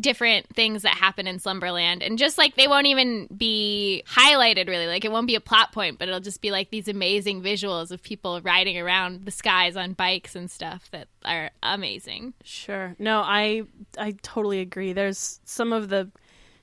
different 0.00 0.46
things 0.54 0.82
that 0.82 0.94
happen 0.94 1.26
in 1.26 1.38
Slumberland, 1.38 2.02
and 2.02 2.18
just 2.18 2.38
like 2.38 2.56
they 2.56 2.66
won't 2.66 2.86
even 2.86 3.26
be 3.28 4.02
highlighted 4.06 4.68
really. 4.68 4.86
Like 4.86 5.04
it 5.04 5.12
won't 5.12 5.26
be 5.26 5.34
a 5.34 5.40
plot 5.40 5.72
point, 5.72 5.98
but 5.98 6.08
it'll 6.08 6.20
just 6.20 6.40
be 6.40 6.50
like 6.50 6.70
these 6.70 6.88
amazing 6.88 7.42
visuals 7.42 7.90
of 7.90 8.02
people 8.02 8.40
riding 8.42 8.78
around 8.78 9.24
the 9.24 9.30
skies 9.30 9.76
on 9.76 9.92
bikes 9.92 10.34
and 10.34 10.50
stuff 10.50 10.90
that 10.90 11.08
are 11.24 11.50
amazing. 11.62 12.34
Sure. 12.44 12.96
No, 12.98 13.20
I 13.20 13.62
I 13.98 14.12
totally 14.22 14.60
agree. 14.60 14.92
There's 14.92 15.40
some 15.44 15.72
of 15.72 15.88
the 15.88 16.10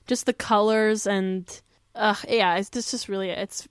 just 0.06 0.26
the 0.26 0.34
colors 0.34 1.06
and 1.06 1.60
uh 1.94 2.14
yeah, 2.28 2.56
it's 2.56 2.70
just, 2.70 2.90
just 2.90 3.08
really 3.08 3.30
it's 3.30 3.66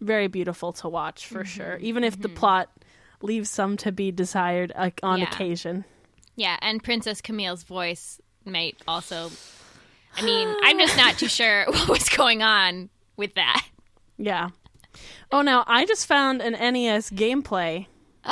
very 0.00 0.28
beautiful 0.28 0.72
to 0.74 0.88
watch 0.88 1.26
for 1.26 1.40
mm-hmm. 1.40 1.44
sure. 1.44 1.76
Even 1.78 2.04
if 2.04 2.20
the 2.20 2.28
mm-hmm. 2.28 2.36
plot 2.36 2.70
leaves 3.22 3.50
some 3.50 3.76
to 3.78 3.92
be 3.92 4.12
desired 4.12 4.72
on 5.02 5.20
Yeah. 5.20 5.24
occasion. 5.26 5.84
Yeah, 6.36 6.56
and 6.60 6.82
Princess 6.82 7.20
Camille's 7.20 7.62
voice 7.62 8.20
might 8.44 8.76
also. 8.86 9.30
I 10.16 10.22
mean, 10.24 10.54
I'm 10.62 10.78
just 10.78 10.96
not 10.96 11.18
too 11.18 11.28
sure 11.28 11.64
what 11.66 11.88
was 11.88 12.08
going 12.08 12.42
on 12.42 12.90
with 13.16 13.34
that. 13.34 13.66
Yeah. 14.18 14.50
Oh, 15.32 15.42
now 15.42 15.64
I 15.66 15.84
just 15.86 16.06
found 16.06 16.40
an 16.40 16.52
NES 16.52 17.10
gameplay. 17.10 17.86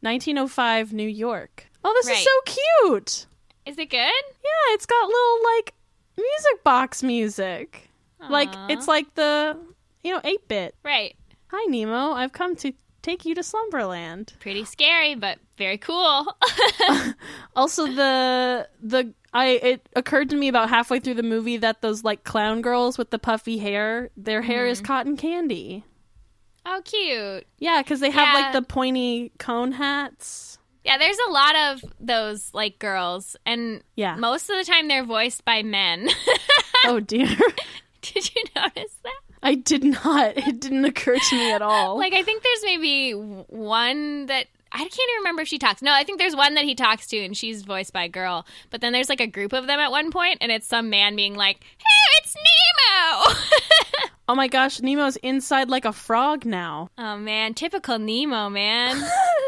1905 0.00 0.92
New 0.92 1.08
York. 1.08 1.66
Oh, 1.82 1.92
this 1.94 2.06
Right. 2.06 2.18
is 2.18 2.24
so 2.24 2.60
cute. 2.84 3.26
Is 3.66 3.78
it 3.78 3.88
good? 3.90 3.96
Yeah, 3.96 4.74
it's 4.74 4.86
got 4.86 5.08
little 5.08 5.44
like 5.56 5.74
music 6.16 6.64
box 6.64 7.02
music. 7.02 7.90
Like 8.30 8.48
it's 8.70 8.88
like 8.88 9.14
the 9.16 9.58
you 10.04 10.12
know 10.12 10.20
8-bit. 10.20 10.76
Right. 10.84 11.16
Hi 11.48 11.64
Nemo, 11.66 12.12
I've 12.12 12.32
come 12.32 12.54
to 12.56 12.72
take 13.02 13.24
you 13.24 13.34
to 13.34 13.42
Slumberland. 13.42 14.34
Pretty 14.40 14.64
scary, 14.64 15.14
but 15.14 15.38
very 15.58 15.78
cool. 15.78 16.26
Also 17.56 17.86
the 17.86 18.68
the 18.82 19.12
I 19.32 19.46
it 19.46 19.88
occurred 19.96 20.30
to 20.30 20.36
me 20.36 20.48
about 20.48 20.68
halfway 20.68 20.98
through 21.00 21.14
the 21.14 21.22
movie 21.22 21.56
that 21.58 21.80
those 21.82 22.02
like 22.04 22.24
clown 22.24 22.62
girls 22.62 22.98
with 22.98 23.10
the 23.10 23.18
puffy 23.18 23.58
hair, 23.58 24.10
their 24.16 24.42
hair 24.42 24.66
is 24.66 24.78
mm-hmm. 24.78 24.86
cotton 24.86 25.16
candy. 25.16 25.84
oh, 26.66 26.80
cute. 26.84 27.46
Yeah, 27.58 27.82
cuz 27.82 28.00
they 28.00 28.10
have 28.10 28.28
Yeah. 28.28 28.40
like 28.40 28.52
the 28.52 28.62
pointy 28.62 29.30
cone 29.38 29.72
hats. 29.72 30.58
Yeah, 30.84 30.98
there's 30.98 31.18
a 31.28 31.30
lot 31.30 31.56
of 31.56 31.84
those 32.00 32.52
like 32.52 32.78
girls, 32.78 33.36
and 33.46 33.82
Yeah. 33.96 34.16
most 34.16 34.50
of 34.50 34.56
the 34.56 34.64
time 34.64 34.88
they're 34.88 35.04
voiced 35.04 35.44
by 35.44 35.62
men. 35.62 36.08
oh 36.86 37.00
dear. 37.00 37.36
Did 38.02 38.34
you 38.34 38.42
notice 38.56 38.96
that? 39.04 39.20
I 39.44 39.54
did 39.54 39.84
not. 39.84 40.34
It 40.36 40.60
didn't 40.60 40.84
occur 40.84 41.16
to 41.18 41.36
me 41.36 41.52
at 41.52 41.62
all. 41.62 41.98
Like, 42.04 42.12
I 42.14 42.22
think 42.22 42.42
there's 42.42 42.62
maybe 42.64 43.12
one 43.12 44.26
that 44.26 44.46
I 44.72 44.78
can't 44.78 44.92
even 44.92 45.18
remember 45.18 45.42
if 45.42 45.48
she 45.48 45.58
talks. 45.58 45.82
No, 45.82 45.92
I 45.92 46.02
think 46.02 46.18
there's 46.18 46.34
one 46.34 46.54
that 46.54 46.64
he 46.64 46.74
talks 46.74 47.06
to, 47.08 47.18
and 47.24 47.36
she's 47.36 47.62
voiced 47.62 47.92
by 47.92 48.04
a 48.04 48.08
girl. 48.08 48.44
But 48.70 48.80
then 48.80 48.92
there's 48.92 49.08
like 49.08 49.20
a 49.20 49.26
group 49.28 49.52
of 49.52 49.68
them 49.68 49.78
at 49.78 49.92
one 49.92 50.10
point, 50.10 50.38
and 50.40 50.50
it's 50.50 50.66
some 50.66 50.90
man 50.90 51.14
being 51.14 51.34
like, 51.36 51.62
"Hey, 51.78 52.18
it's 52.18 52.34
Nemo." 52.34 53.40
Oh 54.26 54.34
my 54.34 54.48
gosh, 54.48 54.80
Nemo's 54.80 55.16
inside 55.16 55.68
like 55.68 55.84
a 55.84 55.92
frog 55.92 56.46
now, 56.46 56.88
oh 56.96 57.18
man, 57.18 57.52
typical 57.52 57.98
Nemo, 57.98 58.48
man. 58.48 58.98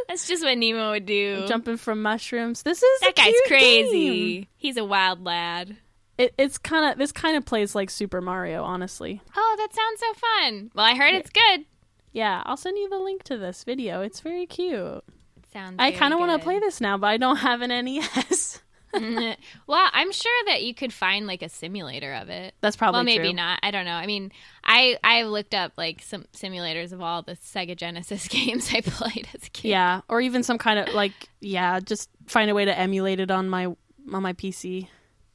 That's 0.07 0.29
just 0.29 0.45
what 0.45 0.59
Nemo 0.59 0.91
would 0.91 1.07
do. 1.07 1.47
jumping 1.49 1.79
from 1.79 2.03
mushrooms. 2.03 2.63
This 2.63 2.83
is 2.83 3.01
that 3.01 3.17
guy's 3.17 3.33
crazy. 3.47 4.35
game. 4.41 4.47
He's 4.59 4.77
a 4.77 4.85
wild 4.85 5.25
lad. 5.25 5.79
It, 6.19 6.35
it's 6.39 6.59
kind 6.59 6.91
of 6.91 6.99
this 6.99 7.13
kind 7.13 7.37
of 7.37 7.45
plays 7.45 7.75
like 7.75 7.91
Super 7.91 8.21
Mario, 8.21 8.65
honestly. 8.65 9.21
Oh, 9.37 9.57
that 9.59 9.75
sounds 9.75 10.01
so 10.01 10.15
fun. 10.15 10.71
Well, 10.75 10.87
I 10.87 10.95
heard 10.95 11.15
it's 11.15 11.31
good. 11.31 11.67
Yeah, 12.13 12.43
I'll 12.47 12.57
send 12.57 12.79
you 12.79 12.89
the 12.89 12.99
link 12.99 13.23
to 13.25 13.37
this 13.37 13.65
video. 13.65 14.01
It's 14.01 14.21
very 14.21 14.47
cute. 14.47 15.05
Sounds. 15.53 15.77
I 15.79 15.93
kind 15.93 16.15
of 16.15 16.21
want 16.21 16.33
to 16.33 16.43
play 16.43 16.59
this 16.59 16.81
now, 16.81 16.97
but 16.97 17.09
I 17.09 17.19
don't 17.19 17.37
have 17.37 17.61
an 17.61 17.69
NES. 17.85 18.63
Mm-hmm. 18.95 19.33
well, 19.67 19.91
I'm 19.93 20.11
sure 20.11 20.45
that 20.47 20.63
you 20.63 20.75
could 20.75 20.93
find 20.93 21.27
like 21.27 21.43
a 21.43 21.51
simulator 21.51 22.15
of 22.15 22.31
it. 22.31 22.55
That's 22.63 22.77
probably 22.77 22.99
well, 22.99 23.05
maybe 23.05 23.29
true. 23.29 23.37
not. 23.37 23.59
I 23.63 23.71
don't 23.71 23.85
know. 23.85 23.93
I 23.93 24.07
mean, 24.07 24.33
I 24.65 24.97
I 25.05 25.25
looked 25.25 25.55
up 25.55 25.73
like 25.77 26.01
some 26.03 26.25
simulators 26.33 26.93
of 26.93 27.03
all 27.03 27.21
the 27.21 27.33
Sega 27.33 27.77
Genesis 27.77 28.27
games 28.29 28.73
I 28.73 28.81
played 28.81 29.29
as 29.35 29.47
a 29.47 29.51
kid. 29.51 29.69
Yeah, 29.69 30.01
or 30.09 30.21
even 30.21 30.43
some 30.43 30.57
kind 30.57 30.79
of 30.79 30.95
like 30.95 31.13
yeah, 31.41 31.79
just 31.81 32.09
find 32.27 32.51
a 32.51 32.55
way 32.55 32.65
to 32.65 32.79
emulate 32.79 33.21
it 33.21 33.31
on 33.31 33.51
my 33.51 33.67
on 33.67 34.23
my 34.23 34.33
PC. 34.33 34.89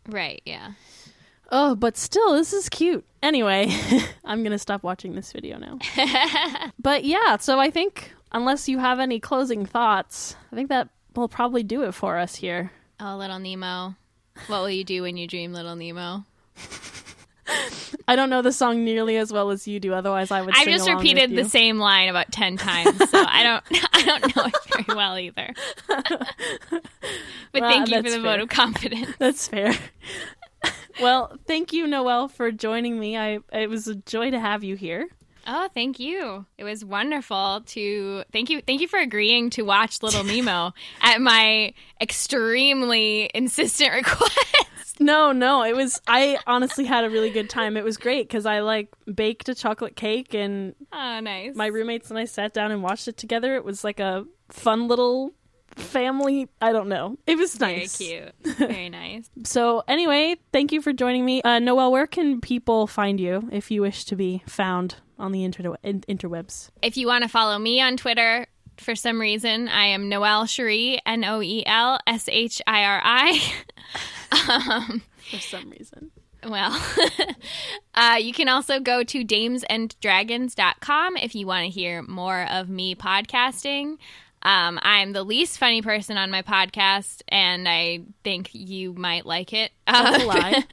Right. 0.07 0.41
Yeah. 0.45 0.71
Oh, 1.51 1.75
but 1.75 1.97
still, 1.97 2.33
this 2.33 2.53
is 2.53 2.69
cute. 2.69 3.05
Anyway, 3.21 3.71
I'm 4.25 4.43
gonna 4.43 4.57
stop 4.57 4.83
watching 4.83 5.15
this 5.15 5.31
video 5.31 5.57
now. 5.57 5.79
but 6.79 7.03
yeah, 7.03 7.37
so 7.37 7.59
I 7.59 7.69
think 7.69 8.13
unless 8.31 8.69
you 8.69 8.79
have 8.79 8.99
any 8.99 9.19
closing 9.19 9.65
thoughts, 9.65 10.35
I 10.51 10.55
think 10.55 10.69
that 10.69 10.89
will 11.15 11.27
probably 11.27 11.63
do 11.63 11.83
it 11.83 11.91
for 11.91 12.17
us 12.17 12.35
here. 12.35 12.71
Oh, 12.99 13.17
little 13.17 13.39
Nemo. 13.39 13.95
What 14.47 14.61
will 14.61 14.69
you 14.69 14.85
do 14.85 15.01
when 15.01 15.17
you 15.17 15.27
dream, 15.27 15.53
little 15.53 15.75
Nemo? 15.75 16.23
I 18.07 18.15
don't 18.15 18.29
know 18.29 18.41
the 18.41 18.51
song 18.51 18.83
nearly 18.83 19.17
as 19.17 19.31
well 19.31 19.51
as 19.51 19.67
you 19.67 19.79
do. 19.79 19.93
Otherwise, 19.93 20.31
I 20.31 20.41
would. 20.41 20.53
I've 20.57 20.67
just 20.67 20.89
repeated 20.89 21.35
the 21.35 21.47
same 21.47 21.77
line 21.79 22.09
about 22.09 22.31
ten 22.31 22.57
times, 22.57 22.97
so 23.09 23.23
I 23.27 23.43
don't 23.43 23.63
I 23.93 24.01
don't 24.03 24.35
know 24.35 24.43
it 24.45 24.55
very 24.85 24.97
well 24.97 25.17
either. 25.17 25.53
but 25.87 27.61
Well, 27.61 27.69
thank 27.69 27.89
you 27.89 27.97
for 27.97 28.03
the 28.03 28.09
fair. 28.11 28.21
vote 28.21 28.39
of 28.41 28.49
confidence. 28.49 29.11
That's 29.19 29.47
fair. 29.47 29.73
well, 31.01 31.37
thank 31.47 31.73
you, 31.73 31.87
Noel, 31.87 32.27
for 32.27 32.51
joining 32.51 32.99
me. 32.99 33.17
I 33.17 33.39
it 33.53 33.69
was 33.69 33.87
a 33.87 33.95
joy 33.95 34.31
to 34.31 34.39
have 34.39 34.63
you 34.63 34.75
here. 34.75 35.07
Oh, 35.53 35.67
thank 35.73 35.99
you. 35.99 36.45
It 36.57 36.63
was 36.63 36.85
wonderful 36.85 37.61
to 37.65 38.23
thank 38.31 38.49
you 38.49 38.61
thank 38.61 38.79
you 38.79 38.87
for 38.87 38.99
agreeing 38.99 39.49
to 39.51 39.63
watch 39.63 40.01
Little 40.01 40.23
Nemo 40.31 40.71
at 41.01 41.19
my 41.19 41.73
extremely 41.99 43.29
insistent 43.33 43.93
request. 43.93 44.99
No, 45.01 45.31
no, 45.31 45.63
it 45.63 45.75
was. 45.75 45.99
I 46.07 46.37
honestly 46.47 46.85
had 46.85 47.03
a 47.03 47.09
really 47.09 47.31
good 47.31 47.49
time. 47.49 47.75
It 47.75 47.83
was 47.83 47.97
great 47.97 48.27
because 48.27 48.45
I 48.45 48.59
like 48.61 48.87
baked 49.13 49.49
a 49.49 49.55
chocolate 49.55 49.95
cake, 49.95 50.33
and 50.33 50.75
Oh, 50.93 51.19
nice. 51.19 51.55
my 51.55 51.67
roommates 51.67 52.09
and 52.11 52.19
I 52.19 52.25
sat 52.25 52.53
down 52.53 52.71
and 52.71 52.81
watched 52.83 53.07
it 53.07 53.17
together. 53.17 53.55
It 53.55 53.65
was 53.65 53.83
like 53.83 53.99
a 53.99 54.25
fun 54.49 54.87
little 54.87 55.33
family. 55.76 56.47
I 56.61 56.72
don't 56.72 56.88
know. 56.89 57.17
It 57.28 57.38
was 57.38 57.59
nice. 57.59 57.97
very 57.97 58.32
cute. 58.43 58.57
Very 58.57 58.89
nice. 58.89 59.30
So 59.43 59.84
anyway, 59.88 60.36
thank 60.51 60.72
you 60.72 60.82
for 60.82 60.93
joining 60.93 61.26
me, 61.26 61.41
uh, 61.43 61.59
Noelle. 61.59 61.91
Where 61.91 62.07
can 62.07 62.41
people 62.41 62.88
find 62.88 63.19
you 63.19 63.47
if 63.51 63.72
you 63.72 63.82
wish 63.82 64.05
to 64.05 64.15
be 64.15 64.43
found 64.47 64.95
on 65.17 65.32
the 65.32 65.43
inter- 65.43 65.76
interwebs? 65.84 66.69
If 66.82 66.97
you 66.97 67.07
want 67.07 67.24
to 67.24 67.30
follow 67.30 67.57
me 67.57 67.82
on 67.82 67.97
Twitter 67.97 68.47
for 68.78 68.95
some 68.95 69.19
reason, 69.22 69.67
I 69.67 69.86
am 69.86 70.09
Noel 70.09 70.45
Shiri, 70.45 70.97
N 71.05 71.24
O 71.24 71.41
E 71.41 71.63
L 71.65 71.99
S 72.07 72.28
H 72.30 72.61
I 72.67 72.84
R 72.84 73.01
I. 73.03 73.53
Um, 74.32 75.01
For 75.30 75.39
some 75.39 75.69
reason. 75.72 76.09
Well, 76.47 76.72
uh, 77.95 78.17
you 78.19 78.32
can 78.34 78.47
also 78.47 78.80
go 78.80 79.03
to 79.03 79.26
damesanddragons.com 79.26 81.17
if 81.17 81.36
you 81.36 81.45
want 81.45 81.65
to 81.65 81.69
hear 81.69 82.01
more 82.01 82.47
of 82.49 82.69
me 82.69 82.95
podcasting. 82.95 83.97
Um, 84.43 84.79
I'm 84.81 85.13
the 85.13 85.23
least 85.23 85.57
funny 85.59 85.81
person 85.81 86.17
on 86.17 86.31
my 86.31 86.41
podcast, 86.41 87.21
and 87.27 87.67
I 87.69 88.01
think 88.23 88.49
you 88.53 88.93
might 88.93 89.25
like 89.25 89.53
it. 89.53 89.71
That's 89.87 90.23
a 90.23 90.23
Uh, 90.23 90.25
lie. 90.25 90.63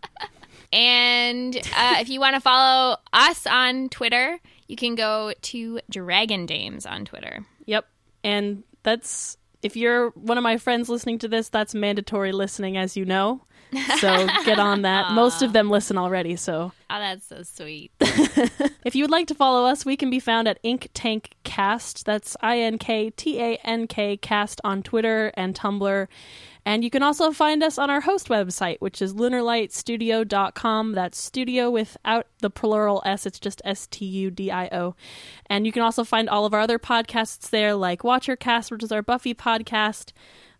and 0.72 1.56
uh, 1.56 1.96
if 2.00 2.08
you 2.08 2.20
want 2.20 2.34
to 2.34 2.40
follow 2.40 2.96
us 3.12 3.46
on 3.46 3.88
Twitter, 3.88 4.38
you 4.66 4.76
can 4.76 4.94
go 4.94 5.32
to 5.42 5.80
Dragon 5.90 6.46
Dames 6.46 6.84
on 6.86 7.04
Twitter. 7.04 7.46
Yep. 7.66 7.86
And 8.24 8.64
that's 8.82 9.36
if 9.62 9.76
you're 9.76 10.10
one 10.10 10.38
of 10.38 10.42
my 10.44 10.56
friends 10.56 10.88
listening 10.88 11.18
to 11.20 11.28
this, 11.28 11.48
that's 11.48 11.74
mandatory 11.74 12.32
listening, 12.32 12.76
as 12.76 12.96
you 12.96 13.04
know. 13.04 13.42
So 13.98 14.26
get 14.44 14.58
on 14.58 14.82
that. 14.82 15.12
Most 15.12 15.42
of 15.42 15.52
them 15.52 15.70
listen 15.70 15.98
already. 15.98 16.36
So 16.36 16.72
Oh, 16.90 16.98
that's 16.98 17.26
so 17.26 17.42
sweet. 17.42 17.92
if 18.00 18.94
you 18.94 19.04
would 19.04 19.10
like 19.10 19.26
to 19.26 19.34
follow 19.34 19.66
us, 19.66 19.84
we 19.84 19.94
can 19.94 20.08
be 20.08 20.20
found 20.20 20.48
at 20.48 20.58
Ink 20.62 20.88
Tank 20.94 21.34
Cast. 21.44 22.06
That's 22.06 22.34
I 22.40 22.60
N 22.60 22.78
K 22.78 23.10
T 23.10 23.38
A 23.40 23.56
N 23.56 23.86
K 23.86 24.16
Cast 24.16 24.60
on 24.64 24.82
Twitter 24.82 25.30
and 25.34 25.54
Tumblr. 25.54 26.06
And 26.64 26.84
you 26.84 26.90
can 26.90 27.02
also 27.02 27.30
find 27.32 27.62
us 27.62 27.78
on 27.78 27.90
our 27.90 28.02
host 28.02 28.28
website, 28.28 28.76
which 28.80 29.00
is 29.02 29.14
lunarlightstudio.com. 29.14 30.92
That's 30.92 31.18
studio 31.18 31.70
without 31.70 32.26
the 32.40 32.50
plural 32.50 33.02
S, 33.04 33.26
it's 33.26 33.38
just 33.38 33.60
S 33.64 33.86
T 33.86 34.06
U 34.06 34.30
D 34.30 34.50
I 34.50 34.68
O. 34.68 34.94
And 35.46 35.66
you 35.66 35.72
can 35.72 35.82
also 35.82 36.04
find 36.04 36.28
all 36.28 36.46
of 36.46 36.54
our 36.54 36.60
other 36.60 36.78
podcasts 36.78 37.50
there, 37.50 37.74
like 37.74 38.00
Watchercast, 38.00 38.70
which 38.70 38.82
is 38.82 38.92
our 38.92 39.02
Buffy 39.02 39.34
podcast. 39.34 40.12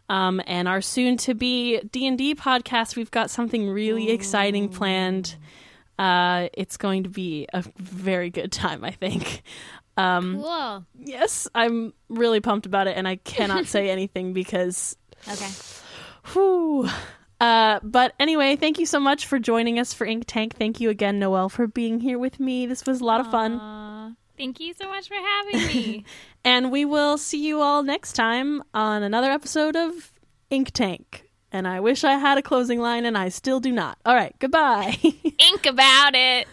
Um, 0.09 0.41
and 0.47 0.67
our 0.69 0.81
soon 0.81 1.17
to 1.19 1.35
be 1.35 1.81
D&D 1.81 2.35
podcast, 2.37 2.97
we've 2.97 3.11
got 3.11 3.31
something 3.31 3.69
really 3.69 4.11
exciting 4.11 4.69
planned. 4.71 5.37
Uh, 5.99 6.49
it's 6.55 6.77
going 6.77 7.03
to 7.03 7.11
be 7.11 7.47
a 7.53 7.63
very 7.77 8.31
good 8.31 8.53
time, 8.53 8.85
I 8.85 8.91
think. 8.93 9.43
Um, 9.97 10.41
Cool. 10.41 10.87
yes, 11.05 11.49
I'm 11.55 11.93
really 12.09 12.41
pumped 12.41 12.67
about 12.67 12.87
it, 12.87 12.97
and 12.97 13.07
I 13.09 13.17
cannot 13.17 13.67
say 13.67 13.91
anything 13.91 14.33
because, 14.33 14.97
Okay. 15.29 15.51
whew. 16.33 16.89
Uh, 17.41 17.79
but 17.83 18.15
anyway, 18.19 18.57
thank 18.57 18.79
you 18.79 18.87
so 18.87 18.99
much 18.99 19.27
for 19.27 19.39
joining 19.39 19.79
us 19.79 19.93
for 19.93 20.05
Ink 20.07 20.25
Tank. 20.27 20.57
Thank 20.57 20.81
you 20.81 20.91
again, 20.91 21.19
Noel, 21.19 21.49
for 21.49 21.67
being 21.67 22.01
here 22.01 22.19
with 22.19 22.41
me. 22.41 22.67
This 22.67 22.87
was 22.87 23.01
a 23.01 23.05
lot 23.05 23.21
of 23.21 23.31
fun, 23.31 23.59
thank 24.39 24.61
you 24.61 24.72
so 24.72 24.89
much 24.89 25.09
for 25.09 25.14
having 25.14 25.66
me. 25.66 26.05
and 26.45 26.70
we 26.70 26.84
will 26.84 27.18
see 27.18 27.45
you 27.45 27.61
all 27.61 27.82
next 27.82 28.12
time 28.12 28.62
on 28.72 29.03
another 29.03 29.30
episode 29.30 29.76
of 29.76 30.12
Ink 30.49 30.70
Tank. 30.70 31.24
And 31.51 31.66
I 31.66 31.80
wish 31.80 32.05
I 32.05 32.12
had 32.12 32.39
a 32.39 32.43
closing 32.43 32.78
line, 32.78 33.05
and 33.05 33.16
I 33.16 33.30
still 33.30 33.59
do 33.59 33.72
not. 33.72 33.99
All 34.05 34.14
right, 34.14 34.34
goodbye. 34.39 34.97
Ink 35.03 35.66
about 35.66 36.14
it. 36.14 36.47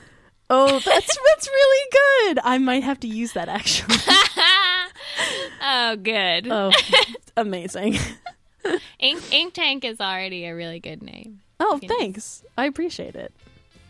oh, 0.50 0.80
that's 0.80 1.18
that's 1.28 1.48
really 1.48 1.90
good. 1.92 2.40
I 2.44 2.58
might 2.58 2.84
have 2.84 3.00
to 3.02 3.08
use 3.08 3.34
that 3.34 3.50
actually. 3.50 3.96
oh, 5.62 5.98
good. 5.98 6.48
Oh, 6.50 6.72
amazing. 7.38 7.98
Ink, 9.00 9.34
Ink 9.34 9.54
Tank 9.54 9.84
is 9.84 10.00
already 10.00 10.46
a 10.46 10.56
really 10.56 10.80
good 10.80 11.04
name. 11.04 11.42
Oh, 11.60 11.80
thanks. 11.86 12.44
I 12.58 12.66
appreciate 12.66 13.16
it. 13.16 13.34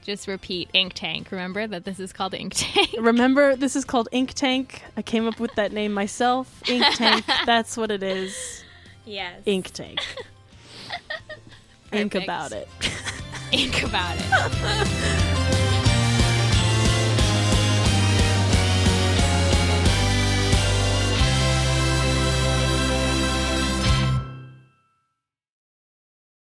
Just 0.06 0.28
repeat 0.28 0.70
Ink 0.74 0.94
Tank. 0.94 1.32
Remember 1.32 1.66
that 1.66 1.84
this 1.84 2.00
is 2.00 2.14
called 2.14 2.36
Ink 2.36 2.54
Tank. 2.56 2.92
Remember, 3.00 3.56
this 3.56 3.76
is 3.76 3.84
called 3.84 4.08
Ink 4.12 4.36
Tank. 4.36 4.84
I 4.96 5.02
came 5.02 5.28
up 5.28 5.40
with 5.40 5.56
that 5.56 5.72
name 5.72 5.94
myself. 5.94 6.62
Ink 6.70 6.86
Tank. 6.94 7.26
That's 7.48 7.76
what 7.76 7.90
it 7.90 8.04
is. 8.04 8.64
yes. 9.04 9.42
Ink 9.48 9.72
Tank. 9.72 10.00
Ink 11.92 12.14
about 12.14 12.52
it. 12.52 12.70
Ink 13.52 13.82
about 13.82 14.16
it. 14.20 15.35